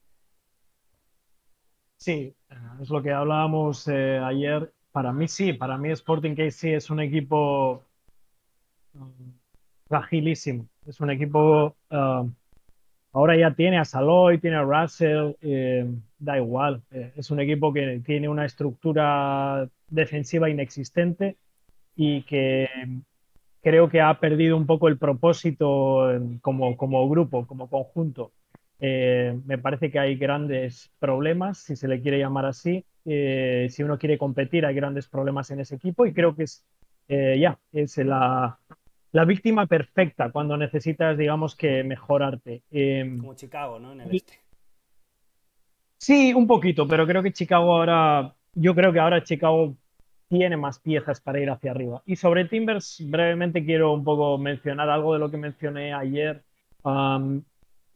Sí, 1.98 2.36
eh, 2.50 2.56
es 2.82 2.90
lo 2.90 3.02
que 3.02 3.12
hablábamos 3.12 3.88
eh, 3.88 4.20
ayer. 4.24 4.72
Para 4.92 5.12
mí 5.12 5.28
sí, 5.28 5.54
para 5.54 5.78
mí 5.78 5.90
Sporting 5.92 6.36
KC 6.36 6.76
es 6.76 6.90
un 6.90 7.00
equipo 7.02 7.84
mm, 8.94 9.32
fragilísimo. 9.88 10.68
Es 10.86 11.02
un 11.02 11.12
equipo, 11.12 11.76
uh, 11.92 12.30
ahora 13.14 13.38
ya 13.38 13.54
tiene 13.54 13.78
a 13.80 13.86
Saloy, 13.86 14.40
tiene 14.40 14.58
a 14.58 14.62
Russell, 14.62 15.36
eh, 15.42 15.86
da 16.20 16.38
igual. 16.38 16.82
es 16.92 17.30
un 17.32 17.40
equipo 17.42 17.74
que 17.74 18.02
tiene 18.06 18.30
una 18.30 18.46
estructura 18.46 19.70
defensiva 19.90 20.50
inexistente 20.50 21.38
y 21.96 22.24
que 22.24 22.70
creo 23.62 23.90
que 23.90 24.02
ha 24.02 24.20
perdido 24.20 24.56
un 24.56 24.66
poco 24.66 24.88
el 24.88 24.98
propósito 24.98 26.10
como, 26.42 26.78
como 26.78 27.10
grupo, 27.10 27.46
como 27.48 27.70
conjunto. 27.70 28.32
Eh, 28.80 29.40
me 29.46 29.58
parece 29.58 29.90
que 29.90 30.00
hay 30.00 30.16
grandes 30.16 30.92
problemas, 31.00 31.58
si 31.60 31.76
se 31.76 31.88
le 31.88 32.02
quiere 32.02 32.20
llamar 32.20 32.46
así. 32.46 32.86
Eh, 33.06 33.68
si 33.70 33.84
uno 33.84 33.98
quiere 33.98 34.18
competir, 34.18 34.66
hay 34.66 34.76
grandes 34.76 35.08
problemas 35.08 35.50
en 35.52 35.62
ese 35.62 35.76
equipo 35.76 36.06
y 36.06 36.14
creo 36.14 36.36
que 36.36 36.44
es 36.44 36.66
eh, 37.08 37.38
ya, 37.40 37.58
es 37.72 37.98
la, 37.98 38.60
la, 39.14 39.26
víctima 39.26 39.66
perfecta 39.66 40.30
cuando 40.30 40.58
necesitas, 40.58 41.18
digamos, 41.18 41.56
que 41.56 41.84
mejorarte. 41.84 42.64
Como 43.20 43.34
Chicago, 43.36 43.80
¿no? 43.80 43.94
En 43.94 44.02
el 44.02 44.16
este. 44.16 44.40
Sí, 45.98 46.34
un 46.34 46.46
poquito, 46.46 46.88
pero 46.88 47.08
creo 47.08 47.24
que 47.24 47.32
Chicago 47.32 47.78
ahora, 47.78 48.36
yo 48.54 48.76
creo 48.76 48.92
que 48.92 49.00
ahora 49.00 49.24
Chicago 49.24 49.76
tiene 50.28 50.58
más 50.58 50.80
piezas 50.80 51.22
para 51.22 51.40
ir 51.40 51.50
hacia 51.50 51.72
arriba. 51.72 52.04
Y 52.06 52.18
sobre 52.18 52.46
Timbers, 52.46 53.02
brevemente 53.10 53.64
quiero 53.66 53.94
un 53.94 54.04
poco 54.04 54.38
mencionar 54.38 54.90
algo 54.90 55.14
de 55.14 55.20
lo 55.20 55.32
que 55.32 55.38
mencioné 55.38 55.94
ayer 55.94 56.44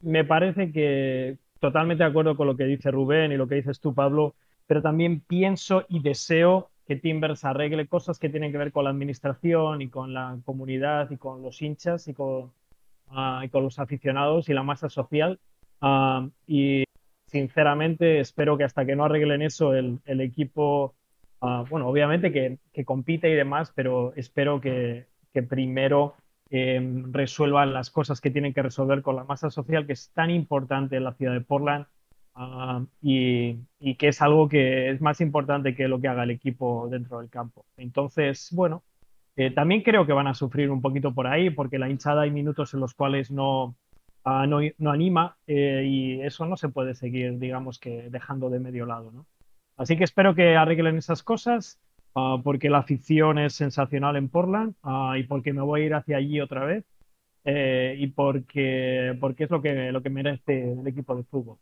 me 0.02 0.24
parece 0.24 0.72
que 0.72 1.38
totalmente 1.60 2.02
de 2.02 2.10
acuerdo 2.10 2.36
con 2.36 2.46
lo 2.48 2.56
que 2.56 2.64
dice 2.64 2.90
Rubén 2.90 3.32
y 3.32 3.36
lo 3.36 3.46
que 3.46 3.54
dices 3.54 3.80
tú, 3.80 3.94
Pablo, 3.94 4.34
pero 4.66 4.82
también 4.82 5.20
pienso 5.20 5.84
y 5.88 6.00
deseo 6.00 6.70
que 6.86 6.96
Timbers 6.96 7.44
arregle 7.44 7.86
cosas 7.86 8.18
que 8.18 8.28
tienen 8.28 8.50
que 8.50 8.58
ver 8.58 8.72
con 8.72 8.84
la 8.84 8.90
administración 8.90 9.80
y 9.80 9.88
con 9.88 10.12
la 10.12 10.38
comunidad 10.44 11.10
y 11.10 11.16
con 11.16 11.42
los 11.42 11.62
hinchas 11.62 12.08
y 12.08 12.14
con, 12.14 12.52
ah, 13.08 13.44
los 13.52 13.78
aficionados 13.78 14.48
y 14.48 14.54
la 14.54 14.64
masa 14.64 14.88
social. 14.88 15.38
Ah, 15.80 16.28
y 16.46 16.84
sinceramente 17.26 18.18
espero 18.18 18.58
que 18.58 18.64
hasta 18.64 18.84
que 18.84 18.96
no 18.96 19.04
arreglen 19.04 19.42
eso 19.42 19.74
el, 19.74 20.00
equipo, 20.04 20.94
ah, 21.40 21.64
bueno, 21.70 21.86
obviamente 21.88 22.32
que, 22.32 22.84
compite 22.84 23.30
y 23.30 23.34
demás, 23.34 23.72
pero 23.74 24.12
espero 24.16 24.60
que 24.60 25.06
primero 25.48 26.16
Em, 26.54 27.10
resuelvan 27.14 27.72
las 27.72 27.88
cosas 27.88 28.20
que 28.20 28.30
tienen 28.30 28.52
que 28.52 28.60
resolver 28.60 29.00
con 29.00 29.16
la 29.16 29.24
masa 29.24 29.48
social, 29.48 29.86
que 29.86 29.94
es 29.94 30.10
tan 30.12 30.30
importante 30.30 30.98
en 30.98 31.04
la 31.04 31.14
ciudad 31.14 31.32
de 31.32 31.40
Portland 31.40 31.86
ah, 32.34 32.84
y, 33.00 33.56
que 33.94 34.08
es 34.08 34.20
algo 34.20 34.50
que 34.50 34.90
es 34.90 35.00
más 35.00 35.22
importante 35.22 35.74
que 35.74 35.88
lo 35.88 35.98
que 35.98 36.08
haga 36.08 36.24
el 36.24 36.30
equipo 36.30 36.88
dentro 36.90 37.20
del 37.20 37.30
campo. 37.30 37.64
Entonces, 37.78 38.50
bueno, 38.52 38.82
eh, 39.34 39.50
también 39.50 39.82
creo 39.82 40.04
que 40.04 40.12
van 40.12 40.26
a 40.26 40.34
sufrir 40.34 40.70
un 40.70 40.82
poquito 40.82 41.14
por 41.14 41.26
ahí, 41.26 41.48
porque 41.48 41.78
la 41.78 41.88
hinchada 41.88 42.22
hay 42.22 42.30
minutos 42.30 42.74
en 42.74 42.80
los 42.80 42.92
cuales 42.92 43.30
no, 43.30 43.74
ah, 44.26 44.46
no, 44.46 44.90
anima 44.90 45.38
eh, 45.46 45.84
y 45.86 46.20
eso 46.20 46.44
no 46.44 46.58
se 46.58 46.68
puede 46.68 46.94
seguir, 46.94 47.38
digamos 47.38 47.78
que 47.78 48.10
dejando 48.10 48.50
de 48.50 48.60
medio 48.60 48.84
lado, 48.84 49.10
¿no? 49.10 49.24
Así 49.78 49.96
que 49.96 50.04
espero 50.04 50.34
que 50.34 50.54
arreglen 50.54 50.98
esas 50.98 51.22
cosas 51.22 51.80
Ah, 52.14 52.40
porque 52.44 52.68
la 52.70 52.78
afición 52.78 53.38
es 53.38 53.54
sensacional 53.54 54.16
en 54.16 54.28
Portland 54.28 54.74
ah, 54.82 55.16
y 55.18 55.24
porque 55.24 55.52
me 55.52 55.62
voy 55.62 55.82
a 55.82 55.86
ir 55.86 55.94
hacia 55.94 56.18
allí 56.18 56.40
otra 56.40 56.64
vez. 56.64 56.84
eh, 57.44 57.96
y 57.98 58.08
porque, 58.08 59.16
porque 59.20 59.44
es 59.44 59.50
lo 59.50 59.62
que, 59.62 59.92
lo 59.92 60.02
que 60.02 60.10
merece 60.10 60.72
el 60.72 60.86
equipo 60.86 61.16
de 61.16 61.24
fútbol. 61.24 61.58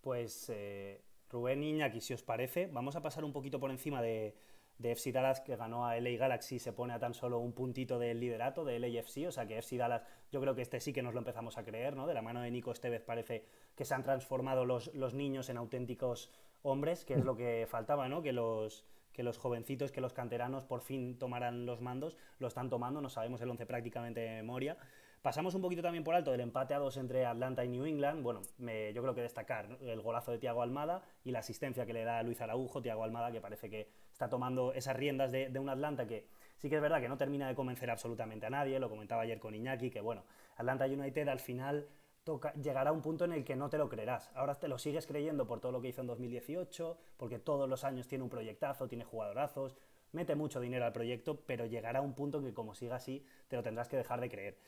Pues 0.00 0.50
eh, 0.54 1.02
Rubén 1.30 1.62
Iñaki, 1.62 2.00
si 2.00 2.14
os 2.14 2.22
parece, 2.22 2.68
vamos 2.68 2.96
a 2.96 3.02
pasar 3.02 3.24
un 3.24 3.32
poquito 3.32 3.58
por 3.58 3.70
encima 3.70 4.00
de, 4.02 4.36
de 4.78 4.92
FC 4.92 5.12
Dallas 5.12 5.40
que 5.40 5.56
ganó 5.56 5.86
a 5.86 5.96
LA 5.96 6.16
Galaxy 6.18 6.58
se 6.58 6.72
pone 6.72 6.92
a 6.92 6.98
tan 6.98 7.14
solo 7.14 7.38
un 7.38 7.52
puntito 7.52 7.98
del 7.98 8.20
liderato 8.20 8.64
de 8.64 8.78
LAFC, 8.78 9.26
o 9.26 9.32
sea 9.32 9.46
que 9.46 9.58
FC 9.58 9.78
Dallas 9.78 10.02
yo 10.30 10.40
creo 10.40 10.54
que 10.54 10.62
este 10.62 10.80
sí 10.80 10.92
que 10.92 11.02
nos 11.02 11.14
lo 11.14 11.20
empezamos 11.20 11.56
a 11.58 11.64
creer, 11.64 11.96
¿no? 11.96 12.06
De 12.06 12.14
la 12.14 12.22
mano 12.22 12.40
de 12.42 12.50
Nico 12.50 12.72
Estevez 12.72 13.02
parece 13.02 13.44
que 13.74 13.84
se 13.84 13.94
han 13.94 14.02
transformado 14.02 14.64
los, 14.64 14.94
los 14.94 15.14
niños 15.14 15.48
en 15.48 15.56
auténticos 15.56 16.30
hombres, 16.62 17.04
que 17.04 17.14
es 17.14 17.24
lo 17.24 17.36
que 17.36 17.66
faltaba, 17.68 18.08
¿no? 18.08 18.22
Que 18.22 18.32
los, 18.32 18.84
que 19.16 19.22
los 19.22 19.38
jovencitos, 19.38 19.90
que 19.90 20.02
los 20.02 20.12
canteranos 20.12 20.64
por 20.64 20.82
fin 20.82 21.18
tomaran 21.18 21.64
los 21.64 21.80
mandos, 21.80 22.18
lo 22.38 22.46
están 22.46 22.68
tomando, 22.68 23.00
no 23.00 23.08
sabemos 23.08 23.40
el 23.40 23.48
11 23.48 23.64
prácticamente 23.64 24.20
de 24.20 24.28
memoria. 24.28 24.76
Pasamos 25.22 25.54
un 25.54 25.62
poquito 25.62 25.82
también 25.82 26.04
por 26.04 26.14
alto 26.14 26.30
del 26.30 26.40
empate 26.40 26.74
a 26.74 26.78
dos 26.78 26.98
entre 26.98 27.26
Atlanta 27.26 27.64
y 27.64 27.68
New 27.68 27.84
England. 27.84 28.22
Bueno, 28.22 28.42
yo 28.58 29.02
creo 29.02 29.14
que 29.14 29.22
destacar 29.22 29.78
el 29.80 30.00
golazo 30.02 30.30
de 30.30 30.38
Tiago 30.38 30.62
Almada 30.62 31.02
y 31.24 31.32
la 31.32 31.40
asistencia 31.40 31.86
que 31.86 31.94
le 31.94 32.04
da 32.04 32.22
Luis 32.22 32.40
Araujo, 32.40 32.80
Tiago 32.82 33.02
Almada, 33.02 33.32
que 33.32 33.40
parece 33.40 33.68
que 33.68 33.88
está 34.12 34.28
tomando 34.28 34.72
esas 34.72 34.94
riendas 34.94 35.32
de, 35.32 35.50
un 35.58 35.68
Atlanta 35.68 36.06
que 36.06 36.28
sí 36.58 36.68
que 36.68 36.76
es 36.76 36.82
verdad 36.82 37.00
que 37.00 37.08
no 37.08 37.16
termina 37.16 37.48
de 37.48 37.56
convencer 37.56 37.90
absolutamente 37.90 38.46
a 38.46 38.50
nadie. 38.50 38.78
Lo 38.78 38.88
comentaba 38.88 39.22
ayer 39.22 39.40
con 39.40 39.54
Iñaki, 39.54 39.90
que 39.90 40.00
bueno, 40.00 40.22
Atlanta 40.58 40.84
United 40.84 41.26
al 41.26 41.40
final 41.40 41.88
toca, 42.26 42.52
llegará 42.54 42.90
un 42.90 43.02
punto 43.02 43.24
en 43.24 43.32
el 43.32 43.44
que 43.44 43.54
no 43.54 43.70
te 43.70 43.78
lo 43.78 43.88
creerás. 43.88 44.32
Ahora 44.34 44.56
te 44.56 44.66
lo 44.66 44.78
sigues 44.78 45.06
creyendo 45.06 45.46
por 45.46 45.60
todo 45.60 45.70
lo 45.70 45.80
que 45.80 45.88
hizo 45.88 46.00
en 46.00 46.08
2018, 46.08 46.98
porque 47.16 47.38
todos 47.38 47.68
los 47.68 47.84
años 47.84 48.08
tiene 48.08 48.24
un 48.24 48.30
proyectazo, 48.30 48.88
tiene 48.88 49.04
jugadorazos, 49.04 49.76
mete 50.10 50.34
mucho 50.34 50.60
dinero 50.60 50.84
al 50.84 50.92
proyecto, 50.92 51.40
pero 51.46 51.66
llegará 51.66 52.00
un 52.00 52.14
punto 52.14 52.38
en 52.38 52.44
que 52.46 52.52
como 52.52 52.74
siga 52.74 52.96
así, 52.96 53.24
te 53.46 53.54
lo 53.54 53.62
tendrás 53.62 53.88
que 53.88 53.96
dejar 53.96 54.20
de 54.20 54.28
creer. 54.28 54.58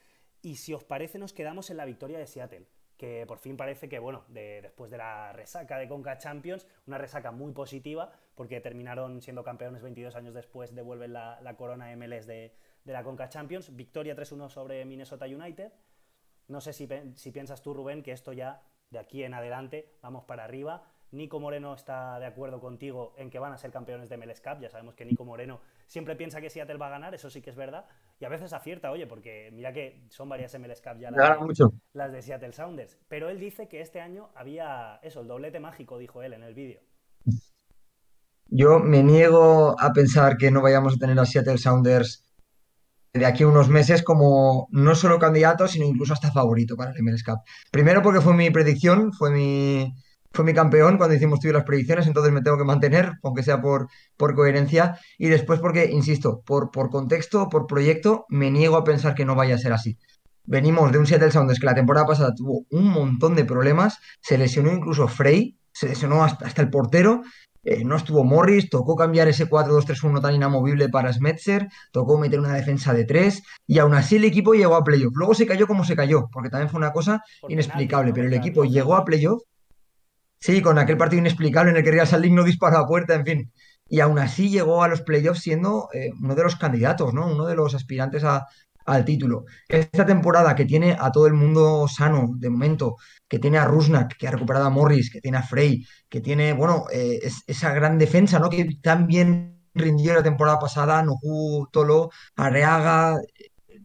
Y 0.41 0.55
si 0.55 0.73
os 0.73 0.85
parece, 0.85 1.19
nos 1.19 1.33
quedamos 1.33 1.69
en 1.71 1.79
la 1.79 1.85
victoria 1.85 2.19
de 2.19 2.29
Seattle, 2.29 2.69
que 2.97 3.25
por 3.27 3.39
fin 3.39 3.57
parece 3.57 3.89
que, 3.89 3.99
bueno, 3.99 4.25
después 4.29 4.89
de 4.89 4.99
la 4.99 5.33
resaca 5.33 5.79
de 5.79 5.89
Conca 5.89 6.17
Champions, 6.17 6.69
una 6.87 6.97
resaca 6.97 7.33
muy 7.33 7.53
positiva, 7.53 8.13
porque 8.37 8.61
terminaron 8.61 9.21
siendo 9.21 9.43
campeones 9.43 9.83
22 9.83 10.15
años 10.15 10.33
después, 10.33 10.77
devuelven 10.77 11.13
la, 11.13 11.41
la 11.41 11.57
corona 11.57 11.95
MLS 11.97 12.29
de, 12.29 12.55
de, 12.85 12.93
la 12.93 13.03
Conca 13.03 13.29
Champions. 13.29 13.75
Victoria 13.75 14.15
3-1 14.15 14.49
sobre 14.49 14.85
Minnesota 14.85 15.27
United. 15.27 15.73
No 16.49 16.61
sé 16.61 16.73
si, 16.73 16.89
si 17.15 17.31
piensas 17.31 17.63
tú, 17.63 17.75
Rubén, 17.75 18.03
que 18.03 18.13
esto 18.13 18.33
ya, 18.33 18.63
de 18.91 18.99
aquí 18.99 19.23
en 19.23 19.35
adelante, 19.35 19.95
vamos 20.03 20.25
para 20.25 20.45
arriba. 20.45 20.83
Nico 21.11 21.41
Moreno 21.41 21.75
está 21.75 22.19
de 22.19 22.27
acuerdo 22.27 22.61
contigo 22.61 23.15
en 23.17 23.31
que 23.31 23.39
van 23.39 23.53
a 23.53 23.59
ser 23.59 23.71
campeones 23.71 24.09
de 24.09 24.17
MLS 24.19 24.41
Cup. 24.41 24.61
Ya 24.61 24.69
sabemos 24.69 24.95
que 24.95 25.05
Nico 25.05 25.25
Moreno 25.25 25.61
siempre 25.87 26.17
piensa 26.17 26.41
que 26.41 26.51
Seattle 26.51 26.77
va 26.77 26.89
a 26.89 26.91
ganar, 26.91 27.15
eso 27.15 27.31
sí 27.31 27.41
que 27.41 27.51
es 27.51 27.57
verdad. 27.57 27.87
Y 28.21 28.25
a 28.25 28.29
veces 28.29 28.53
acierta, 28.53 28.91
oye, 28.91 29.07
porque 29.07 29.51
mira 29.53 29.73
que 29.73 30.05
son 30.11 30.29
varias 30.29 30.59
MLS 30.59 30.83
Cup 30.83 30.99
ya 30.99 31.11
las, 31.93 32.13
de 32.13 32.23
Seattle 32.23 32.53
Sounders. 32.53 32.99
Pero 33.09 33.31
él 33.31 33.39
dice 33.39 33.69
que 33.69 33.81
este 33.81 34.01
año 34.01 34.29
había 34.35 35.01
eso, 35.03 35.21
el 35.21 35.29
doblete 35.29 35.61
mágico, 35.61 35.99
dijo 35.99 36.23
él 36.23 36.35
en 36.35 36.43
el 36.43 36.55
vídeo. 36.55 36.81
Yo 38.51 38.79
me 38.79 39.03
niego 39.03 39.77
a 39.79 39.93
pensar 39.93 40.37
que 40.37 40.51
no 40.51 40.63
vayamos 40.63 40.95
a 40.95 40.99
tener 40.99 41.19
a 41.19 41.25
Seattle 41.25 41.59
Sounders 41.59 42.28
de 43.13 43.27
aquí 43.27 43.43
a 43.43 43.49
unos 43.49 43.69
meses 43.69 44.03
como 44.03 44.69
no 44.71 44.95
solo 44.95 45.19
candidato, 45.19 45.69
sino 45.69 45.85
incluso 45.85 46.13
hasta 46.13 46.31
favorito 46.31 46.77
para 46.77 46.93
el 46.93 47.03
MLS 47.03 47.23
Cup. 47.25 47.39
Primero 47.71 48.03
porque 48.03 48.21
fue 48.21 48.35
mi 48.35 48.51
predicción, 48.51 49.13
fue 49.13 49.31
mi, 49.31 49.95
fue 50.33 50.45
mi 50.45 50.55
campeón 50.55 50.99
cuando 50.99 51.17
hicimos 51.17 51.41
tú 51.41 51.49
las 51.49 51.65
predicciones, 51.65 52.07
entonces 52.07 52.33
me 52.33 52.43
tengo 52.43 52.59
que 52.59 52.65
mantener, 52.65 53.13
aunque 53.23 53.43
sea 53.43 53.61
por, 53.61 53.89
por 54.17 54.35
coherencia. 54.35 54.99
Y 55.19 55.29
después 55.29 55.61
porque, 55.61 55.87
insisto, 55.91 56.43
por, 56.45 56.71
por 56.71 56.91
contexto, 56.91 57.49
por 57.49 57.67
proyecto, 57.67 58.25
me 58.29 58.51
niego 58.51 58.77
a 58.77 58.85
pensar 58.85 59.15
que 59.15 59.25
no 59.25 59.35
vaya 59.35 59.55
a 59.55 59.59
ser 59.59 59.73
así. 59.73 59.99
Venimos 60.45 60.93
de 60.93 60.99
un 60.99 61.07
Seattle 61.07 61.31
Sounders 61.31 61.61
que 61.61 61.67
la 61.67 61.75
temporada 61.75 62.07
pasada 62.07 62.35
tuvo 62.35 62.65
un 62.71 62.89
montón 62.89 63.35
de 63.35 63.45
problemas, 63.45 63.99
se 64.21 64.39
lesionó 64.39 64.73
incluso 64.73 65.07
Frey, 65.07 65.59
se 65.73 65.89
lesionó 65.89 66.25
hasta, 66.25 66.47
hasta 66.47 66.63
el 66.63 66.71
portero, 66.71 67.23
eh, 67.71 67.85
no 67.85 67.97
estuvo 67.97 68.25
Morris, 68.25 68.71
tocó 68.71 68.97
cambiar 68.97 69.29
ese 69.29 69.49
4-2-3-1 69.49 70.23
tan 70.23 70.35
inamovible 70.35 70.89
para 70.89 71.13
Smetzer, 71.13 71.69
tocó 71.93 72.19
meter 72.19 72.41
una 72.41 72.55
defensa 72.55 72.95
de 72.95 73.05
3 73.05 73.43
y 73.67 73.79
aún 73.79 73.93
así 73.95 74.17
el 74.17 74.25
equipo 74.25 74.55
llegó 74.55 74.75
a 74.75 74.85
playoff. 74.85 75.13
Luego 75.15 75.35
se 75.35 75.47
cayó 75.47 75.67
como 75.67 75.85
se 75.85 75.95
cayó, 75.95 76.29
porque 76.33 76.49
también 76.49 76.71
fue 76.71 76.79
una 76.79 76.93
cosa 76.93 77.23
inexplicable, 77.49 78.13
pero 78.15 78.27
el 78.27 78.35
equipo 78.35 78.65
llegó 78.65 78.97
a 78.97 79.05
playoff 79.05 79.43
Sí, 80.41 80.63
con 80.63 80.79
aquel 80.79 80.97
partido 80.97 81.21
inexplicable 81.21 81.73
en 81.73 81.77
el 81.79 81.85
que 81.85 81.91
Real 81.91 82.07
Salt 82.07 82.25
no 82.27 82.45
disparó 82.45 82.79
a 82.79 82.87
puerta, 82.87 83.15
en 83.15 83.25
fin. 83.27 83.53
Y 83.89 84.01
aún 84.01 84.19
así 84.19 84.51
llegó 84.51 84.83
a 84.83 84.89
los 84.89 85.03
playoffs 85.03 85.41
siendo 85.41 85.89
eh, 85.93 86.11
uno 86.23 86.35
de 86.35 86.43
los 86.45 86.57
candidatos, 86.57 87.13
¿no? 87.13 87.27
Uno 87.27 87.47
de 87.47 87.57
los 87.57 87.75
aspirantes 87.75 88.23
al 88.25 89.05
título. 89.05 89.45
Esta 89.69 90.07
temporada 90.07 90.55
que 90.55 90.65
tiene 90.65 90.97
a 90.99 91.11
todo 91.11 91.27
el 91.27 91.35
mundo 91.35 91.89
sano, 91.89 92.29
de 92.37 92.51
momento, 92.51 92.97
que 93.29 93.39
tiene 93.39 93.59
a 93.59 93.65
Rusnak, 93.65 94.17
que 94.17 94.29
ha 94.29 94.31
recuperado 94.31 94.67
a 94.67 94.71
Morris, 94.71 95.11
que 95.11 95.21
tiene 95.21 95.39
a 95.39 95.43
Frey, 95.43 95.85
que 96.09 96.21
tiene, 96.21 96.53
bueno, 96.53 96.87
eh, 96.93 97.21
esa 97.47 97.73
gran 97.75 97.99
defensa, 97.99 98.39
¿no? 98.39 98.49
Que 98.51 98.77
también 98.83 99.61
rindió 99.75 100.15
la 100.15 100.23
temporada 100.23 100.59
pasada, 100.59 101.03
Nohu, 101.03 101.69
Tolo, 101.71 102.11
Arreaga, 102.37 103.19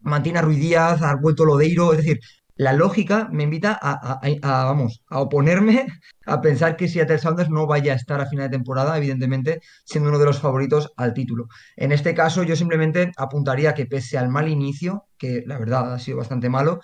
mantiene 0.02 0.38
a 0.38 0.42
Ruiz 0.42 0.58
Díaz, 0.58 1.02
ha 1.02 1.14
vuelto 1.16 1.44
Lodeiro, 1.44 1.92
es 1.92 1.98
decir, 1.98 2.20
la 2.56 2.72
lógica 2.72 3.28
me 3.32 3.42
invita 3.42 3.76
a, 3.80 4.20
vamos, 4.64 5.02
a 5.08 5.20
oponerme 5.20 5.86
a 6.26 6.40
pensar 6.40 6.76
que 6.76 6.88
Seattle 6.88 7.18
Sounders 7.18 7.50
no 7.50 7.66
vaya 7.66 7.92
a 7.92 7.96
estar 7.96 8.20
a 8.20 8.26
final 8.26 8.48
de 8.48 8.56
temporada, 8.56 8.96
evidentemente, 8.96 9.60
siendo 9.84 10.10
uno 10.10 10.18
de 10.18 10.26
los 10.26 10.38
favoritos 10.38 10.92
al 10.96 11.14
título. 11.14 11.48
En 11.76 11.90
este 11.90 12.14
caso, 12.14 12.44
yo 12.44 12.54
simplemente 12.54 13.10
apuntaría 13.16 13.74
que 13.74 13.86
pese 13.86 14.18
al 14.18 14.28
mal 14.28 14.48
inicio, 14.48 15.06
que 15.18 15.42
la 15.46 15.58
verdad 15.58 15.94
ha 15.94 15.98
sido 15.98 16.18
bastante 16.18 16.48
malo, 16.48 16.80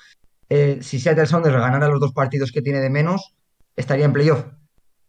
eh, 0.51 0.79
si 0.83 1.01
Seattle 1.01 1.27
Sounders 1.27 1.57
ganara 1.57 1.89
los 1.89 2.01
dos 2.01 2.13
partidos 2.13 2.53
que 2.53 2.61
tiene 2.61 2.81
de 2.81 2.91
menos, 2.91 3.35
estaría 3.77 4.05
en 4.05 4.13
playoff 4.13 4.45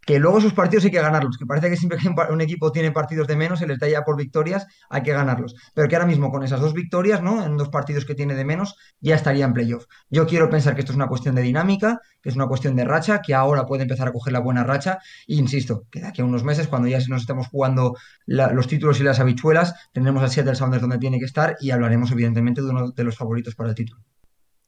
que 0.05 0.19
luego 0.19 0.39
esos 0.39 0.53
partidos 0.53 0.85
hay 0.85 0.91
que 0.91 1.01
ganarlos, 1.01 1.37
que 1.37 1.45
parece 1.45 1.69
que 1.69 1.77
siempre 1.77 1.97
que 1.99 2.09
un 2.09 2.41
equipo 2.41 2.71
tiene 2.71 2.91
partidos 2.91 3.27
de 3.27 3.35
menos, 3.35 3.59
se 3.59 3.67
les 3.67 3.79
da 3.79 3.87
ya 3.87 4.03
por 4.03 4.17
victorias, 4.17 4.65
hay 4.89 5.03
que 5.03 5.13
ganarlos. 5.13 5.55
Pero 5.73 5.87
que 5.87 5.95
ahora 5.95 6.07
mismo 6.07 6.31
con 6.31 6.43
esas 6.43 6.59
dos 6.59 6.73
victorias, 6.73 7.21
¿no? 7.21 7.45
En 7.45 7.55
dos 7.57 7.69
partidos 7.69 8.05
que 8.05 8.15
tiene 8.15 8.33
de 8.33 8.43
menos, 8.43 8.75
ya 8.99 9.15
estaría 9.15 9.45
en 9.45 9.53
playoff. 9.53 9.85
Yo 10.09 10.25
quiero 10.25 10.49
pensar 10.49 10.73
que 10.73 10.81
esto 10.81 10.91
es 10.91 10.95
una 10.95 11.07
cuestión 11.07 11.35
de 11.35 11.43
dinámica, 11.43 11.99
que 12.21 12.29
es 12.29 12.35
una 12.35 12.47
cuestión 12.47 12.75
de 12.75 12.83
racha, 12.83 13.21
que 13.21 13.33
ahora 13.35 13.65
puede 13.65 13.83
empezar 13.83 14.07
a 14.07 14.11
coger 14.11 14.33
la 14.33 14.39
buena 14.39 14.63
racha, 14.63 14.99
e 15.27 15.35
insisto, 15.35 15.85
que 15.91 16.01
de 16.01 16.07
aquí 16.07 16.21
a 16.21 16.25
unos 16.25 16.43
meses, 16.43 16.67
cuando 16.67 16.87
ya 16.87 16.99
nos 17.07 17.21
estemos 17.21 17.47
jugando 17.47 17.95
los 18.25 18.67
títulos 18.67 18.99
y 18.99 19.03
las 19.03 19.19
habichuelas, 19.19 19.75
tendremos 19.93 20.23
a 20.23 20.27
Seattle 20.27 20.55
Sounders 20.55 20.81
donde 20.81 20.97
tiene 20.97 21.19
que 21.19 21.25
estar 21.25 21.57
y 21.59 21.71
hablaremos 21.71 22.11
evidentemente 22.11 22.61
de 22.61 22.69
uno 22.69 22.91
de 22.91 23.03
los 23.03 23.15
favoritos 23.15 23.55
para 23.55 23.69
el 23.69 23.75
título. 23.75 24.01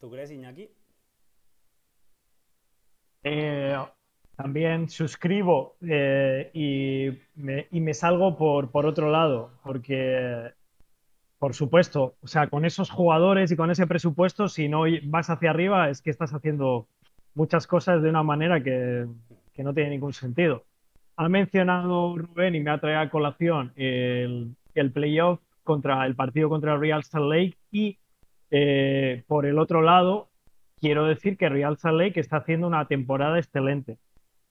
¿Tú 0.03 0.11
crees, 0.11 0.31
Iñaki? 0.31 0.69
Eh, 3.23 3.77
también 4.35 4.89
suscribo 4.89 5.77
eh, 5.79 6.51
y, 6.53 7.07
me, 7.39 7.93
salgo 7.93 8.37
por, 8.37 8.85
otro 8.85 9.09
lado, 9.09 9.51
porque, 9.63 10.51
por 11.39 11.53
supuesto, 11.53 12.15
o 12.21 12.27
sea, 12.27 12.47
con 12.47 12.65
esos 12.65 12.89
jugadores 12.89 13.49
y 13.53 13.55
con 13.55 13.71
ese 13.71 13.87
presupuesto, 13.87 14.49
si 14.49 14.67
no 14.67 14.83
vas 15.05 15.29
hacia 15.29 15.51
arriba, 15.51 15.89
es 15.89 16.01
que 16.01 16.09
estás 16.09 16.33
haciendo 16.33 16.85
muchas 17.33 17.65
cosas 17.65 18.03
de 18.03 18.09
una 18.09 18.23
manera 18.23 18.61
que, 18.61 19.07
no 19.59 19.73
tiene 19.73 19.91
ningún 19.91 20.11
sentido. 20.11 20.65
Ha 21.15 21.29
mencionado 21.29 22.17
Rubén 22.17 22.55
y 22.55 22.59
me 22.59 22.71
ha 22.71 22.77
traído 22.77 22.99
a 22.99 23.09
colación 23.09 23.71
el, 23.77 24.53
el 24.75 24.91
playoff 24.91 25.39
contra 25.63 26.05
el 26.05 26.15
partido 26.17 26.49
contra 26.49 26.75
Real 26.75 27.05
Salt 27.05 27.31
Lake 27.31 27.57
y 27.71 27.99
eh, 28.55 29.23
por 29.25 29.47
el 29.47 29.57
otro 29.57 29.81
lado, 29.81 30.29
quiero 30.79 31.05
decir 31.05 31.37
que 31.37 31.49
Real 31.49 31.75
Salt 31.75 31.97
Lake 31.99 32.19
está 32.19 32.37
haciendo 32.37 32.67
una 32.67 32.85
temporada 32.85 33.39
excelente 33.39 33.97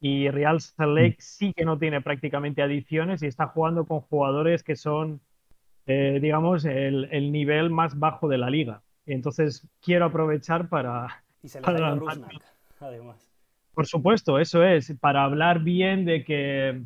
y 0.01 0.29
Real 0.29 0.59
Salt 0.59 0.91
mm. 0.91 0.93
Lake 0.93 1.15
sí 1.19 1.53
que 1.53 1.63
no 1.63 1.79
tiene 1.79 2.01
prácticamente 2.01 2.61
adiciones 2.61 3.23
y 3.23 3.27
está 3.27 3.47
jugando 3.47 3.85
con 3.85 4.01
jugadores 4.01 4.61
que 4.61 4.75
son, 4.75 5.21
eh, 5.87 6.19
digamos, 6.21 6.65
el, 6.65 7.31
nivel 7.31 7.69
más 7.69 7.97
bajo 7.97 8.27
de 8.27 8.37
la 8.37 8.49
liga. 8.49 8.81
Entonces 9.05 9.65
quiero 9.81 10.03
aprovechar 10.03 10.67
para... 10.67 11.23
Y 11.41 11.47
se 11.47 11.61
para, 11.61 11.97
además. 12.81 13.31
Por 13.73 13.87
supuesto, 13.87 14.37
eso 14.37 14.65
es, 14.65 14.93
para 14.99 15.23
hablar 15.23 15.59
bien 15.59 16.03
de 16.03 16.25
que... 16.25 16.83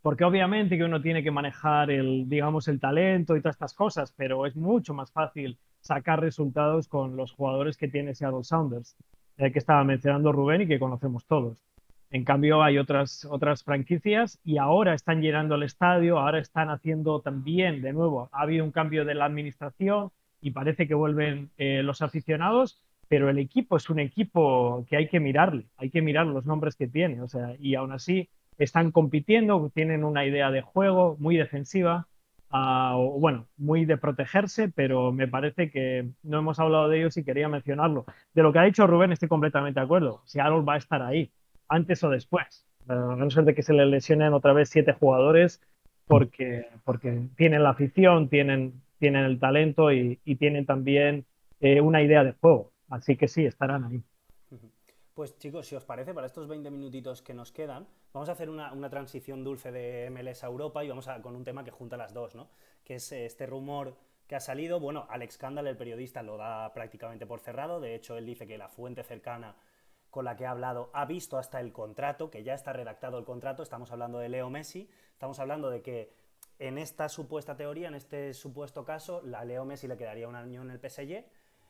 Porque 0.00 0.24
obviamente 0.24 0.78
que 0.78 0.84
uno 0.84 1.02
tiene 1.02 1.22
que 1.22 1.30
manejar 1.30 1.90
el, 1.90 2.30
digamos, 2.30 2.66
el 2.68 2.80
talento 2.80 3.36
y 3.36 3.42
todas 3.42 3.56
estas 3.56 3.74
cosas, 3.74 4.14
pero 4.16 4.46
es 4.46 4.56
mucho 4.56 4.94
más 4.94 5.12
fácil 5.12 5.58
sacar 5.86 6.20
resultados 6.20 6.88
con 6.88 7.16
los 7.16 7.32
jugadores 7.32 7.76
que 7.76 7.88
tiene 7.88 8.14
Seattle 8.14 8.44
Sounders, 8.44 8.96
eh, 9.38 9.52
que 9.52 9.58
estaba 9.58 9.84
mencionando 9.84 10.32
Rubén 10.32 10.62
y 10.62 10.66
que 10.66 10.78
conocemos 10.78 11.24
todos. 11.26 11.62
En 12.10 12.24
cambio, 12.24 12.62
hay 12.62 12.78
otras, 12.78 13.24
otras 13.24 13.64
franquicias 13.64 14.38
y 14.44 14.58
ahora 14.58 14.94
están 14.94 15.20
llenando 15.20 15.56
el 15.56 15.64
estadio, 15.64 16.18
ahora 16.18 16.38
están 16.38 16.70
haciendo 16.70 17.20
también, 17.20 17.82
de 17.82 17.92
nuevo, 17.92 18.28
ha 18.32 18.42
habido 18.42 18.64
un 18.64 18.70
cambio 18.70 19.04
de 19.04 19.14
la 19.14 19.24
administración 19.24 20.10
y 20.40 20.52
parece 20.52 20.86
que 20.86 20.94
vuelven 20.94 21.50
eh, 21.58 21.82
los 21.82 22.02
aficionados, 22.02 22.80
pero 23.08 23.28
el 23.28 23.38
equipo 23.38 23.76
es 23.76 23.90
un 23.90 23.98
equipo 23.98 24.84
que 24.88 24.96
hay 24.96 25.08
que 25.08 25.20
mirarle, 25.20 25.66
hay 25.76 25.90
que 25.90 26.02
mirar 26.02 26.26
los 26.26 26.46
nombres 26.46 26.76
que 26.76 26.86
tiene, 26.86 27.22
o 27.22 27.28
sea, 27.28 27.56
y 27.58 27.74
aún 27.74 27.92
así 27.92 28.28
están 28.58 28.92
compitiendo, 28.92 29.70
tienen 29.74 30.04
una 30.04 30.24
idea 30.24 30.50
de 30.50 30.62
juego 30.62 31.16
muy 31.18 31.36
defensiva 31.36 32.06
bueno, 33.18 33.46
muy 33.56 33.84
de 33.84 33.96
protegerse, 33.96 34.68
pero 34.68 35.12
me 35.12 35.28
parece 35.28 35.70
que 35.70 36.10
no 36.22 36.38
hemos 36.38 36.58
hablado 36.58 36.88
de 36.88 36.98
ellos 36.98 37.16
y 37.16 37.24
quería 37.24 37.48
mencionarlo. 37.48 38.04
De 38.34 38.42
lo 38.42 38.52
que 38.52 38.58
ha 38.58 38.62
dicho 38.64 38.86
Rubén 38.86 39.12
estoy 39.12 39.28
completamente 39.28 39.80
de 39.80 39.84
acuerdo. 39.84 40.22
Seattle 40.24 40.62
va 40.62 40.74
a 40.74 40.78
estar 40.78 41.02
ahí, 41.02 41.30
antes 41.68 42.02
o 42.04 42.10
después. 42.10 42.66
A 42.88 42.94
no 42.94 43.30
ser 43.30 43.44
de 43.44 43.54
que 43.54 43.62
se 43.62 43.72
le 43.72 43.86
lesionen 43.86 44.32
otra 44.32 44.52
vez 44.52 44.68
siete 44.68 44.92
jugadores, 44.92 45.60
porque, 46.06 46.66
porque 46.84 47.28
tienen 47.36 47.62
la 47.62 47.70
afición, 47.70 48.28
tienen, 48.28 48.82
tienen 48.98 49.24
el 49.24 49.40
talento 49.40 49.92
y, 49.92 50.16
tienen 50.38 50.66
también 50.66 51.26
eh, 51.60 51.80
una 51.80 52.02
idea 52.02 52.22
de 52.24 52.32
juego. 52.32 52.72
Así 52.88 53.16
que 53.16 53.28
sí, 53.28 53.44
estarán 53.44 53.84
ahí. 53.84 54.02
Pues 55.16 55.38
chicos, 55.38 55.66
si 55.66 55.74
os 55.74 55.82
parece, 55.82 56.12
para 56.12 56.26
estos 56.26 56.46
20 56.46 56.70
minutitos 56.70 57.22
que 57.22 57.32
nos 57.32 57.50
quedan, 57.50 57.88
vamos 58.12 58.28
a 58.28 58.32
hacer 58.32 58.50
una, 58.50 58.90
transición 58.90 59.44
dulce 59.44 59.72
de 59.72 60.10
MLS 60.10 60.44
a 60.44 60.48
Europa 60.48 60.84
y 60.84 60.90
vamos 60.90 61.08
a, 61.08 61.22
con 61.22 61.34
un 61.34 61.42
tema 61.42 61.64
que 61.64 61.70
junta 61.70 61.96
las 61.96 62.12
dos, 62.12 62.34
¿no? 62.34 62.50
Que 62.84 62.96
es 62.96 63.12
este 63.12 63.46
rumor 63.46 63.96
que 64.26 64.36
ha 64.36 64.40
salido. 64.40 64.78
Bueno, 64.78 65.06
Alex 65.08 65.38
Kandal, 65.38 65.68
el 65.68 65.78
periodista, 65.78 66.22
lo 66.22 66.36
da 66.36 66.70
prácticamente 66.74 67.24
por 67.24 67.40
cerrado. 67.40 67.80
De 67.80 67.94
hecho, 67.94 68.18
él 68.18 68.26
dice 68.26 68.46
que 68.46 68.58
la 68.58 68.68
fuente 68.68 69.02
cercana 69.04 69.56
con 70.10 70.26
la 70.26 70.36
que 70.36 70.44
ha 70.44 70.50
hablado 70.50 70.90
ha 70.92 71.06
visto 71.06 71.38
hasta 71.38 71.60
el 71.60 71.72
contrato, 71.72 72.30
que 72.30 72.44
ya 72.44 72.52
está 72.52 72.74
redactado 72.74 73.18
el 73.18 73.24
contrato. 73.24 73.62
Estamos 73.62 73.90
hablando 73.92 74.18
de 74.18 74.28
Leo 74.28 74.50
Messi. 74.50 74.90
Estamos 75.14 75.38
hablando 75.38 75.70
de 75.70 75.80
que 75.80 76.12
en 76.58 76.76
esta 76.76 77.08
supuesta 77.08 77.56
teoría, 77.56 77.88
en 77.88 77.94
este 77.94 78.34
supuesto 78.34 78.84
caso, 78.84 79.22
la 79.22 79.46
Leo 79.46 79.64
Messi 79.64 79.88
le 79.88 79.96
quedaría 79.96 80.28
un 80.28 80.36
año 80.36 80.60
en 80.60 80.70
el 80.72 80.78
PSG 80.78 81.24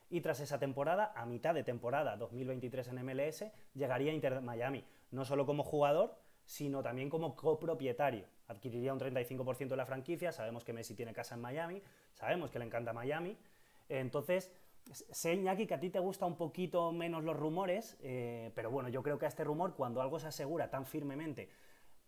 y 0.09 0.21
tras 0.21 0.41
esa 0.41 0.59
temporada, 0.59 1.13
a 1.17 1.27
mitad 1.27 1.55
de 1.55 1.65
temporada 1.65 2.17
2023 2.17 2.89
en 2.89 3.05
MLS, 3.05 3.45
llegaría 3.75 4.13
Inter 4.13 4.41
Miami, 4.41 4.85
no 5.11 5.25
solo 5.25 5.47
como 5.47 5.63
jugador, 5.63 6.17
sino 6.45 6.83
también 6.83 7.11
como 7.11 7.35
copropietario. 7.35 8.27
Adquiriría 8.47 8.93
un 8.93 9.01
35% 9.01 9.69
de 9.69 9.77
la 9.77 9.87
franquicia, 9.87 10.31
sabemos 10.31 10.65
que 10.65 10.73
Messi 10.73 10.95
tiene 10.95 11.13
casa 11.13 11.35
en 11.35 11.41
Miami, 11.41 11.83
sabemos 12.15 12.51
que 12.51 12.59
le 12.59 12.67
encanta 12.67 12.93
Miami, 12.93 13.37
entonces... 13.89 14.53
Sé, 14.93 15.35
Iñaki, 15.35 15.67
que 15.67 15.75
a 15.75 15.81
ti 15.81 15.91
te 15.91 15.99
gusta 15.99 16.27
un 16.27 16.37
poquito 16.37 16.93
menos 16.93 17.25
los 17.25 17.37
rumores, 17.37 17.99
eh, 18.03 18.53
pero 18.55 18.71
bueno, 18.71 18.89
yo 18.89 19.03
creo 19.03 19.19
que 19.19 19.25
a 19.25 19.29
este 19.29 19.43
rumor, 19.43 19.75
cuando 19.75 20.01
algo 20.01 20.21
se 20.21 20.29
asegura 20.29 20.71
tan 20.71 20.87
firmemente, 20.87 21.49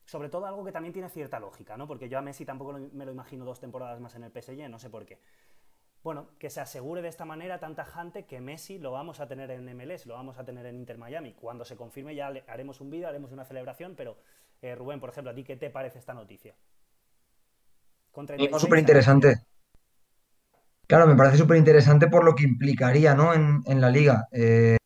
sobre 0.04 0.28
todo 0.28 0.46
algo 0.46 0.64
que 0.64 0.70
también 0.70 0.92
tiene 0.92 1.08
cierta 1.08 1.40
lógica, 1.40 1.76
¿no? 1.76 1.88
Porque 1.88 2.08
yo 2.08 2.18
a 2.18 2.22
Messi 2.22 2.44
tampoco 2.44 2.74
me 2.74 3.04
lo 3.04 3.10
imagino 3.10 3.44
dos 3.44 3.58
temporadas 3.58 3.98
más 3.98 4.14
en 4.14 4.22
el 4.22 4.30
PSG, 4.30 4.70
no 4.70 4.78
sé 4.78 4.90
por 4.90 5.04
qué 5.06 5.18
bueno, 6.02 6.28
que 6.38 6.50
se 6.50 6.60
asegure 6.60 7.02
de 7.02 7.08
esta 7.08 7.24
manera 7.24 7.58
tan 7.58 7.74
tajante 7.74 8.24
que 8.24 8.40
Messi 8.40 8.78
lo 8.78 8.92
vamos 8.92 9.20
a 9.20 9.26
tener 9.26 9.50
en 9.50 9.64
MLS, 9.76 10.06
lo 10.06 10.14
vamos 10.14 10.38
a 10.38 10.44
tener 10.44 10.64
en 10.66 10.76
Inter 10.76 10.98
Miami. 10.98 11.34
Cuando 11.34 11.64
se 11.64 11.76
confirme 11.76 12.14
ya 12.14 12.32
haremos 12.46 12.80
un 12.80 12.90
vídeo, 12.90 13.08
haremos 13.08 13.32
una 13.32 13.44
celebración, 13.44 13.94
pero 13.96 14.16
eh, 14.62 14.74
Rubén, 14.74 15.00
por 15.00 15.10
ejemplo, 15.10 15.30
¿a 15.30 15.34
ti 15.34 15.44
qué 15.44 15.56
te 15.56 15.70
parece 15.70 15.98
esta 15.98 16.14
noticia? 16.14 16.54
Súper 18.58 18.78
interesante. 18.78 19.42
Claro, 20.86 21.06
me 21.06 21.14
parece 21.14 21.36
súper 21.36 21.58
interesante 21.58 22.08
por 22.08 22.24
lo 22.24 22.34
que 22.34 22.44
implicaría 22.44 23.14
¿no? 23.14 23.34
en, 23.34 23.80
la 23.80 23.90
liga. 23.90 24.26
Eh, 24.32 24.78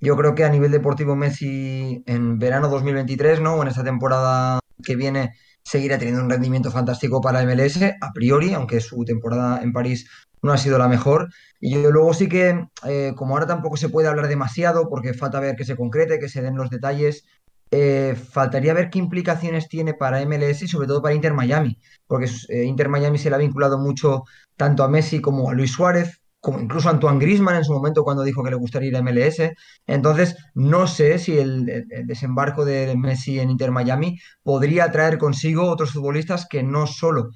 yo 0.00 0.16
creo 0.16 0.34
que 0.34 0.44
a 0.44 0.48
nivel 0.48 0.72
deportivo 0.72 1.14
Messi 1.14 2.02
en 2.06 2.38
verano 2.38 2.68
2023, 2.68 3.40
¿no? 3.40 3.54
O 3.54 3.62
en 3.62 3.68
esta 3.68 3.84
temporada 3.84 4.58
que 4.82 4.96
viene 4.96 5.34
seguirá 5.62 5.98
teniendo 5.98 6.22
un 6.22 6.30
rendimiento 6.30 6.70
fantástico 6.70 7.20
para 7.20 7.44
MLS, 7.44 7.82
a 8.00 8.12
priori, 8.12 8.54
aunque 8.54 8.80
su 8.80 9.04
temporada 9.04 9.62
en 9.62 9.72
París 9.72 10.08
no 10.46 10.52
ha 10.52 10.58
sido 10.58 10.78
la 10.78 10.88
mejor. 10.88 11.28
Y 11.60 11.72
yo 11.82 11.90
luego 11.90 12.14
sí 12.14 12.28
que, 12.28 12.68
eh, 12.86 13.12
como 13.16 13.34
ahora 13.34 13.46
tampoco 13.46 13.76
se 13.76 13.88
puede 13.88 14.08
hablar 14.08 14.28
demasiado, 14.28 14.88
porque 14.88 15.14
falta 15.14 15.40
ver 15.40 15.56
que 15.56 15.64
se 15.64 15.76
concrete, 15.76 16.18
que 16.18 16.28
se 16.28 16.42
den 16.42 16.56
los 16.56 16.70
detalles, 16.70 17.24
eh, 17.70 18.14
faltaría 18.14 18.74
ver 18.74 18.90
qué 18.90 18.98
implicaciones 18.98 19.68
tiene 19.68 19.92
para 19.94 20.20
MLS 20.24 20.62
y 20.62 20.68
sobre 20.68 20.86
todo 20.86 21.02
para 21.02 21.14
Inter 21.14 21.34
Miami, 21.34 21.78
porque 22.06 22.30
eh, 22.48 22.64
Inter 22.64 22.88
Miami 22.88 23.18
se 23.18 23.28
le 23.28 23.36
ha 23.36 23.38
vinculado 23.38 23.78
mucho 23.78 24.22
tanto 24.56 24.84
a 24.84 24.88
Messi 24.88 25.20
como 25.20 25.50
a 25.50 25.54
Luis 25.54 25.72
Suárez, 25.72 26.22
como 26.40 26.60
incluso 26.60 26.88
a 26.88 26.92
Antoine 26.92 27.18
Grisman 27.18 27.56
en 27.56 27.64
su 27.64 27.72
momento 27.72 28.04
cuando 28.04 28.22
dijo 28.22 28.44
que 28.44 28.50
le 28.50 28.56
gustaría 28.56 28.90
ir 28.90 28.96
a 28.96 29.02
MLS. 29.02 29.50
Entonces, 29.86 30.36
no 30.54 30.86
sé 30.86 31.18
si 31.18 31.38
el, 31.38 31.86
desembarco 32.04 32.64
de 32.64 32.94
Messi 32.96 33.40
en 33.40 33.50
Inter 33.50 33.72
Miami 33.72 34.18
podría 34.44 34.90
traer 34.92 35.18
consigo 35.18 35.68
otros 35.68 35.92
futbolistas 35.92 36.46
que 36.48 36.62
no 36.62 36.86
solo 36.86 37.30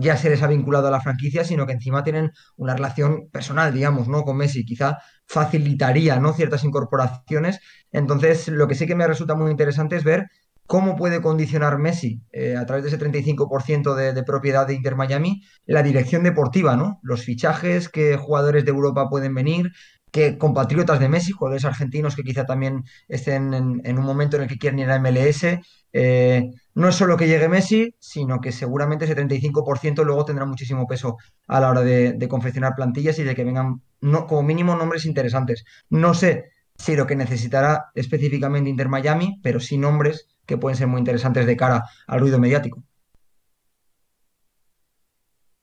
ya 0.00 0.16
se 0.16 0.30
les 0.30 0.42
ha 0.42 0.46
vinculado 0.46 0.88
a 0.88 0.90
la 0.90 1.00
franquicia, 1.00 1.44
sino 1.44 1.66
que 1.66 1.72
encima 1.72 2.02
tienen 2.02 2.32
una 2.56 2.74
relación 2.74 3.28
personal, 3.30 3.72
digamos, 3.72 4.08
¿no? 4.08 4.22
Con 4.22 4.36
Messi. 4.36 4.64
Quizá 4.64 4.98
facilitaría, 5.26 6.18
¿no? 6.18 6.32
Ciertas 6.32 6.64
incorporaciones. 6.64 7.60
Entonces, 7.92 8.48
lo 8.48 8.66
que 8.68 8.74
sí 8.74 8.86
que 8.86 8.94
me 8.94 9.06
resulta 9.06 9.34
muy 9.34 9.50
interesante 9.50 9.96
es 9.96 10.04
ver 10.04 10.28
cómo 10.66 10.96
puede 10.96 11.20
condicionar 11.20 11.78
Messi, 11.78 12.22
eh, 12.32 12.56
a 12.56 12.64
través 12.64 12.84
de 12.84 12.90
ese 12.90 12.98
35% 12.98 13.94
de, 13.96 14.12
de, 14.12 14.22
propiedad 14.22 14.66
de 14.68 14.74
Inter 14.74 14.94
Miami, 14.94 15.42
la 15.66 15.82
dirección 15.82 16.22
deportiva, 16.22 16.76
¿no? 16.76 17.00
Los 17.02 17.24
fichajes, 17.24 17.88
qué 17.88 18.16
jugadores 18.16 18.64
de 18.64 18.70
Europa 18.70 19.08
pueden 19.10 19.34
venir, 19.34 19.72
qué 20.12 20.38
compatriotas 20.38 21.00
de 21.00 21.08
Messi, 21.08 21.32
jugadores 21.32 21.64
argentinos 21.64 22.16
que 22.16 22.22
quizá 22.22 22.46
también 22.46 22.84
estén 23.08 23.54
en, 23.54 23.98
un 23.98 24.04
momento 24.04 24.36
en 24.36 24.44
el 24.44 24.48
que 24.48 24.58
quieren 24.58 24.78
ir 24.78 24.90
a 24.90 24.98
MLS. 24.98 25.58
Eh, 25.92 26.50
no 26.74 26.88
es 26.88 26.94
solo 26.94 27.16
que 27.16 27.26
llegue 27.26 27.48
Messi, 27.48 27.94
sino 27.98 28.40
que 28.40 28.52
seguramente 28.52 29.04
ese 29.04 29.16
35% 29.16 30.04
luego 30.04 30.24
tendrá 30.24 30.44
muchísimo 30.44 30.86
peso 30.86 31.16
a 31.46 31.60
la 31.60 31.70
hora 31.70 31.82
de, 31.82 32.28
confeccionar 32.28 32.74
plantillas 32.74 33.18
y 33.18 33.24
de 33.24 33.34
que 33.34 33.44
vengan 33.44 33.82
no, 34.00 34.26
como 34.26 34.42
mínimo 34.42 34.76
nombres 34.76 35.04
interesantes. 35.04 35.64
No 35.88 36.14
sé 36.14 36.50
si 36.76 36.96
lo 36.96 37.06
que 37.06 37.16
necesitará 37.16 37.86
específicamente 37.94 38.70
Inter 38.70 38.88
Miami, 38.88 39.38
pero 39.42 39.60
sí 39.60 39.78
nombres 39.78 40.28
que 40.46 40.58
pueden 40.58 40.76
ser 40.76 40.86
muy 40.86 41.00
interesantes 41.00 41.46
de 41.46 41.56
cara 41.56 41.84
al 42.06 42.20
ruido 42.20 42.38
mediático. 42.38 42.82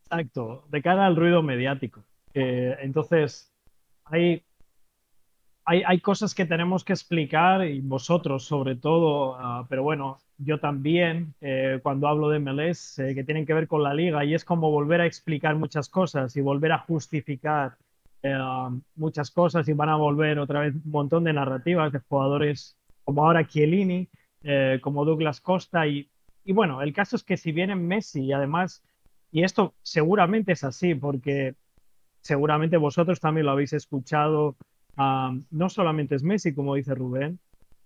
Exacto, 0.03 0.65
de 0.69 0.81
cara 0.81 1.05
al 1.05 1.15
ruido 1.15 1.41
mediático. 1.41 2.03
entonces, 2.33 3.51
hay 4.05 4.43
hay, 5.67 5.99
cosas 5.99 6.33
que 6.33 6.45
tenemos 6.45 6.85
que 6.85 6.93
explicar 6.93 7.65
y 7.65 7.81
vosotros 7.81 8.45
sobre 8.45 8.77
todo, 8.77 9.35
ah, 9.35 9.65
pero 9.67 9.83
bueno, 9.83 10.19
yo 10.37 10.59
también 10.59 11.33
eh, 11.41 11.79
cuando 11.81 12.07
hablo 12.07 12.29
de 12.29 12.39
MLS 12.39 12.95
que 12.97 13.23
tienen 13.23 13.45
que 13.45 13.53
ver 13.53 13.67
con 13.67 13.83
la 13.83 13.93
liga 13.93 14.23
y 14.23 14.33
es 14.33 14.45
como 14.45 14.71
volver 14.71 15.01
a 15.01 15.05
explicar 15.05 15.55
muchas 15.55 15.89
cosas 15.89 16.35
y 16.35 16.41
volver 16.41 16.71
a 16.71 16.79
justificar 16.79 17.77
eh, 18.23 18.37
muchas 18.95 19.31
cosas 19.31 19.67
y 19.67 19.73
van 19.73 19.89
a 19.89 19.95
volver 19.95 20.39
otra 20.39 20.61
vez 20.61 20.75
un 20.75 20.91
montón 20.91 21.23
de 21.23 21.33
narrativas 21.33 21.91
de 21.91 21.99
jugadores 21.99 22.77
como 23.03 23.25
ahora 23.25 23.47
Chiellini, 23.47 24.09
eh, 24.43 24.79
como 24.81 25.05
Douglas 25.05 25.41
Costa 25.41 25.87
y, 25.87 26.09
y 26.43 26.53
bueno, 26.53 26.81
el 26.81 26.93
caso 26.93 27.15
es 27.15 27.23
que 27.23 27.37
si 27.37 27.51
viene 27.51 27.75
Messi 27.75 28.25
y 28.25 28.33
además, 28.33 28.83
y 29.31 29.43
esto 29.43 29.73
seguramente 29.81 30.51
es 30.51 30.63
así 30.63 30.93
porque 30.93 31.55
seguramente 32.21 32.77
vosotros 32.77 33.19
también 33.19 33.45
lo 33.45 33.53
habéis 33.53 33.73
escuchado 33.73 34.55
no 34.97 35.69
solamente 35.69 36.15
es 36.15 36.23
Messi, 36.23 36.53
como 36.53 36.75
dice 36.75 36.95
Rubén, 36.95 37.39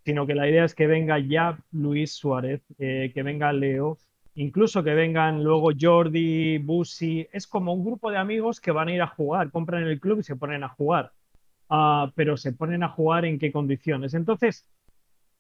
sino 0.04 0.26
que 0.26 0.36
la 0.36 0.50
idea 0.50 0.66
es 0.66 0.76
que 0.76 0.88
venga 0.88 1.20
ya 1.20 1.58
Luis 1.72 2.14
Suárez, 2.14 2.62
eh, 2.80 3.12
que 3.14 3.24
venga 3.24 3.54
Leo, 3.54 3.98
incluso 4.36 4.84
que 4.84 4.94
vengan 4.94 5.44
luego 5.44 5.72
Jordi, 5.80 6.58
Busi. 6.58 7.28
Es 7.32 7.48
como 7.48 7.74
un 7.74 7.86
grupo 7.86 8.12
de 8.12 8.18
amigos 8.18 8.60
que 8.60 8.72
van 8.72 8.88
a 8.90 8.94
ir 8.94 9.02
a 9.02 9.08
jugar, 9.08 9.52
compran 9.52 9.84
el 9.84 10.00
club 10.00 10.20
y 10.20 10.24
se 10.24 10.36
ponen 10.36 10.64
a 10.64 10.70
jugar. 10.70 11.12
Ah, 11.70 12.12
pero 12.16 12.38
se 12.38 12.54
ponen 12.54 12.84
a 12.84 12.90
jugar 12.90 13.26
en 13.26 13.40
qué 13.40 13.52
condiciones. 13.52 14.14
Entonces, 14.14 14.68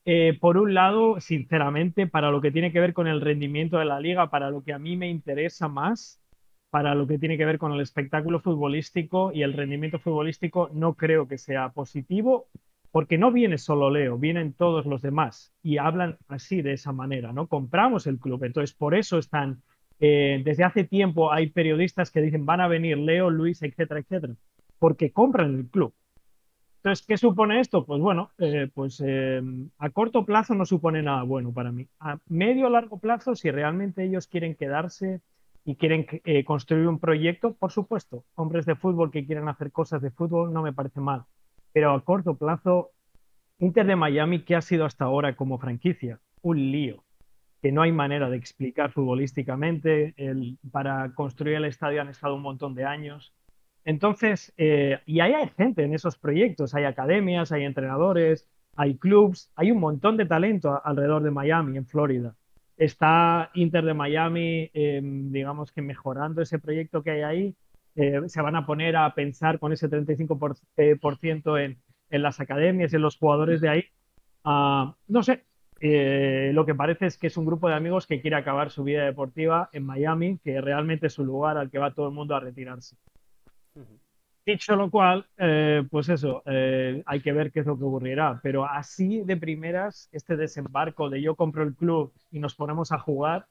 eh, 0.05 0.37
por 0.39 0.57
un 0.57 0.73
lado, 0.73 1.19
sinceramente, 1.19 2.07
para 2.07 2.31
lo 2.31 2.41
que 2.41 2.51
tiene 2.51 2.71
que 2.71 2.79
ver 2.79 2.93
con 2.93 3.07
el 3.07 3.21
rendimiento 3.21 3.77
de 3.77 3.85
la 3.85 3.99
liga, 3.99 4.29
para 4.29 4.49
lo 4.49 4.63
que 4.63 4.73
a 4.73 4.79
mí 4.79 4.97
me 4.97 5.09
interesa 5.09 5.67
más, 5.67 6.21
para 6.69 6.95
lo 6.95 7.05
que 7.05 7.19
tiene 7.19 7.37
que 7.37 7.45
ver 7.45 7.59
con 7.59 7.73
el 7.73 7.81
espectáculo 7.81 8.39
futbolístico 8.39 9.31
y 9.33 9.43
el 9.43 9.53
rendimiento 9.53 9.99
futbolístico 9.99 10.69
no 10.73 10.95
creo 10.95 11.27
que 11.27 11.37
sea 11.37 11.69
positivo, 11.69 12.47
porque 12.91 13.17
no 13.17 13.31
viene 13.31 13.57
solo 13.57 13.89
Leo, 13.89 14.17
vienen 14.17 14.53
todos 14.53 14.85
los 14.85 15.01
demás 15.01 15.53
y 15.63 15.77
hablan 15.77 16.17
así, 16.27 16.61
de 16.61 16.73
esa 16.73 16.91
manera, 16.91 17.31
¿no? 17.31 17.47
Compramos 17.47 18.05
el 18.05 18.19
club, 18.19 18.43
entonces 18.43 18.75
por 18.75 18.95
eso 18.95 19.17
están, 19.17 19.61
eh, 19.99 20.41
desde 20.43 20.65
hace 20.65 20.83
tiempo 20.83 21.31
hay 21.31 21.49
periodistas 21.49 22.11
que 22.11 22.21
dicen 22.21 22.45
van 22.45 22.59
a 22.59 22.67
venir 22.67 22.97
Leo, 22.97 23.29
Luis, 23.29 23.61
etcétera, 23.63 24.01
etcétera, 24.01 24.35
porque 24.77 25.11
compran 25.11 25.55
el 25.55 25.67
club. 25.67 25.93
Entonces, 26.77 27.05
¿qué 27.05 27.15
supone 27.15 27.59
esto? 27.59 27.85
Pues 27.85 28.01
bueno, 28.01 28.31
eh, 28.39 28.67
pues 28.73 29.01
eh, 29.05 29.39
a 29.77 29.89
corto 29.91 30.25
plazo 30.25 30.55
no 30.55 30.65
supone 30.65 31.03
nada 31.03 31.21
bueno 31.21 31.53
para 31.53 31.71
mí. 31.71 31.87
A 31.99 32.17
medio 32.27 32.69
largo 32.69 32.97
plazo, 32.97 33.35
si 33.35 33.51
realmente 33.51 34.03
ellos 34.03 34.25
quieren 34.25 34.55
quedarse 34.55 35.21
y 35.63 35.75
quieren 35.75 36.07
construir 36.43 36.87
un 36.87 36.97
proyecto, 36.97 37.53
por 37.53 37.71
supuesto, 37.71 38.25
hombres 38.33 38.65
de 38.65 38.75
fútbol 38.75 39.11
que 39.11 39.27
quieren 39.27 39.47
hacer 39.47 39.71
cosas 39.71 40.01
de 40.01 40.09
fútbol 40.09 40.51
no 40.51 40.63
me 40.63 40.73
parece 40.73 41.01
mal, 41.01 41.25
pero 41.73 41.91
a 41.91 42.03
corto 42.03 42.35
plazo, 42.35 42.91
Inter 43.59 43.85
de 43.85 43.95
Miami, 43.95 44.43
¿qué 44.43 44.55
ha 44.55 44.61
sido 44.61 44.85
hasta 44.85 45.05
ahora 45.05 45.35
como 45.35 45.59
franquicia? 45.59 46.19
Un 46.41 46.71
lío, 46.71 47.03
que 47.61 47.71
no 47.71 47.83
hay 47.83 47.91
manera 47.91 48.29
de 48.29 48.37
explicar 48.37 48.91
futbolísticamente, 48.91 50.15
para 50.71 51.13
construir 51.13 51.57
el 51.57 51.65
estadio 51.65 52.01
han 52.01 52.09
estado 52.09 52.35
un 52.35 52.41
montón 52.41 52.73
de 52.73 52.85
años. 52.85 53.33
Entonces, 53.85 54.53
eh, 54.57 54.99
y 55.05 55.19
ahí 55.19 55.33
hay 55.33 55.49
gente 55.49 55.83
en 55.83 55.93
esos 55.93 56.17
proyectos, 56.17 56.73
hay 56.75 56.85
academias, 56.85 57.51
hay 57.51 57.63
entrenadores, 57.65 58.47
hay 58.75 58.95
clubs, 58.95 59.51
hay 59.55 59.71
un 59.71 59.79
montón 59.79 60.17
de 60.17 60.25
talento 60.25 60.81
alrededor 60.83 61.23
de 61.23 61.31
Miami, 61.31 61.77
en 61.77 61.85
Florida. 61.85 62.35
está 62.77 63.51
Inter 63.53 63.85
de 63.85 63.93
Miami, 63.93 64.71
em, 64.73 65.31
digamos 65.31 65.71
que 65.71 65.83
mejorando 65.83 66.41
ese 66.41 66.57
proyecto 66.57 67.03
que 67.03 67.11
hay 67.11 67.21
ahí. 67.21 67.55
Eh, 67.95 68.21
se 68.27 68.41
van 68.41 68.55
a 68.55 68.65
poner 68.65 68.95
a 68.95 69.13
pensar 69.13 69.59
con 69.59 69.73
ese 69.73 69.89
35% 69.89 71.63
en, 71.63 71.81
en 72.09 72.21
las 72.21 72.39
academias, 72.39 72.93
en 72.93 73.01
los 73.01 73.17
jugadores 73.17 73.61
de 73.61 73.69
ahí. 73.69 73.83
Ah, 74.43 74.95
no 75.07 75.23
sé, 75.23 75.43
eh, 75.83 76.51
lo 76.53 76.63
que 76.63 76.75
parece 76.75 77.07
es 77.07 77.17
que 77.17 77.27
es 77.27 77.37
un 77.37 77.45
grupo 77.45 77.67
de 77.67 77.73
amigos 77.73 78.05
que 78.05 78.21
quiere 78.21 78.35
acabar 78.35 78.69
su 78.69 78.83
vida 78.83 79.03
deportiva 79.03 79.69
en 79.73 79.83
Miami, 79.83 80.37
que 80.43 80.61
realmente 80.61 81.07
es 81.07 81.17
un 81.17 81.25
lugar 81.25 81.57
al 81.57 81.71
que 81.71 81.79
va 81.79 81.93
todo 81.93 82.07
el 82.07 82.13
mundo 82.13 82.35
a 82.35 82.39
retirarse. 82.39 82.95
Dicho 84.45 84.75
lo 84.75 84.91
cual, 84.91 85.25
eh, 85.37 85.83
pues 85.89 86.09
eso, 86.09 86.43
eh, 86.45 87.01
hay 87.05 87.21
que 87.21 87.31
ver 87.31 87.51
qué 87.51 87.61
es 87.61 87.65
lo 87.65 87.77
que 87.77 87.83
ocurrirá. 87.83 88.39
Pero 88.43 88.65
así 88.65 89.21
de 89.23 89.37
primeras, 89.37 90.07
este 90.11 90.35
desembarco 90.35 91.09
de 91.09 91.21
yo 91.21 91.35
compro 91.35 91.63
el 91.63 91.75
club 91.75 92.13
y 92.31 92.39
nos 92.39 92.55
ponemos 92.55 92.91
a 92.91 92.99
jugar, 92.99 93.47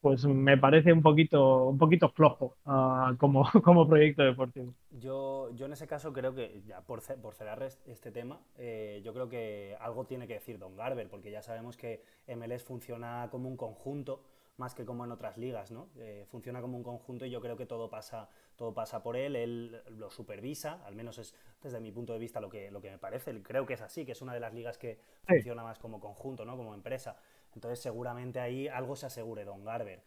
pues 0.00 0.24
me 0.24 0.56
parece 0.58 0.92
un 0.92 1.02
poquito, 1.02 1.64
un 1.64 1.78
poquito 1.78 2.08
flojo 2.08 2.56
uh, 2.66 3.16
como, 3.16 3.44
como 3.64 3.88
proyecto 3.88 4.22
deportivo. 4.22 4.72
Yo, 4.90 5.50
yo 5.54 5.66
en 5.66 5.72
ese 5.72 5.86
caso 5.86 6.12
creo 6.12 6.34
que, 6.34 6.62
ya 6.66 6.80
por, 6.82 7.02
por 7.20 7.34
cerrar 7.34 7.62
este 7.62 8.10
tema, 8.10 8.40
eh, 8.58 9.00
yo 9.04 9.12
creo 9.12 9.28
que 9.28 9.76
algo 9.80 10.04
tiene 10.04 10.26
que 10.26 10.34
decir 10.34 10.58
Don 10.58 10.76
Garber, 10.76 11.08
porque 11.08 11.30
ya 11.30 11.42
sabemos 11.42 11.76
que 11.76 12.02
MLS 12.28 12.64
funciona 12.64 13.28
como 13.30 13.48
un 13.48 13.56
conjunto, 13.56 14.20
más 14.56 14.74
que 14.74 14.84
como 14.84 15.04
en 15.04 15.12
otras 15.12 15.36
ligas, 15.36 15.70
¿no? 15.70 15.88
Eh, 15.98 16.24
funciona 16.28 16.60
como 16.60 16.76
un 16.76 16.82
conjunto 16.82 17.26
y 17.26 17.30
yo 17.30 17.40
creo 17.40 17.56
que 17.56 17.66
todo 17.66 17.90
pasa, 17.90 18.28
todo 18.56 18.72
pasa 18.72 19.02
por 19.02 19.16
él, 19.16 19.36
él 19.36 19.82
lo 19.90 20.10
supervisa, 20.10 20.82
al 20.86 20.94
menos 20.94 21.18
es 21.18 21.34
desde 21.62 21.80
mi 21.80 21.92
punto 21.92 22.14
de 22.14 22.18
vista 22.18 22.40
lo 22.40 22.48
que, 22.48 22.70
lo 22.70 22.80
que 22.80 22.90
me 22.90 22.98
parece, 22.98 23.42
creo 23.42 23.66
que 23.66 23.74
es 23.74 23.82
así, 23.82 24.06
que 24.06 24.12
es 24.12 24.22
una 24.22 24.32
de 24.32 24.40
las 24.40 24.54
ligas 24.54 24.78
que 24.78 24.98
funciona 25.26 25.62
más 25.62 25.78
como 25.78 26.00
conjunto, 26.00 26.44
¿no? 26.44 26.56
Como 26.56 26.74
empresa. 26.74 27.16
Entonces 27.56 27.80
seguramente 27.80 28.38
ahí 28.38 28.68
algo 28.68 28.94
se 28.94 29.06
asegure 29.06 29.44
Don 29.44 29.64
Garber. 29.64 30.04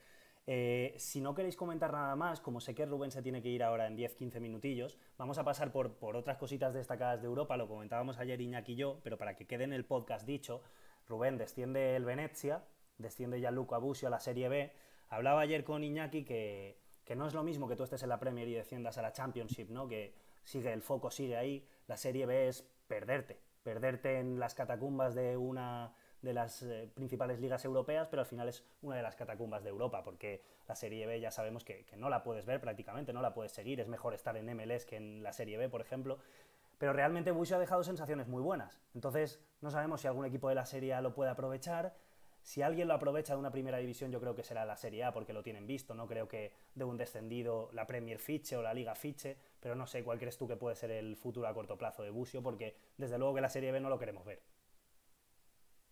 Eh, 0.48 0.96
si 0.98 1.20
no 1.20 1.36
queréis 1.36 1.56
comentar 1.56 1.92
nada 1.92 2.16
más, 2.16 2.40
como 2.40 2.60
sé 2.60 2.74
que 2.74 2.86
Rubén 2.86 3.12
se 3.12 3.22
tiene 3.22 3.42
que 3.42 3.50
ir 3.50 3.64
ahora 3.64 3.88
en 3.88 3.98
10-15 3.98 4.40
minutillos, 4.40 4.98
vamos 5.18 5.38
a 5.38 5.44
pasar 5.44 5.72
por, 5.72 5.94
por, 5.96 6.16
otras 6.16 6.38
cositas 6.38 6.74
destacadas 6.74 7.22
de 7.22 7.28
Europa, 7.28 7.58
lo 7.58 7.68
comentábamos 7.68 8.18
ayer 8.18 8.40
Iñaki 8.40 8.74
y 8.74 8.76
yo, 8.76 9.00
pero 9.04 9.18
para 9.18 9.36
que 9.36 9.46
quede 9.46 9.66
en 9.66 9.74
el 9.74 9.86
podcast 9.86 10.26
dicho, 10.26 10.62
Rubén 11.08 11.38
desciende 11.38 11.96
el 11.96 12.06
Venecia, 12.06 12.64
desciende 12.98 13.42
ya 13.42 13.52
Luca 13.52 13.78
Busio 13.78 14.08
a 14.08 14.12
la 14.12 14.20
Serie 14.20 14.50
B. 14.50 14.72
Hablaba 15.10 15.42
ayer 15.42 15.64
con 15.64 15.84
Iñaki 15.84 16.24
que, 16.24 16.80
que 17.04 17.16
no 17.16 17.28
es 17.28 17.34
lo 17.34 17.44
mismo 17.44 17.68
que 17.68 17.76
tú 17.76 17.84
estés 17.84 18.04
en 18.04 18.10
la 18.10 18.20
Premier 18.20 18.48
y 18.48 18.54
desciendas 18.54 18.98
a 18.98 19.02
la 19.02 19.12
Championship, 19.12 19.70
¿no? 19.70 19.88
que 19.88 20.16
sigue 20.44 20.74
el 20.74 20.82
foco, 20.82 21.12
sigue 21.12 21.38
ahí, 21.38 21.68
la 21.88 21.98
Serie 21.98 22.26
B 22.26 22.48
es 22.48 22.64
perderte, 22.88 23.40
perderte 23.62 24.20
en 24.20 24.40
las 24.40 24.56
catacumbas 24.56 25.14
de 25.14 25.38
una 25.38 25.94
de 26.22 26.34
las 26.34 26.64
eh, 26.64 26.90
principales 26.94 27.40
ligas 27.40 27.64
europeas, 27.66 28.08
pero 28.10 28.22
al 28.22 28.26
final 28.26 28.50
es 28.50 28.64
una 28.82 28.96
de 28.96 29.04
las 29.04 29.16
catacumbas 29.16 29.64
de 29.64 29.70
Europa, 29.70 30.04
porque 30.04 30.44
la 30.68 30.76
Serie 30.76 31.06
B 31.06 31.20
ya 31.20 31.32
sabemos 31.32 31.64
que, 31.64 31.86
no 31.98 32.10
la 32.10 32.24
puedes 32.24 32.46
ver 32.46 32.60
prácticamente, 32.60 33.14
no 33.14 33.22
la 33.22 33.34
puedes 33.34 33.52
seguir, 33.52 33.80
es 33.80 33.88
mejor 33.88 34.14
estar 34.14 34.36
en 34.38 34.46
MLS 34.56 34.86
que 34.86 34.98
en 34.98 35.24
la 35.24 35.34
Serie 35.34 35.58
B, 35.58 35.70
por 35.70 35.82
ejemplo, 35.82 36.20
pero 36.78 36.94
realmente 36.94 37.32
Busio 37.32 37.58
ha 37.58 37.60
dejado 37.60 37.84
sensaciones 37.84 38.28
muy 38.28 38.42
buenas, 38.42 38.80
entonces 38.94 39.40
no 39.62 39.72
sabemos 39.72 40.02
si 40.02 40.08
algún 40.08 40.26
equipo 40.26 40.50
de 40.50 40.56
la 40.56 40.66
Serie 40.66 40.94
A 40.94 41.02
lo 41.02 41.14
puede 41.14 41.32
aprovechar, 41.32 41.94
si 42.42 42.62
alguien 42.62 42.88
lo 42.88 42.94
aprovecha 42.94 43.34
de 43.34 43.40
una 43.40 43.52
primera 43.52 43.78
división, 43.78 44.12
yo 44.12 44.20
creo 44.20 44.36
que 44.36 44.44
será 44.44 44.66
la 44.66 44.76
Serie 44.76 45.04
A 45.04 45.14
porque 45.14 45.34
lo 45.34 45.44
tienen 45.44 45.68
visto. 45.68 45.94
No 45.94 46.08
creo 46.08 46.28
que 46.28 46.54
de 46.74 46.84
un 46.84 46.98
descendido 46.98 47.70
la 47.74 47.86
Premier 47.86 48.18
fiche 48.18 48.56
o 48.56 48.62
la 48.62 48.74
Liga 48.74 48.96
fiche, 48.96 49.38
pero 49.60 49.76
no 49.76 49.86
sé 49.86 50.04
cuál 50.04 50.20
crees 50.20 50.38
tú 50.38 50.48
que 50.48 50.56
puede 50.56 50.76
ser 50.76 50.92
el 50.92 51.16
futuro 51.16 51.48
a 51.48 51.54
corto 51.54 51.78
plazo 51.78 52.02
de 52.02 52.10
Busio, 52.10 52.42
porque 52.42 52.76
desde 52.98 53.18
luego 53.18 53.36
que 53.36 53.42
la 53.42 53.50
Serie 53.50 53.72
B 53.72 53.80
no 53.80 53.90
lo 53.90 54.00
queremos 54.00 54.26
ver. 54.26 54.42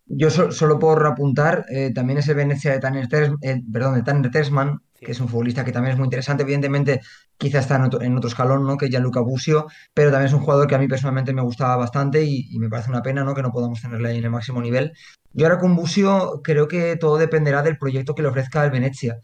Yo 0.09 0.29
solo 0.29 0.79
por 0.79 1.05
apuntar, 1.05 1.65
eh, 1.69 1.91
también 1.93 2.19
ese 2.19 2.33
Venecia 2.33 2.71
de 2.71 2.79
Tanner, 2.79 3.07
eh, 3.41 3.61
perdón, 3.71 3.95
de 3.95 4.03
Tanner 4.03 4.31
Tersman, 4.31 4.79
que 4.99 5.11
es 5.11 5.19
un 5.19 5.27
futbolista 5.27 5.65
que 5.65 5.71
también 5.71 5.93
es 5.93 5.97
muy 5.97 6.05
interesante, 6.05 6.43
evidentemente 6.43 7.01
quizá 7.37 7.59
está 7.59 7.75
en 7.75 7.83
otro, 7.83 8.01
en 8.01 8.15
otro 8.15 8.29
escalón, 8.29 8.65
¿no? 8.65 8.77
que 8.77 8.87
Gianluca 8.89 9.19
Busio, 9.19 9.67
pero 9.93 10.09
también 10.09 10.27
es 10.27 10.33
un 10.33 10.39
jugador 10.39 10.67
que 10.67 10.75
a 10.75 10.79
mí 10.79 10.87
personalmente 10.87 11.33
me 11.33 11.41
gustaba 11.41 11.75
bastante 11.75 12.23
y, 12.23 12.57
me 12.57 12.69
parece 12.69 12.89
una 12.89 13.01
pena 13.01 13.23
¿no? 13.23 13.35
que 13.35 13.41
no 13.41 13.51
podamos 13.51 13.81
tenerle 13.81 14.09
ahí 14.09 14.17
en 14.17 14.23
el 14.23 14.31
máximo 14.31 14.61
nivel. 14.61 14.93
Yo 15.33 15.45
ahora 15.45 15.59
con 15.59 15.75
Busio 15.75 16.41
creo 16.43 16.67
que 16.67 16.95
todo 16.95 17.17
dependerá 17.17 17.61
del 17.61 17.77
proyecto 17.77 18.15
que 18.15 18.21
le 18.21 18.29
ofrezca 18.29 18.63
el 18.63 18.71
Venecia. 18.71 19.19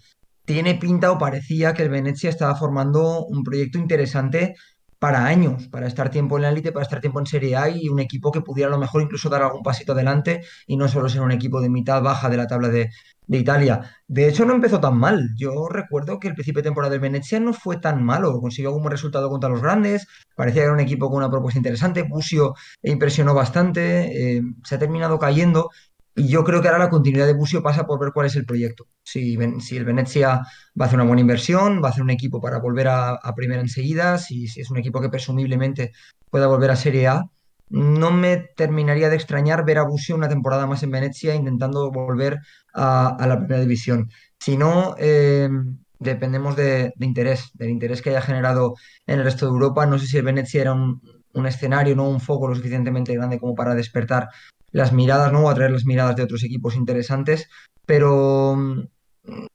Tiene 0.45 0.75
pinta 0.75 1.11
o 1.11 1.17
parecía 1.17 1.73
que 1.73 1.83
el 1.83 1.89
Venecia 1.89 2.29
estaba 2.29 2.55
formando 2.55 3.25
un 3.25 3.43
proyecto 3.43 3.77
interesante 3.77 4.55
para 5.03 5.25
años, 5.25 5.67
para 5.67 5.85
estar 5.85 6.09
tiempo 6.09 6.37
en 6.37 6.43
la 6.43 6.49
élite, 6.49 6.71
para 6.71 6.83
estar 6.83 7.01
tiempo 7.01 7.19
en 7.19 7.25
Serie 7.25 7.57
A 7.57 7.67
y 7.67 7.89
un 7.89 7.99
equipo 7.99 8.31
que 8.31 8.39
pudiera 8.39 8.69
a 8.69 8.71
lo 8.71 8.77
mejor 8.77 9.01
incluso 9.01 9.27
dar 9.27 9.41
algún 9.41 9.61
pasito 9.61 9.91
adelante 9.91 10.45
y 10.65 10.77
no 10.77 10.87
solo 10.87 11.09
ser 11.09 11.19
un 11.19 11.33
equipo 11.33 11.59
de 11.59 11.69
mitad 11.69 12.01
baja 12.01 12.29
de 12.29 12.37
la 12.37 12.47
tabla 12.47 12.69
de, 12.69 12.89
Italia. 13.27 13.81
De 14.07 14.29
hecho, 14.29 14.45
no 14.45 14.53
empezó 14.53 14.79
tan 14.79 14.97
mal. 14.97 15.31
Yo 15.35 15.67
recuerdo 15.67 16.19
que 16.19 16.29
el 16.29 16.35
principio 16.35 16.61
de 16.61 16.69
temporada 16.69 16.91
del 16.91 17.01
Venecia 17.01 17.37
no 17.41 17.51
fue 17.51 17.77
tan 17.77 18.01
malo. 18.01 18.39
Consiguió 18.39 18.69
algún 18.69 18.89
resultado 18.89 19.29
contra 19.29 19.49
los 19.49 19.61
grandes. 19.61 20.07
Parecía 20.37 20.61
que 20.61 20.65
era 20.65 20.73
un 20.73 20.79
equipo 20.79 21.09
con 21.09 21.17
una 21.17 21.29
propuesta 21.29 21.59
interesante. 21.59 22.03
Busio 22.03 22.55
impresionó 22.81 23.33
bastante. 23.33 24.37
Eh, 24.37 24.41
se 24.63 24.75
ha 24.75 24.79
terminado 24.79 25.19
cayendo 25.19 25.69
y 26.15 26.27
yo 26.27 26.43
creo 26.43 26.61
que 26.61 26.67
ahora 26.67 26.79
la 26.79 26.89
continuidad 26.89 27.25
de 27.25 27.33
Busio 27.33 27.63
pasa 27.63 27.87
por 27.87 27.99
ver 27.99 28.11
cuál 28.13 28.27
es 28.27 28.35
el 28.35 28.45
proyecto. 28.45 28.87
Si, 29.03 29.33
el 29.35 29.85
Venecia 29.85 30.41
va 30.79 30.85
a 30.85 30.87
hacer 30.87 30.99
una 30.99 31.07
buena 31.07 31.21
inversión, 31.21 31.81
va 31.83 31.87
a 31.87 31.91
hacer 31.91 32.03
un 32.03 32.11
equipo 32.11 32.39
para 32.39 32.59
volver 32.59 32.87
a, 32.87 33.19
primera 33.35 33.61
enseguida, 33.61 34.17
si, 34.19 34.45
es 34.45 34.69
un 34.69 34.77
equipo 34.77 35.01
que 35.01 35.09
presumiblemente 35.09 35.91
pueda 36.29 36.47
volver 36.47 36.69
a 36.71 36.75
Serie 36.75 37.07
A, 37.07 37.23
no 37.69 38.11
me 38.11 38.37
terminaría 38.55 39.09
de 39.09 39.15
extrañar 39.15 39.65
ver 39.65 39.79
a 39.79 39.83
Busio 39.83 40.15
una 40.15 40.29
temporada 40.29 40.67
más 40.67 40.83
en 40.83 40.91
Venecia 40.91 41.33
intentando 41.33 41.89
volver 41.91 42.39
a, 42.75 43.17
la 43.27 43.39
primera 43.39 43.61
división. 43.61 44.09
Si 44.39 44.55
no, 44.55 44.95
eh, 44.99 45.49
dependemos 45.97 46.55
de, 46.55 46.93
interés, 46.99 47.49
del 47.55 47.69
interés 47.71 48.03
que 48.03 48.11
haya 48.11 48.21
generado 48.21 48.75
en 49.07 49.19
el 49.19 49.25
resto 49.25 49.47
de 49.47 49.53
Europa. 49.53 49.87
No 49.87 49.97
sé 49.97 50.05
si 50.05 50.17
el 50.17 50.23
Venecia 50.23 50.61
era 50.61 50.73
un 50.73 51.47
escenario, 51.47 51.95
no 51.95 52.07
un 52.07 52.19
foco 52.19 52.47
lo 52.47 52.55
suficientemente 52.55 53.15
grande 53.15 53.39
como 53.39 53.55
para 53.55 53.73
despertar 53.73 54.29
las 54.73 54.91
miradas, 54.91 55.31
¿no? 55.31 55.45
O 55.45 55.49
atraer 55.49 55.71
las 55.71 55.85
miradas 55.85 56.17
de 56.17 56.23
otros 56.23 56.43
equipos 56.43 56.75
interesantes, 56.75 57.47
pero 57.85 58.55
mm, 58.57 58.81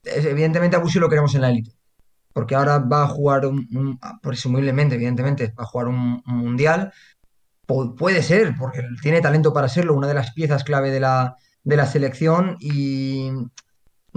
evidentemente 0.04 0.76
a 0.76 0.80
Busio 0.80 1.00
lo 1.00 1.10
queremos 1.10 1.34
en 1.34 1.42
la 1.42 1.50
élite, 1.50 1.72
porque 2.32 2.54
ahora 2.54 2.78
va 2.78 3.02
a 3.02 3.08
jugar, 3.08 3.44
un, 3.44 3.98
presumiblemente, 4.22 4.94
evidentemente, 4.94 5.52
va 5.58 5.64
a 5.64 5.66
jugar 5.66 5.88
un, 5.88 6.22
mundial, 6.24 6.92
puede 7.66 8.22
ser, 8.22 8.54
porque 8.58 8.82
tiene 9.02 9.20
talento 9.20 9.52
para 9.52 9.68
serlo, 9.68 9.94
una 9.94 10.08
de 10.08 10.14
las 10.14 10.32
piezas 10.32 10.64
clave 10.64 10.90
de 10.90 11.00
la, 11.00 11.36
de 11.64 11.76
la 11.76 11.84
selección 11.84 12.56
y 12.60 13.30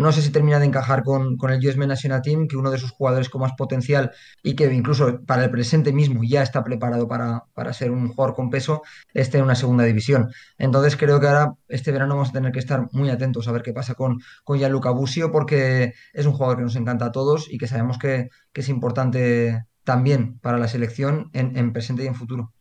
no 0.01 0.11
sé 0.11 0.21
si 0.21 0.31
termina 0.31 0.59
de 0.59 0.65
encajar 0.65 1.03
con, 1.03 1.37
el 1.49 1.67
US 1.67 1.77
National 1.77 2.21
Team, 2.21 2.47
que 2.47 2.57
uno 2.57 2.71
de 2.71 2.77
sus 2.77 2.91
jugadores 2.91 3.29
con 3.29 3.41
más 3.41 3.53
potencial 3.57 4.11
y 4.43 4.55
que 4.55 4.71
incluso 4.73 5.21
para 5.25 5.43
el 5.43 5.51
presente 5.51 5.93
mismo 5.93 6.21
ya 6.23 6.41
está 6.43 6.63
preparado 6.63 7.07
para, 7.07 7.73
ser 7.73 7.91
un 7.91 8.09
jugador 8.09 8.35
con 8.35 8.49
peso, 8.49 8.81
esté 9.13 9.37
en 9.37 9.45
una 9.45 9.55
segunda 9.55 9.83
división. 9.83 10.31
Entonces 10.57 10.97
creo 10.97 11.19
que 11.19 11.27
ahora 11.27 11.53
este 11.67 11.91
verano 11.91 12.15
vamos 12.15 12.29
a 12.29 12.33
tener 12.33 12.51
que 12.51 12.59
estar 12.59 12.87
muy 12.91 13.09
atentos 13.09 13.47
a 13.47 13.51
ver 13.51 13.61
qué 13.61 13.73
pasa 13.73 13.95
con, 13.95 14.19
con 14.43 14.57
Gianluca 14.57 14.91
Busio, 14.91 15.31
porque 15.31 15.93
es 16.13 16.25
un 16.25 16.33
jugador 16.33 16.57
que 16.57 16.63
nos 16.63 16.75
encanta 16.75 17.05
a 17.05 17.11
todos 17.11 17.47
y 17.51 17.57
que 17.57 17.67
sabemos 17.67 17.97
que, 17.97 18.29
es 18.53 18.69
importante 18.69 19.65
también 19.83 20.37
para 20.39 20.59
la 20.59 20.67
selección 20.67 21.29
en 21.33 21.73
presente 21.73 22.03
y 22.03 22.07
en 22.07 22.15
futuro. 22.15 22.53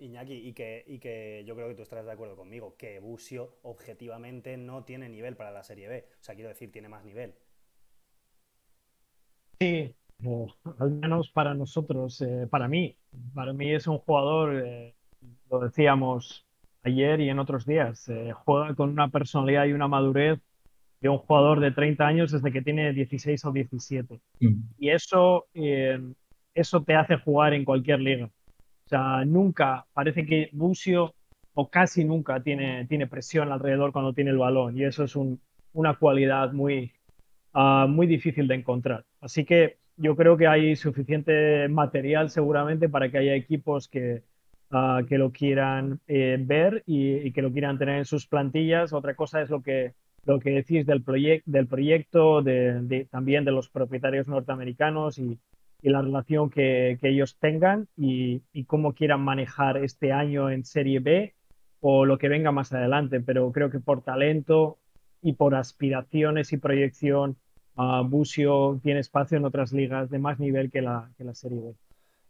Iñaki, 0.00 0.34
y 0.34 0.52
que, 0.52 0.84
y 0.86 0.98
que 0.98 1.44
yo 1.46 1.54
creo 1.54 1.68
que 1.68 1.74
tú 1.74 1.82
estarás 1.82 2.06
de 2.06 2.12
acuerdo 2.12 2.36
conmigo, 2.36 2.74
que 2.76 2.98
Busio 3.00 3.58
objetivamente 3.62 4.56
no 4.56 4.84
tiene 4.84 5.08
nivel 5.08 5.36
para 5.36 5.50
la 5.50 5.62
Serie 5.62 5.88
B. 5.88 6.06
O 6.20 6.22
sea, 6.22 6.34
quiero 6.34 6.48
decir, 6.48 6.72
tiene 6.72 6.88
más 6.88 7.04
nivel. 7.04 7.34
Sí, 9.58 9.94
al 10.78 10.90
menos 10.90 11.30
para 11.30 11.54
nosotros, 11.54 12.20
eh, 12.22 12.46
para 12.50 12.66
mí. 12.68 12.96
Para 13.34 13.52
mí 13.52 13.72
es 13.72 13.86
un 13.86 13.98
jugador, 13.98 14.62
eh, 14.64 14.94
lo 15.50 15.60
decíamos 15.60 16.46
ayer 16.82 17.20
y 17.20 17.28
en 17.28 17.38
otros 17.38 17.66
días, 17.66 18.08
eh, 18.08 18.32
juega 18.32 18.74
con 18.74 18.88
una 18.90 19.08
personalidad 19.08 19.66
y 19.66 19.72
una 19.72 19.86
madurez 19.86 20.40
de 21.00 21.08
un 21.08 21.18
jugador 21.18 21.60
de 21.60 21.72
30 21.72 22.06
años 22.06 22.32
desde 22.32 22.52
que 22.52 22.62
tiene 22.62 22.92
16 22.92 23.44
o 23.44 23.52
17. 23.52 24.20
Mm. 24.40 24.62
Y 24.78 24.90
eso, 24.90 25.46
eso 26.54 26.82
te 26.82 26.94
hace 26.94 27.16
jugar 27.16 27.54
en 27.54 27.64
cualquier 27.64 28.00
liga 28.00 28.30
sea, 28.90 29.24
nunca, 29.24 29.86
parece 29.92 30.26
que 30.26 30.50
Bucio 30.52 31.14
o 31.54 31.70
casi 31.70 32.04
nunca 32.04 32.42
tiene, 32.42 32.86
tiene 32.86 33.06
presión 33.06 33.52
alrededor 33.52 33.92
cuando 33.92 34.12
tiene 34.12 34.30
el 34.30 34.38
balón 34.38 34.76
y 34.76 34.84
eso 34.84 35.04
es 35.04 35.16
una 35.72 35.94
cualidad 35.94 36.52
muy, 36.52 36.92
ah, 37.54 37.86
muy 37.88 38.06
difícil 38.06 38.48
de 38.48 38.56
encontrar. 38.56 39.04
Así 39.20 39.44
que 39.44 39.78
yo 39.96 40.16
creo 40.16 40.36
que 40.36 40.48
hay 40.48 40.74
suficiente 40.76 41.68
material 41.68 42.30
seguramente 42.30 42.88
para 42.88 43.10
que 43.10 43.18
haya 43.18 43.34
equipos 43.34 43.88
que, 43.88 44.22
ah, 44.70 45.02
que 45.08 45.18
lo 45.18 45.30
quieran 45.30 46.00
eh, 46.08 46.36
ver 46.40 46.82
y, 46.86 47.30
que 47.32 47.42
lo 47.42 47.52
quieran 47.52 47.78
tener 47.78 47.98
en 47.98 48.04
sus 48.04 48.26
plantillas. 48.26 48.92
Otra 48.92 49.14
cosa 49.14 49.40
es 49.40 49.50
lo 49.50 49.62
que, 49.62 49.94
lo 50.24 50.40
que 50.40 50.50
decís 50.50 50.84
del, 50.84 51.04
del 51.46 51.66
proyecto, 51.68 52.42
también 53.10 53.44
de 53.44 53.52
los 53.52 53.68
propietarios 53.68 54.26
norteamericanos 54.26 55.20
y 55.82 55.90
la 55.90 56.02
relación 56.02 56.50
que, 56.50 56.98
ellos 57.02 57.36
tengan 57.38 57.88
y, 57.96 58.42
cómo 58.66 58.94
quieran 58.94 59.22
manejar 59.22 59.78
este 59.78 60.12
año 60.12 60.50
en 60.50 60.64
Serie 60.64 61.00
B 61.00 61.34
o 61.80 62.04
lo 62.04 62.18
que 62.18 62.28
venga 62.28 62.52
más 62.52 62.72
adelante, 62.72 63.20
pero 63.20 63.50
creo 63.52 63.70
que 63.70 63.80
por 63.80 64.02
talento 64.02 64.78
y 65.22 65.32
por 65.32 65.54
aspiraciones 65.54 66.52
y 66.52 66.58
proyección, 66.58 67.36
uh, 67.76 68.04
Busio 68.04 68.78
tiene 68.82 69.00
espacio 69.00 69.38
en 69.38 69.44
otras 69.44 69.72
ligas 69.72 70.10
de 70.10 70.18
más 70.18 70.38
nivel 70.38 70.70
que 70.70 70.82
la, 70.82 71.10
que 71.16 71.24
la 71.24 71.34
Serie 71.34 71.60
B. 71.60 71.74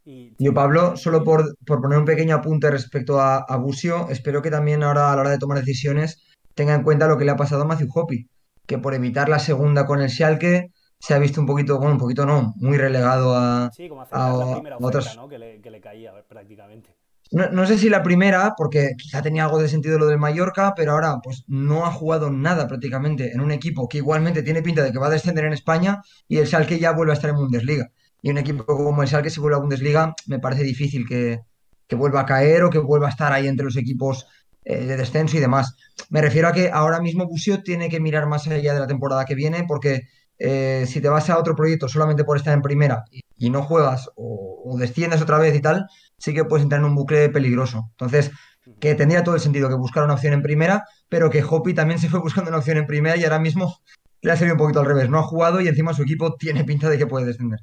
Y, 0.03 0.33
Yo, 0.39 0.53
Pablo, 0.53 0.95
solo 0.95 1.23
por, 1.23 1.55
por, 1.65 1.81
poner 1.81 1.99
un 1.99 2.05
pequeño 2.05 2.35
apunte 2.35 2.71
respecto 2.71 3.19
a, 3.19 3.37
a 3.37 3.57
Busio, 3.57 4.09
espero 4.09 4.41
que 4.41 4.49
también 4.49 4.83
ahora 4.83 5.11
a 5.11 5.15
la 5.15 5.21
hora 5.21 5.29
de 5.31 5.37
tomar 5.37 5.59
decisiones 5.59 6.25
tenga 6.55 6.73
en 6.73 6.83
cuenta 6.83 7.07
lo 7.07 7.17
que 7.17 7.25
le 7.25 7.31
ha 7.31 7.35
pasado 7.35 7.63
a 7.63 7.65
Matthew 7.65 7.89
Hoppy, 7.93 8.29
que 8.65 8.77
por 8.77 8.93
evitar 8.93 9.29
la 9.29 9.39
segunda 9.39 9.85
con 9.85 10.01
el 10.01 10.09
Schalke 10.09 10.71
se 11.01 11.15
ha 11.15 11.19
visto 11.19 11.41
un 11.41 11.47
poquito, 11.47 11.77
bueno, 11.77 11.93
un 11.93 11.99
poquito 11.99 12.25
no, 12.25 12.53
muy 12.57 12.77
relegado 12.77 13.35
a, 13.35 13.71
sí, 13.75 13.89
como 13.89 14.01
a, 14.01 14.07
la 14.11 14.53
primera 14.53 14.77
oferta, 14.77 15.15
¿no? 15.15 15.27
que, 15.27 15.39
le, 15.39 15.59
que 15.59 15.71
le 15.71 15.81
caía 15.81 16.13
prácticamente. 16.29 16.95
No, 17.31 17.49
no, 17.49 17.65
sé 17.65 17.77
si 17.79 17.89
la 17.89 18.03
primera, 18.03 18.53
porque 18.55 18.91
quizá 18.97 19.21
tenía 19.21 19.45
algo 19.45 19.59
de 19.59 19.67
sentido 19.67 19.97
lo 19.97 20.05
del 20.05 20.19
Mallorca, 20.19 20.73
pero 20.75 20.91
ahora 20.91 21.19
pues 21.23 21.43
no 21.47 21.85
ha 21.85 21.91
jugado 21.91 22.29
nada 22.29 22.67
prácticamente 22.67 23.31
en 23.31 23.41
un 23.41 23.51
equipo 23.51 23.87
que 23.87 23.97
igualmente 23.97 24.43
tiene 24.43 24.61
pinta 24.61 24.83
de 24.83 24.91
que 24.91 24.99
va 24.99 25.07
a 25.07 25.11
descender 25.11 25.45
en 25.45 25.53
España 25.53 26.01
y 26.27 26.37
el 26.37 26.45
Schalke 26.45 26.77
ya 26.77 26.91
vuelve 26.91 27.13
a 27.13 27.15
estar 27.15 27.29
en 27.29 27.37
Bundesliga. 27.37 27.89
Y 28.21 28.29
un 28.29 28.37
equipo 28.37 28.65
como 28.65 29.01
el 29.01 29.07
Schalke 29.07 29.29
si 29.29 29.39
vuelve 29.39 29.55
a 29.55 29.61
Bundesliga 29.61 30.13
me 30.27 30.39
parece 30.39 30.63
difícil 30.63 31.07
que, 31.07 31.39
que 31.87 31.95
vuelva 31.95 32.21
a 32.21 32.25
caer 32.25 32.63
o 32.63 32.69
que 32.69 32.79
vuelva 32.79 33.07
a 33.07 33.11
estar 33.11 33.33
ahí 33.33 33.47
entre 33.47 33.65
los 33.65 33.77
equipos 33.77 34.27
eh, 34.63 34.85
de 34.85 34.97
descenso 34.97 35.37
y 35.37 35.39
demás. 35.39 35.75
Me 36.09 36.21
refiero 36.21 36.47
a 36.49 36.51
que 36.51 36.69
ahora 36.69 36.99
mismo 36.99 37.25
Busio 37.25 37.63
tiene 37.63 37.89
que 37.89 37.99
mirar 37.99 38.27
más 38.27 38.45
allá 38.47 38.73
de 38.73 38.79
la 38.79 38.87
temporada 38.87 39.25
que 39.25 39.33
viene 39.33 39.63
porque 39.67 40.01
eh, 40.43 40.85
si 40.87 41.01
te 41.01 41.09
vas 41.09 41.29
a 41.29 41.37
otro 41.37 41.55
proyecto 41.55 41.87
solamente 41.87 42.23
por 42.23 42.35
estar 42.35 42.53
en 42.53 42.63
primera 42.63 43.03
y, 43.37 43.49
no 43.51 43.61
juegas 43.61 44.09
o, 44.15 44.75
desciendes 44.79 45.21
otra 45.21 45.37
vez 45.37 45.55
y 45.55 45.61
tal, 45.61 45.87
sí 46.17 46.33
que 46.33 46.45
puedes 46.45 46.63
entrar 46.63 46.79
en 46.79 46.85
un 46.85 46.95
bucle 46.95 47.29
peligroso. 47.29 47.89
Entonces, 47.91 48.31
que 48.79 48.95
tendría 48.95 49.23
todo 49.23 49.35
el 49.35 49.41
sentido 49.41 49.69
que 49.69 49.75
buscar 49.75 50.03
una 50.03 50.15
opción 50.15 50.33
en 50.33 50.41
primera, 50.41 50.85
pero 51.09 51.29
que 51.29 51.43
Hopi 51.43 51.75
también 51.75 51.99
se 51.99 52.09
fue 52.09 52.19
buscando 52.19 52.49
una 52.49 52.57
opción 52.57 52.77
en 52.77 52.87
primera 52.87 53.17
y 53.17 53.23
ahora 53.23 53.39
mismo 53.39 53.77
le 54.21 54.31
ha 54.31 54.35
salido 54.35 54.55
un 54.55 54.59
poquito 54.59 54.79
al 54.79 54.87
revés. 54.87 55.09
No 55.09 55.19
ha 55.19 55.23
jugado 55.23 55.61
y 55.61 55.67
encima 55.67 55.93
su 55.93 56.01
equipo 56.03 56.35
tiene 56.35 56.63
pinta 56.63 56.89
de 56.89 56.97
que 56.97 57.07
puede 57.07 57.25
descender. 57.25 57.59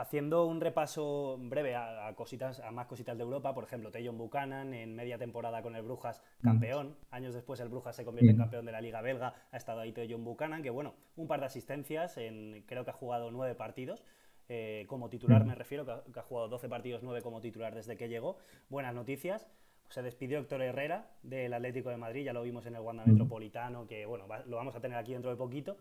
Haciendo 0.00 0.46
un 0.46 0.62
repaso 0.62 1.36
breve 1.38 1.76
a, 1.76 2.14
cositas, 2.16 2.58
a 2.60 2.70
más 2.70 2.86
cositas 2.86 3.18
de 3.18 3.22
Europa, 3.22 3.52
por 3.52 3.64
ejemplo, 3.64 3.90
Tejon 3.90 4.16
Buchanan 4.16 4.72
en 4.72 4.96
media 4.96 5.18
temporada 5.18 5.60
con 5.60 5.76
el 5.76 5.82
Brujas 5.82 6.22
mm. 6.40 6.42
campeón. 6.42 6.96
Años 7.10 7.34
después 7.34 7.60
el 7.60 7.68
Brujas 7.68 7.96
se 7.96 8.06
convierte 8.06 8.30
en 8.30 8.38
mm. 8.38 8.40
campeón 8.40 8.64
de 8.64 8.72
la 8.72 8.80
Liga 8.80 9.02
Belga. 9.02 9.34
Ha 9.52 9.56
estado 9.58 9.80
ahí 9.80 9.92
Tejon 9.92 10.24
Buchanan, 10.24 10.62
que 10.62 10.70
bueno, 10.70 10.94
un 11.16 11.28
par 11.28 11.40
de 11.40 11.46
asistencias, 11.46 12.16
en, 12.16 12.64
creo 12.66 12.82
que 12.82 12.92
ha 12.92 12.94
jugado 12.94 13.30
nueve 13.30 13.54
partidos. 13.54 14.02
Eh, 14.48 14.86
como 14.88 15.10
titular 15.10 15.44
mm. 15.44 15.48
me 15.48 15.54
refiero, 15.54 15.84
que 15.84 16.18
ha, 16.18 16.22
jugado 16.22 16.48
12 16.48 16.70
partidos, 16.70 17.02
nueve 17.02 17.20
como 17.20 17.42
titular 17.42 17.74
desde 17.74 17.98
que 17.98 18.08
llegó. 18.08 18.38
Buenas 18.70 18.94
noticias. 18.94 19.46
Se 19.90 20.00
despidió 20.00 20.38
Héctor 20.38 20.62
Herrera 20.62 21.10
del 21.22 21.52
Atlético 21.52 21.90
de 21.90 21.98
Madrid, 21.98 22.24
ya 22.24 22.32
lo 22.32 22.42
vimos 22.42 22.64
en 22.64 22.74
el 22.74 22.80
Wanda 22.80 23.04
Metropolitano, 23.04 23.86
que 23.86 24.06
bueno, 24.06 24.24
lo 24.46 24.56
vamos 24.56 24.74
a 24.76 24.80
tener 24.80 24.96
aquí 24.96 25.12
dentro 25.12 25.30
de 25.30 25.36
poquito. 25.36 25.76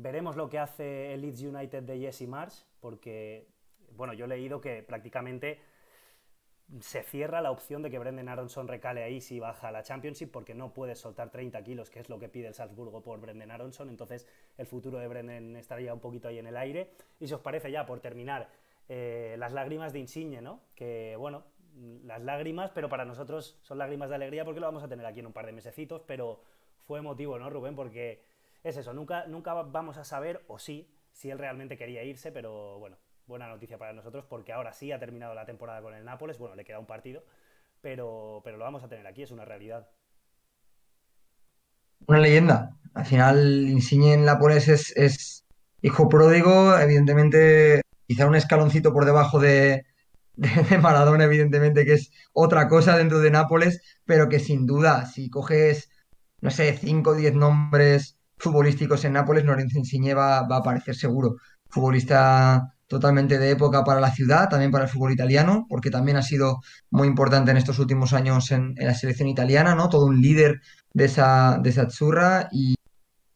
Veremos 0.00 0.34
lo 0.34 0.48
que 0.48 0.58
hace 0.58 1.12
el 1.12 1.20
Leeds 1.20 1.42
United 1.42 1.82
de 1.82 1.98
Jesse 1.98 2.26
Marsh, 2.26 2.62
porque, 2.80 3.46
bueno, 3.96 4.14
yo 4.14 4.24
he 4.24 4.28
leído 4.28 4.58
que 4.58 4.82
prácticamente 4.82 5.58
se 6.80 7.02
cierra 7.02 7.42
la 7.42 7.50
opción 7.50 7.82
de 7.82 7.90
que 7.90 7.98
Brendan 7.98 8.28
Aronson 8.30 8.66
recale 8.66 9.02
ahí 9.02 9.20
si 9.20 9.40
baja 9.40 9.68
a 9.68 9.72
la 9.72 9.82
Championship, 9.82 10.30
porque 10.30 10.54
no 10.54 10.72
puede 10.72 10.94
soltar 10.94 11.30
30 11.30 11.62
kilos, 11.64 11.90
que 11.90 12.00
es 12.00 12.08
lo 12.08 12.18
que 12.18 12.30
pide 12.30 12.46
el 12.46 12.54
Salzburgo 12.54 13.02
por 13.02 13.20
Brendan 13.20 13.50
Aronson. 13.50 13.90
Entonces, 13.90 14.26
el 14.56 14.64
futuro 14.64 14.98
de 14.98 15.06
Brendan 15.06 15.54
estaría 15.56 15.92
un 15.92 16.00
poquito 16.00 16.28
ahí 16.28 16.38
en 16.38 16.46
el 16.46 16.56
aire. 16.56 16.92
Y 17.18 17.26
si 17.26 17.34
os 17.34 17.40
parece 17.40 17.70
ya, 17.70 17.84
por 17.84 18.00
terminar, 18.00 18.48
eh, 18.88 19.34
las 19.38 19.52
lágrimas 19.52 19.92
de 19.92 19.98
Insigne, 19.98 20.40
¿no? 20.40 20.60
Que, 20.74 21.14
bueno, 21.16 21.44
las 22.04 22.22
lágrimas, 22.22 22.70
pero 22.70 22.88
para 22.88 23.04
nosotros 23.04 23.58
son 23.60 23.76
lágrimas 23.76 24.08
de 24.08 24.14
alegría 24.14 24.46
porque 24.46 24.60
lo 24.60 24.66
vamos 24.66 24.82
a 24.82 24.88
tener 24.88 25.04
aquí 25.04 25.20
en 25.20 25.26
un 25.26 25.34
par 25.34 25.44
de 25.44 25.52
mesecitos, 25.52 26.00
pero 26.06 26.40
fue 26.86 27.00
emotivo, 27.00 27.38
¿no, 27.38 27.50
Rubén? 27.50 27.76
Porque 27.76 28.29
es 28.62 28.76
eso, 28.76 28.92
nunca, 28.92 29.26
nunca 29.26 29.54
vamos 29.54 29.96
a 29.96 30.04
saber, 30.04 30.44
o 30.48 30.58
sí, 30.58 30.90
si 31.12 31.30
él 31.30 31.38
realmente 31.38 31.76
quería 31.76 32.04
irse, 32.04 32.30
pero 32.32 32.78
bueno, 32.78 32.98
buena 33.26 33.48
noticia 33.48 33.78
para 33.78 33.92
nosotros 33.92 34.24
porque 34.28 34.52
ahora 34.52 34.72
sí 34.72 34.92
ha 34.92 34.98
terminado 34.98 35.34
la 35.34 35.46
temporada 35.46 35.80
con 35.80 35.94
el 35.94 36.04
Nápoles, 36.04 36.38
bueno, 36.38 36.56
le 36.56 36.64
queda 36.64 36.78
un 36.78 36.86
partido, 36.86 37.24
pero, 37.80 38.40
pero 38.44 38.58
lo 38.58 38.64
vamos 38.64 38.82
a 38.82 38.88
tener 38.88 39.06
aquí, 39.06 39.22
es 39.22 39.30
una 39.30 39.44
realidad. 39.44 39.88
Una 42.06 42.18
leyenda. 42.18 42.76
Al 42.94 43.06
final, 43.06 43.68
Insigne 43.68 44.14
en 44.14 44.24
Nápoles 44.24 44.68
es, 44.68 45.46
hijo 45.80 46.08
pródigo, 46.08 46.76
evidentemente, 46.78 47.82
quizá 48.06 48.26
un 48.26 48.34
escaloncito 48.34 48.92
por 48.92 49.04
debajo 49.04 49.38
de, 49.38 49.86
de, 50.34 50.78
Maradona, 50.78 51.24
evidentemente, 51.24 51.86
que 51.86 51.94
es 51.94 52.12
otra 52.32 52.68
cosa 52.68 52.98
dentro 52.98 53.20
de 53.20 53.30
Nápoles, 53.30 53.80
pero 54.04 54.28
que 54.28 54.40
sin 54.40 54.66
duda, 54.66 55.06
si 55.06 55.30
coges, 55.30 55.90
no 56.40 56.50
sé, 56.50 56.76
5 56.76 57.10
o 57.10 57.14
10 57.14 57.34
nombres 57.34 58.19
futbolísticos 58.40 59.04
en 59.04 59.12
Nápoles, 59.12 59.44
Lorenzo 59.44 59.78
Insigne 59.78 60.14
va, 60.14 60.42
va, 60.42 60.56
a 60.56 60.58
aparecer 60.60 60.94
seguro. 60.94 61.36
Futbolista 61.68 62.74
totalmente 62.90 63.38
de 63.38 63.50
época 63.52 63.84
para 63.84 64.00
la 64.00 64.10
ciudad, 64.10 64.48
también 64.48 64.72
para 64.72 64.84
el 64.84 64.90
fútbol 64.90 65.12
italiano, 65.12 65.66
porque 65.68 65.90
también 65.90 66.16
ha 66.16 66.22
sido 66.22 66.60
muy 66.90 67.06
importante 67.06 67.52
en 67.52 67.56
estos 67.56 67.78
últimos 67.78 68.12
años 68.12 68.50
en, 68.50 68.74
la 68.76 68.94
selección 68.94 69.28
italiana, 69.28 69.76
¿no? 69.76 69.88
Todo 69.88 70.06
un 70.06 70.20
líder 70.20 70.60
de 70.92 71.04
esa, 71.04 71.58
de 71.62 71.70
esa 71.70 71.86
churra 71.86 72.48
y 72.50 72.74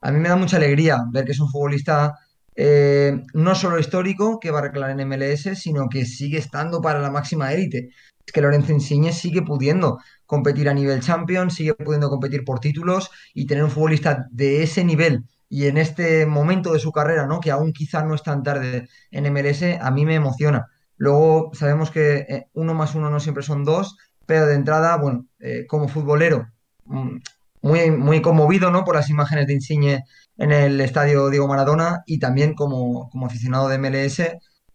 a 0.01 0.11
mí 0.11 0.19
me 0.19 0.29
da 0.29 0.37
mucha 0.37 0.57
alegría 0.57 1.05
ver 1.13 1.25
que 1.25 1.33
es 1.33 1.41
un 1.41 1.49
futbolista 1.49 2.15
eh, 2.57 3.23
no 3.33 3.55
solo 3.55 3.79
histórico 3.79 4.41
que 4.41 4.51
va 4.51 4.59
a 4.59 4.63
reclamar 4.63 4.99
en 4.99 5.09
MLS, 5.09 5.57
sino 5.57 5.89
que 5.89 6.05
sigue 6.05 6.39
estando 6.39 6.81
para 6.81 7.01
la 7.01 7.11
máxima 7.11 7.53
élite. 7.53 7.91
Es 8.27 8.33
que 8.33 8.41
Lorenzo 8.41 8.73
Insigne 8.73 9.13
sigue 9.13 9.43
pudiendo 9.43 9.99
competir 10.27 10.69
a 10.69 10.75
nivel 10.75 11.01
champion, 11.01 11.51
sigue 11.51 11.75
pudiendo 11.75 12.09
competir 12.09 12.45
por 12.45 12.61
títulos 12.61 13.11
y 13.35 13.47
tener 13.47 13.65
un 13.65 13.71
futbolista 13.71 14.27
de 14.31 14.63
ese 14.63 14.85
nivel 14.85 15.25
y 15.49 15.67
en 15.67 15.77
este 15.77 16.27
momento 16.27 16.73
de 16.73 16.79
su 16.79 16.91
carrera, 16.91 17.27
¿no? 17.27 17.41
que 17.41 17.51
aún 17.51 17.73
quizá 17.73 18.03
no 18.03 18.15
es 18.15 18.23
tan 18.23 18.43
tarde 18.43 18.89
en 19.11 19.33
MLS, 19.33 19.63
a 19.81 19.91
mí 19.91 20.05
me 20.05 20.15
emociona. 20.15 20.67
Luego 20.97 21.51
sabemos 21.55 21.91
que 21.91 22.27
eh, 22.29 22.47
uno 22.55 22.75
más 22.75 22.95
uno 22.95 23.11
no 23.11 23.21
siempre 23.21 23.43
son 23.43 23.65
dos, 23.65 23.97
pero 24.27 24.47
de 24.47 24.55
entrada, 24.55 24.97
bueno, 24.97 25.27
eh, 25.39 25.67
como 25.69 25.89
futbolero, 25.89 26.49
mm, 26.87 27.19
muy, 27.63 27.91
muy 27.91 28.21
conmovido 28.23 28.71
¿no? 28.71 28.85
por 28.85 28.97
las 28.97 29.11
imágenes 29.11 29.47
de 29.47 29.55
Insigne 29.55 30.05
en 30.37 30.53
el 30.53 30.81
estadio 30.81 31.31
Diego 31.31 31.49
Maradona 31.49 32.03
y 32.07 32.19
también 32.19 32.55
como, 32.55 33.09
como 33.11 33.27
aficionado 33.27 33.69
de 33.69 33.79
MLS, 33.79 34.23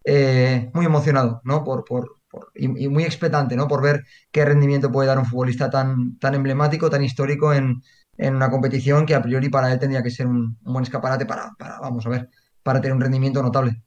eh, 0.04 0.70
muy 0.72 0.86
emocionado 0.86 1.40
¿no? 1.44 1.62
por, 1.62 1.84
por, 1.84 2.19
y, 2.54 2.88
muy 2.88 3.04
expectante, 3.04 3.56
¿no? 3.56 3.68
Por 3.68 3.82
ver 3.82 4.04
qué 4.30 4.44
rendimiento 4.44 4.90
puede 4.90 5.08
dar 5.08 5.18
un 5.18 5.26
futbolista 5.26 5.70
tan, 5.70 6.18
tan 6.18 6.34
emblemático, 6.34 6.90
tan 6.90 7.02
histórico 7.02 7.52
en, 7.52 7.82
una 8.18 8.50
competición 8.50 9.06
que 9.06 9.14
a 9.14 9.22
priori 9.22 9.48
para 9.48 9.72
él 9.72 9.78
tendría 9.78 10.02
que 10.02 10.10
ser 10.10 10.26
un, 10.26 10.58
buen 10.60 10.82
escaparate 10.82 11.24
para, 11.24 11.52
vamos 11.80 12.04
a 12.06 12.10
ver, 12.10 12.28
para 12.62 12.80
tener 12.80 12.94
un 12.94 13.00
rendimiento 13.00 13.42
notable. 13.42 13.82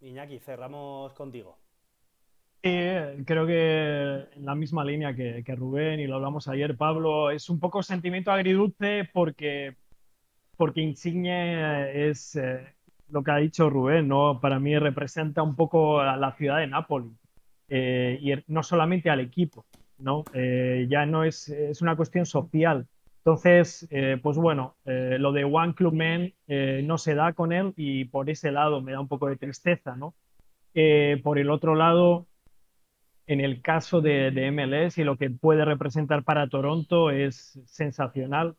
Iñaki, 0.00 0.38
cerramos 0.38 1.14
contigo. 1.14 1.58
Sí, 2.62 2.70
creo 3.24 3.46
que 3.46 4.26
en 4.34 4.44
la 4.44 4.54
misma 4.54 4.84
línea 4.84 5.14
que, 5.14 5.54
Rubén 5.56 6.00
y 6.00 6.06
lo 6.06 6.16
hablamos 6.16 6.48
ayer, 6.48 6.76
Pablo, 6.76 7.30
es 7.30 7.48
un 7.48 7.60
poco 7.60 7.82
sentimiento 7.82 8.32
agridulce 8.32 9.08
porque, 9.12 9.76
porque 10.56 10.80
Insigne 10.80 12.10
es, 12.10 12.36
eh, 12.36 12.74
lo 13.10 13.22
que 13.22 13.30
ha 13.30 13.36
dicho 13.36 13.70
Rubén, 13.70 14.08
¿no? 14.08 14.40
Para 14.40 14.58
mí 14.58 14.78
representa 14.78 15.42
un 15.42 15.56
poco 15.56 16.00
a 16.00 16.16
la 16.16 16.32
ciudad 16.32 16.58
de 16.58 16.66
Nápoles 16.66 17.12
eh, 17.68 18.18
y 18.20 18.32
no 18.52 18.62
solamente 18.62 19.10
al 19.10 19.20
equipo, 19.20 19.66
¿no? 19.98 20.24
Eh, 20.32 20.86
ya 20.88 21.06
no 21.06 21.24
es, 21.24 21.48
es 21.48 21.82
una 21.82 21.96
cuestión 21.96 22.26
social. 22.26 22.86
Entonces, 23.18 23.86
eh, 23.90 24.18
pues 24.22 24.38
bueno, 24.38 24.76
lo 24.84 25.32
de 25.32 25.44
One 25.44 25.74
Club 25.74 25.92
Man 25.92 26.32
no 26.86 26.96
se 26.96 27.14
da 27.14 27.34
con 27.34 27.52
él 27.52 27.74
y 27.76 28.06
por 28.06 28.30
ese 28.30 28.50
lado 28.50 28.80
me 28.80 28.92
da 28.92 29.00
un 29.00 29.08
poco 29.08 29.28
de 29.28 29.36
tristeza, 29.36 29.96
¿no? 29.96 30.14
por 31.24 31.38
el 31.38 31.50
otro 31.50 31.74
lado, 31.74 32.26
en 33.26 33.40
el 33.40 33.60
caso 33.60 34.00
de, 34.00 34.30
de 34.30 34.50
MLS 34.52 34.96
y 34.96 35.04
lo 35.04 35.16
que 35.18 35.28
puede 35.28 35.64
representar 35.64 36.22
para 36.22 36.48
Toronto 36.48 37.10
es 37.10 37.60
sensacional 37.66 38.54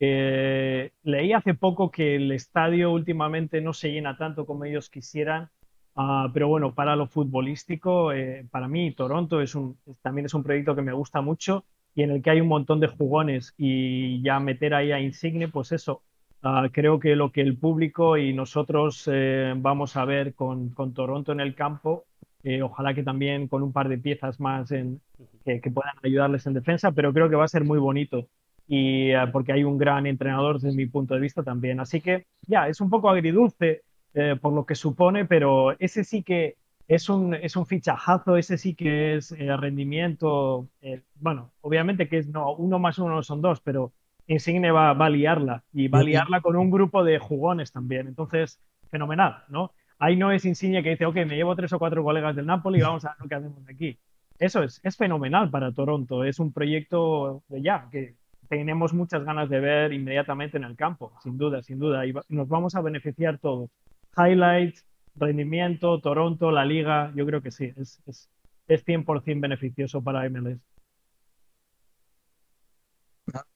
eh, 0.00 0.92
leí 1.04 1.32
hace 1.32 1.54
poco 1.54 1.90
que 1.90 2.16
el 2.16 2.32
estadio 2.32 2.92
últimamente 2.92 3.60
no 3.60 3.72
se 3.72 3.92
llena 3.92 4.16
tanto 4.16 4.46
como 4.46 4.64
ellos 4.64 4.90
quisieran, 4.90 5.50
uh, 5.96 6.32
pero 6.32 6.48
bueno, 6.48 6.74
para 6.74 6.96
lo 6.96 7.06
futbolístico, 7.06 8.12
eh, 8.12 8.46
para 8.50 8.68
mí 8.68 8.92
Toronto 8.92 9.40
es 9.40 9.54
un, 9.54 9.76
también 10.02 10.26
es 10.26 10.34
un 10.34 10.42
proyecto 10.42 10.74
que 10.74 10.82
me 10.82 10.92
gusta 10.92 11.20
mucho 11.20 11.64
y 11.94 12.02
en 12.02 12.10
el 12.10 12.22
que 12.22 12.30
hay 12.30 12.40
un 12.40 12.48
montón 12.48 12.80
de 12.80 12.88
jugones 12.88 13.54
y 13.56 14.22
ya 14.22 14.40
meter 14.40 14.74
ahí 14.74 14.92
a 14.92 15.00
Insigne, 15.00 15.48
pues 15.48 15.72
eso, 15.72 16.02
uh, 16.42 16.68
creo 16.72 16.98
que 16.98 17.16
lo 17.16 17.32
que 17.32 17.42
el 17.42 17.56
público 17.56 18.16
y 18.16 18.32
nosotros 18.32 19.08
eh, 19.12 19.54
vamos 19.56 19.96
a 19.96 20.04
ver 20.04 20.34
con, 20.34 20.70
con, 20.70 20.94
Toronto 20.94 21.32
en 21.32 21.40
el 21.40 21.54
campo, 21.54 22.06
eh, 22.42 22.62
ojalá 22.62 22.94
que 22.94 23.02
también 23.02 23.48
con 23.48 23.62
un 23.62 23.72
par 23.72 23.88
de 23.88 23.98
piezas 23.98 24.40
más 24.40 24.72
en, 24.72 25.00
que, 25.44 25.60
que 25.60 25.70
puedan 25.70 25.94
ayudarles 26.02 26.46
en 26.46 26.54
defensa, 26.54 26.92
pero 26.92 27.12
creo 27.12 27.28
que 27.28 27.36
va 27.36 27.44
a 27.44 27.48
ser 27.48 27.64
muy 27.64 27.78
bonito 27.78 28.28
y 28.74 29.10
eh, 29.10 29.26
porque 29.30 29.52
hay 29.52 29.64
un 29.64 29.76
gran 29.76 30.06
entrenador 30.06 30.58
desde 30.58 30.74
mi 30.74 30.86
punto 30.86 31.12
de 31.12 31.20
vista 31.20 31.42
también. 31.42 31.78
Así 31.78 32.00
que 32.00 32.24
ya, 32.46 32.68
es 32.68 32.80
un 32.80 32.88
poco 32.88 33.10
agridulce 33.10 33.82
eh, 34.14 34.36
por 34.40 34.54
lo 34.54 34.64
que 34.64 34.74
supone, 34.74 35.26
pero 35.26 35.78
ese 35.78 36.04
sí 36.04 36.22
que 36.22 36.56
es 36.88 37.10
un, 37.10 37.34
es 37.34 37.54
un 37.54 37.66
fichajazo, 37.66 38.38
ese 38.38 38.56
sí 38.56 38.74
que 38.74 39.16
es 39.16 39.32
eh, 39.32 39.54
rendimiento. 39.58 40.68
eh, 40.80 41.02
bueno, 41.16 41.50
obviamente 41.60 42.08
que 42.08 42.16
es 42.16 42.28
no, 42.28 42.54
uno 42.54 42.78
más 42.78 42.98
uno 42.98 43.16
no 43.16 43.22
son 43.22 43.42
dos, 43.42 43.60
pero 43.60 43.92
Insigne 44.26 44.70
va, 44.70 44.94
va 44.94 45.06
a 45.06 45.10
liarla 45.10 45.64
y 45.74 45.88
va 45.88 45.98
a 45.98 46.04
liarla 46.04 46.40
con 46.40 46.56
un 46.56 46.70
grupo 46.70 47.04
de 47.04 47.18
jugones 47.18 47.72
también. 47.72 48.06
Entonces, 48.08 48.58
fenomenal, 48.90 49.44
¿no? 49.48 49.72
Ahí 49.98 50.16
no 50.16 50.32
es 50.32 50.46
Insigne 50.46 50.82
que 50.82 50.90
dice, 50.90 51.04
ok, 51.04 51.16
me 51.26 51.36
llevo 51.36 51.54
tres 51.56 51.74
o 51.74 51.78
cuatro 51.78 52.02
colegas 52.02 52.34
del 52.34 52.46
Napoli 52.46 52.78
y 52.78 52.82
vamos 52.82 53.04
a 53.04 53.10
ver 53.10 53.16
lo 53.20 53.28
que 53.28 53.34
hacemos 53.34 53.68
aquí. 53.68 53.98
Eso 54.38 54.62
es, 54.62 54.80
es 54.82 54.96
fenomenal 54.96 55.50
para 55.50 55.72
Toronto. 55.72 56.24
Es 56.24 56.38
un 56.38 56.54
proyecto 56.54 57.42
de 57.48 57.60
ya 57.60 57.88
que 57.90 58.16
tenemos 58.52 58.92
muchas 58.92 59.24
ganas 59.24 59.48
de 59.48 59.60
ver 59.60 59.94
inmediatamente 59.94 60.58
en 60.58 60.64
el 60.64 60.76
campo, 60.76 61.14
sin 61.22 61.38
duda, 61.38 61.62
sin 61.62 61.78
duda. 61.78 62.04
Y 62.04 62.12
nos 62.28 62.48
vamos 62.48 62.74
a 62.74 62.82
beneficiar 62.82 63.38
todos. 63.38 63.70
Highlights, 64.14 64.84
rendimiento, 65.16 65.98
Toronto, 66.02 66.50
la 66.50 66.66
liga, 66.66 67.10
yo 67.16 67.24
creo 67.24 67.40
que 67.40 67.50
sí, 67.50 67.72
es, 67.78 68.02
es, 68.06 68.28
es 68.68 68.84
100% 68.84 69.40
beneficioso 69.40 70.02
para 70.02 70.28
MLS. 70.28 70.60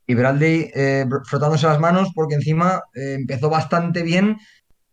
Y 0.06 0.14
Bradley 0.14 0.70
eh, 0.74 1.04
frotándose 1.26 1.66
las 1.66 1.78
manos 1.78 2.12
porque 2.14 2.36
encima 2.36 2.80
eh, 2.94 3.16
empezó 3.18 3.50
bastante 3.50 4.02
bien, 4.02 4.38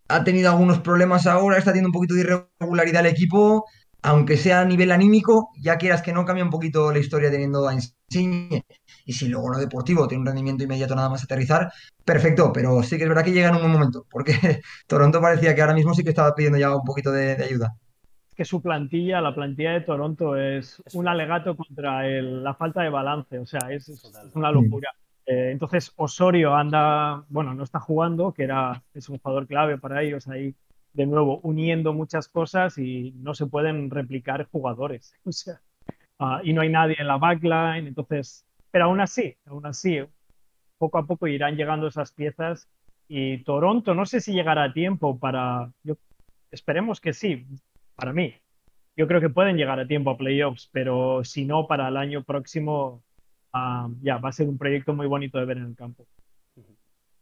ha 0.10 0.26
tenido 0.26 0.52
algunos 0.52 0.80
problemas 0.80 1.28
ahora, 1.28 1.58
está 1.58 1.72
teniendo 1.72 1.90
un 1.90 1.94
poquito 1.94 2.16
de 2.16 2.22
irregularidad 2.60 3.06
el 3.06 3.14
equipo, 3.14 3.64
aunque 4.02 4.36
sea 4.36 4.60
a 4.60 4.66
nivel 4.66 4.92
anímico, 4.92 5.52
ya 5.62 5.78
quieras 5.78 6.02
que 6.02 6.12
no 6.12 6.26
cambia 6.26 6.44
un 6.44 6.50
poquito 6.50 6.92
la 6.92 7.00
historia 7.00 7.32
teniendo 7.32 7.70
a 7.70 7.74
Insigne. 7.74 8.66
Y 9.06 9.14
si 9.14 9.28
luego 9.28 9.50
lo 9.50 9.58
deportivo 9.60 10.08
tiene 10.08 10.22
un 10.22 10.28
rendimiento 10.28 10.64
inmediato 10.64 10.96
nada 10.96 11.10
más 11.10 11.24
aterrizar, 11.24 11.72
perfecto, 12.06 12.52
pero 12.54 12.82
sí 12.84 12.98
que 12.98 13.04
es 13.04 13.10
verdad 13.10 13.24
que 13.24 13.32
llega 13.32 13.50
en 13.50 13.56
un 13.56 13.62
buen 13.62 13.74
momento, 13.74 14.06
porque 14.10 14.34
Toronto 14.88 15.22
parecía 15.22 15.54
que 15.56 15.62
ahora 15.62 15.74
mismo 15.74 15.94
sí 15.94 16.04
que 16.04 16.10
estaba 16.10 16.34
pidiendo 16.36 16.58
ya 16.60 16.76
un 16.76 16.84
poquito 16.84 17.12
de, 17.12 17.36
de 17.36 17.44
ayuda. 17.46 17.74
Es 18.30 18.36
que 18.36 18.46
su 18.46 18.62
plantilla, 18.62 19.22
la 19.22 19.36
plantilla 19.36 19.74
de 19.74 19.82
Toronto 19.82 20.36
es 20.36 20.82
un 20.94 21.08
alegato 21.08 21.56
contra 21.56 22.08
el- 22.08 22.44
la 22.44 22.56
falta 22.56 22.82
de 22.82 22.90
balance, 22.90 23.38
o 23.40 23.46
sea, 23.46 23.72
es, 23.72 23.90
es 23.90 24.36
una 24.36 24.52
locura. 24.52 24.90
Eh, 25.26 25.52
entonces 25.52 25.94
Osorio 25.96 26.56
anda, 26.56 27.24
bueno, 27.30 27.54
no 27.54 27.64
está 27.64 27.80
jugando, 27.80 28.34
que 28.34 28.44
era, 28.44 28.84
es 28.94 29.08
un 29.10 29.20
jugador 29.20 29.48
clave 29.48 29.78
para 29.78 30.02
ellos 30.02 30.28
ahí, 30.28 30.56
de 30.94 31.06
nuevo, 31.06 31.40
uniendo 31.42 31.94
muchas 31.94 32.28
cosas 32.28 32.78
y 32.78 33.12
no 33.18 33.34
se 33.36 33.46
pueden 33.48 33.90
replicar 33.90 34.48
jugadores. 34.52 35.14
O 35.26 35.32
sea, 35.32 35.62
ah, 36.20 36.42
y 36.44 36.54
no 36.54 36.62
hay 36.62 36.70
nadie 36.70 36.96
en 37.00 37.08
la 37.08 37.18
backline, 37.18 37.88
entonces, 37.88 38.46
pero 38.74 38.86
aún 38.86 39.00
así, 39.02 39.38
aún 39.46 39.68
así, 39.68 40.00
poco 40.80 40.98
a 40.98 41.06
poco 41.06 41.28
irán 41.28 41.56
llegando 41.56 41.88
esas 41.88 42.12
piezas 42.12 42.68
y 43.08 43.44
Toronto, 43.44 43.94
no 43.94 44.08
sé 44.08 44.20
si 44.20 44.34
llegará 44.34 44.64
a 44.64 44.74
tiempo 44.74 45.20
para, 45.20 45.72
yo, 45.84 45.94
esperemos 46.50 47.00
que 47.00 47.14
sí, 47.14 47.46
para 47.96 48.14
mí. 48.14 48.34
Yo 48.98 49.08
creo 49.08 49.22
que 49.22 49.30
pueden 49.30 49.58
llegar 49.58 49.80
a 49.80 49.86
tiempo 49.86 50.10
a 50.10 50.18
playoffs, 50.18 50.70
pero 50.72 51.24
si 51.24 51.46
no, 51.46 51.68
para 51.68 51.88
el 51.88 51.98
año 51.98 52.24
próximo, 52.24 53.04
ah, 53.54 53.90
ya 54.02 54.18
va 54.18 54.30
a 54.30 54.34
ser 54.34 54.50
un 54.50 54.58
proyecto 54.58 54.96
muy 54.96 55.06
bonito 55.06 55.38
de 55.38 55.46
ver 55.46 55.58
en 55.58 55.66
el 55.66 55.76
campo. 55.76 56.08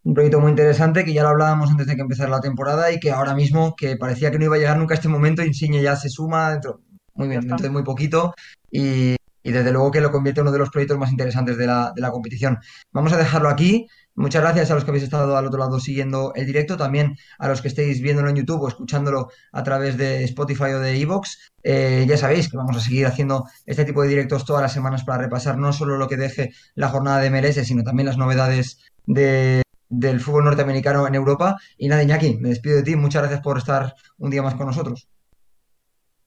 Un 0.03 0.13
proyecto 0.13 0.39
muy 0.39 0.51
interesante 0.51 1.03
que 1.03 1.13
ya 1.13 1.23
lo 1.23 1.29
hablábamos 1.29 1.69
antes 1.69 1.85
de 1.85 1.97
que 1.97 2.01
empezara 2.01 2.29
la 2.29 2.39
temporada 2.39 2.93
y 2.93 2.99
que 2.99 3.11
ahora 3.11 3.35
mismo, 3.35 3.75
que 3.75 3.97
parecía 3.97 4.31
que 4.31 4.39
no 4.39 4.45
iba 4.45 4.55
a 4.55 4.59
llegar 4.59 4.77
nunca 4.77 4.93
a 4.93 4.97
este 4.97 5.09
momento, 5.09 5.43
Insigne 5.43 5.81
ya 5.81 5.97
se 5.97 6.07
suma 6.07 6.51
dentro, 6.51 6.79
muy 7.13 7.27
bien, 7.27 7.41
dentro 7.41 7.63
de 7.63 7.69
muy 7.69 7.83
poquito 7.83 8.33
y, 8.71 9.17
y 9.43 9.51
desde 9.51 9.71
luego 9.71 9.91
que 9.91 10.01
lo 10.01 10.11
convierte 10.11 10.41
en 10.41 10.47
uno 10.47 10.51
de 10.51 10.59
los 10.59 10.69
proyectos 10.69 10.97
más 10.97 11.11
interesantes 11.11 11.57
de 11.57 11.67
la, 11.67 12.11
competición. 12.11 12.59
Vamos 12.91 13.13
a 13.13 13.17
dejarlo 13.17 13.49
aquí. 13.49 13.87
Muchas 14.13 14.41
gracias 14.41 14.69
a 14.69 14.75
los 14.75 14.83
que 14.83 14.91
habéis 14.91 15.05
estado 15.05 15.37
al 15.37 15.45
otro 15.45 15.59
lado 15.59 15.79
siguiendo 15.79 16.33
el 16.35 16.45
directo, 16.45 16.75
también 16.77 17.17
a 17.39 17.47
los 17.47 17.61
que 17.61 17.69
estéis 17.69 18.01
viéndolo 18.01 18.29
en 18.29 18.35
YouTube 18.35 18.61
o 18.61 18.67
escuchándolo 18.67 19.29
a 19.51 19.63
través 19.63 19.97
de 19.97 20.23
Spotify 20.25 20.73
o 20.73 20.79
de 20.79 20.99
Evox. 20.99 21.51
Eh, 21.63 22.05
ya 22.07 22.17
sabéis 22.17 22.49
que 22.49 22.57
vamos 22.57 22.75
a 22.75 22.81
seguir 22.81 23.05
haciendo 23.05 23.45
este 23.65 23.85
tipo 23.85 24.01
de 24.01 24.09
directos 24.09 24.45
todas 24.45 24.61
las 24.61 24.73
semanas 24.73 25.03
para 25.05 25.23
repasar 25.23 25.57
no 25.57 25.71
solo 25.71 25.97
lo 25.97 26.07
que 26.07 26.17
deje 26.17 26.51
la 26.75 26.89
jornada 26.89 27.19
de 27.19 27.29
MLS, 27.29 27.65
sino 27.65 27.83
también 27.83 28.07
las 28.07 28.17
novedades 28.17 28.79
de 29.05 29.61
del 29.91 30.21
fútbol 30.21 30.45
norteamericano 30.45 31.05
en 31.05 31.15
Europa. 31.15 31.57
Y 31.77 31.87
nada, 31.89 32.01
Iñaki, 32.01 32.37
me 32.39 32.49
despido 32.49 32.77
de 32.77 32.83
ti. 32.83 32.95
Muchas 32.95 33.21
gracias 33.23 33.41
por 33.41 33.57
estar 33.57 33.93
un 34.17 34.31
día 34.31 34.41
más 34.41 34.55
con 34.55 34.65
nosotros. 34.65 35.07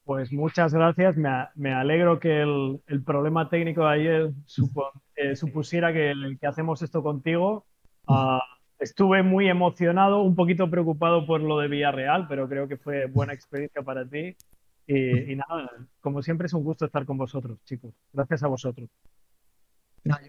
Pues 0.04 0.32
muchas 0.32 0.74
gracias. 0.74 1.16
Me, 1.16 1.28
a- 1.28 1.50
me 1.54 1.72
alegro 1.72 2.20
que 2.20 2.42
el, 2.42 2.80
el 2.86 3.02
problema 3.02 3.48
técnico 3.48 3.82
de 3.86 3.94
ayer 3.94 4.30
supo- 4.46 4.90
eh, 5.16 5.34
supusiera 5.34 5.92
que, 5.92 6.12
que 6.40 6.46
hacemos 6.46 6.82
esto 6.82 7.02
contigo. 7.02 7.64
Ah, 8.06 8.40
estuve 8.78 9.22
muy 9.22 9.48
emocionado, 9.48 10.22
un 10.22 10.34
poquito 10.34 10.68
preocupado 10.70 11.26
por 11.26 11.40
lo 11.40 11.58
de 11.58 11.68
Villarreal, 11.68 12.26
pero 12.28 12.46
creo 12.48 12.68
que 12.68 12.76
fue 12.76 13.06
buena 13.06 13.32
experiencia 13.32 13.82
para 13.82 14.06
ti. 14.06 14.36
Y, 14.86 15.32
y 15.32 15.36
nada, 15.36 15.70
como 16.00 16.20
siempre 16.20 16.46
es 16.46 16.52
un 16.52 16.64
gusto 16.64 16.84
estar 16.84 17.06
con 17.06 17.16
vosotros, 17.16 17.58
chicos. 17.64 17.94
Gracias 18.12 18.42
a 18.42 18.48
vosotros. 18.48 18.90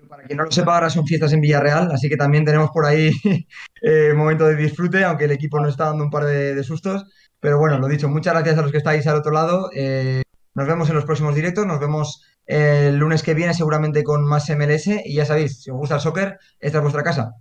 Para 0.08 0.24
quien 0.24 0.38
no 0.38 0.46
lo 0.46 0.52
sepa, 0.52 0.76
ahora 0.76 0.90
son 0.90 1.06
fiestas 1.06 1.34
en 1.34 1.42
Villarreal, 1.42 1.92
así 1.92 2.08
que 2.08 2.16
también 2.16 2.46
tenemos 2.46 2.70
por 2.72 2.86
ahí 2.86 3.12
eh, 3.82 4.14
momento 4.16 4.46
de 4.46 4.56
disfrute, 4.56 5.04
aunque 5.04 5.26
el 5.26 5.32
equipo 5.32 5.60
nos 5.60 5.72
está 5.72 5.88
dando 5.88 6.06
un 6.06 6.10
par 6.10 6.24
de, 6.24 6.56
de 6.56 6.64
sustos. 6.64 7.04
Pero 7.46 7.60
bueno, 7.60 7.78
lo 7.78 7.88
dicho, 7.88 8.10
muchas 8.10 8.34
gracias 8.34 8.58
a 8.58 8.64
los 8.64 8.72
que 8.72 8.80
estáis 8.80 9.06
al 9.06 9.18
otro 9.18 9.32
lado. 9.32 9.70
Eh, 9.72 10.24
nos 10.56 10.66
vemos 10.66 10.90
en 10.90 10.96
los 10.96 11.06
próximos 11.06 11.36
directos, 11.36 11.68
nos 11.68 11.80
vemos 11.80 12.24
el 12.48 12.98
lunes 12.98 13.22
que 13.22 13.36
viene 13.36 13.54
seguramente 13.54 14.04
con 14.04 14.26
más 14.26 14.50
MLS 14.50 14.88
y 15.06 15.14
ya 15.14 15.26
sabéis, 15.26 15.62
si 15.62 15.70
os 15.70 15.78
gusta 15.78 15.94
el 15.94 16.02
soccer, 16.02 16.40
esta 16.60 16.80
es 16.80 16.82
vuestra 16.82 17.04
casa. 17.04 17.34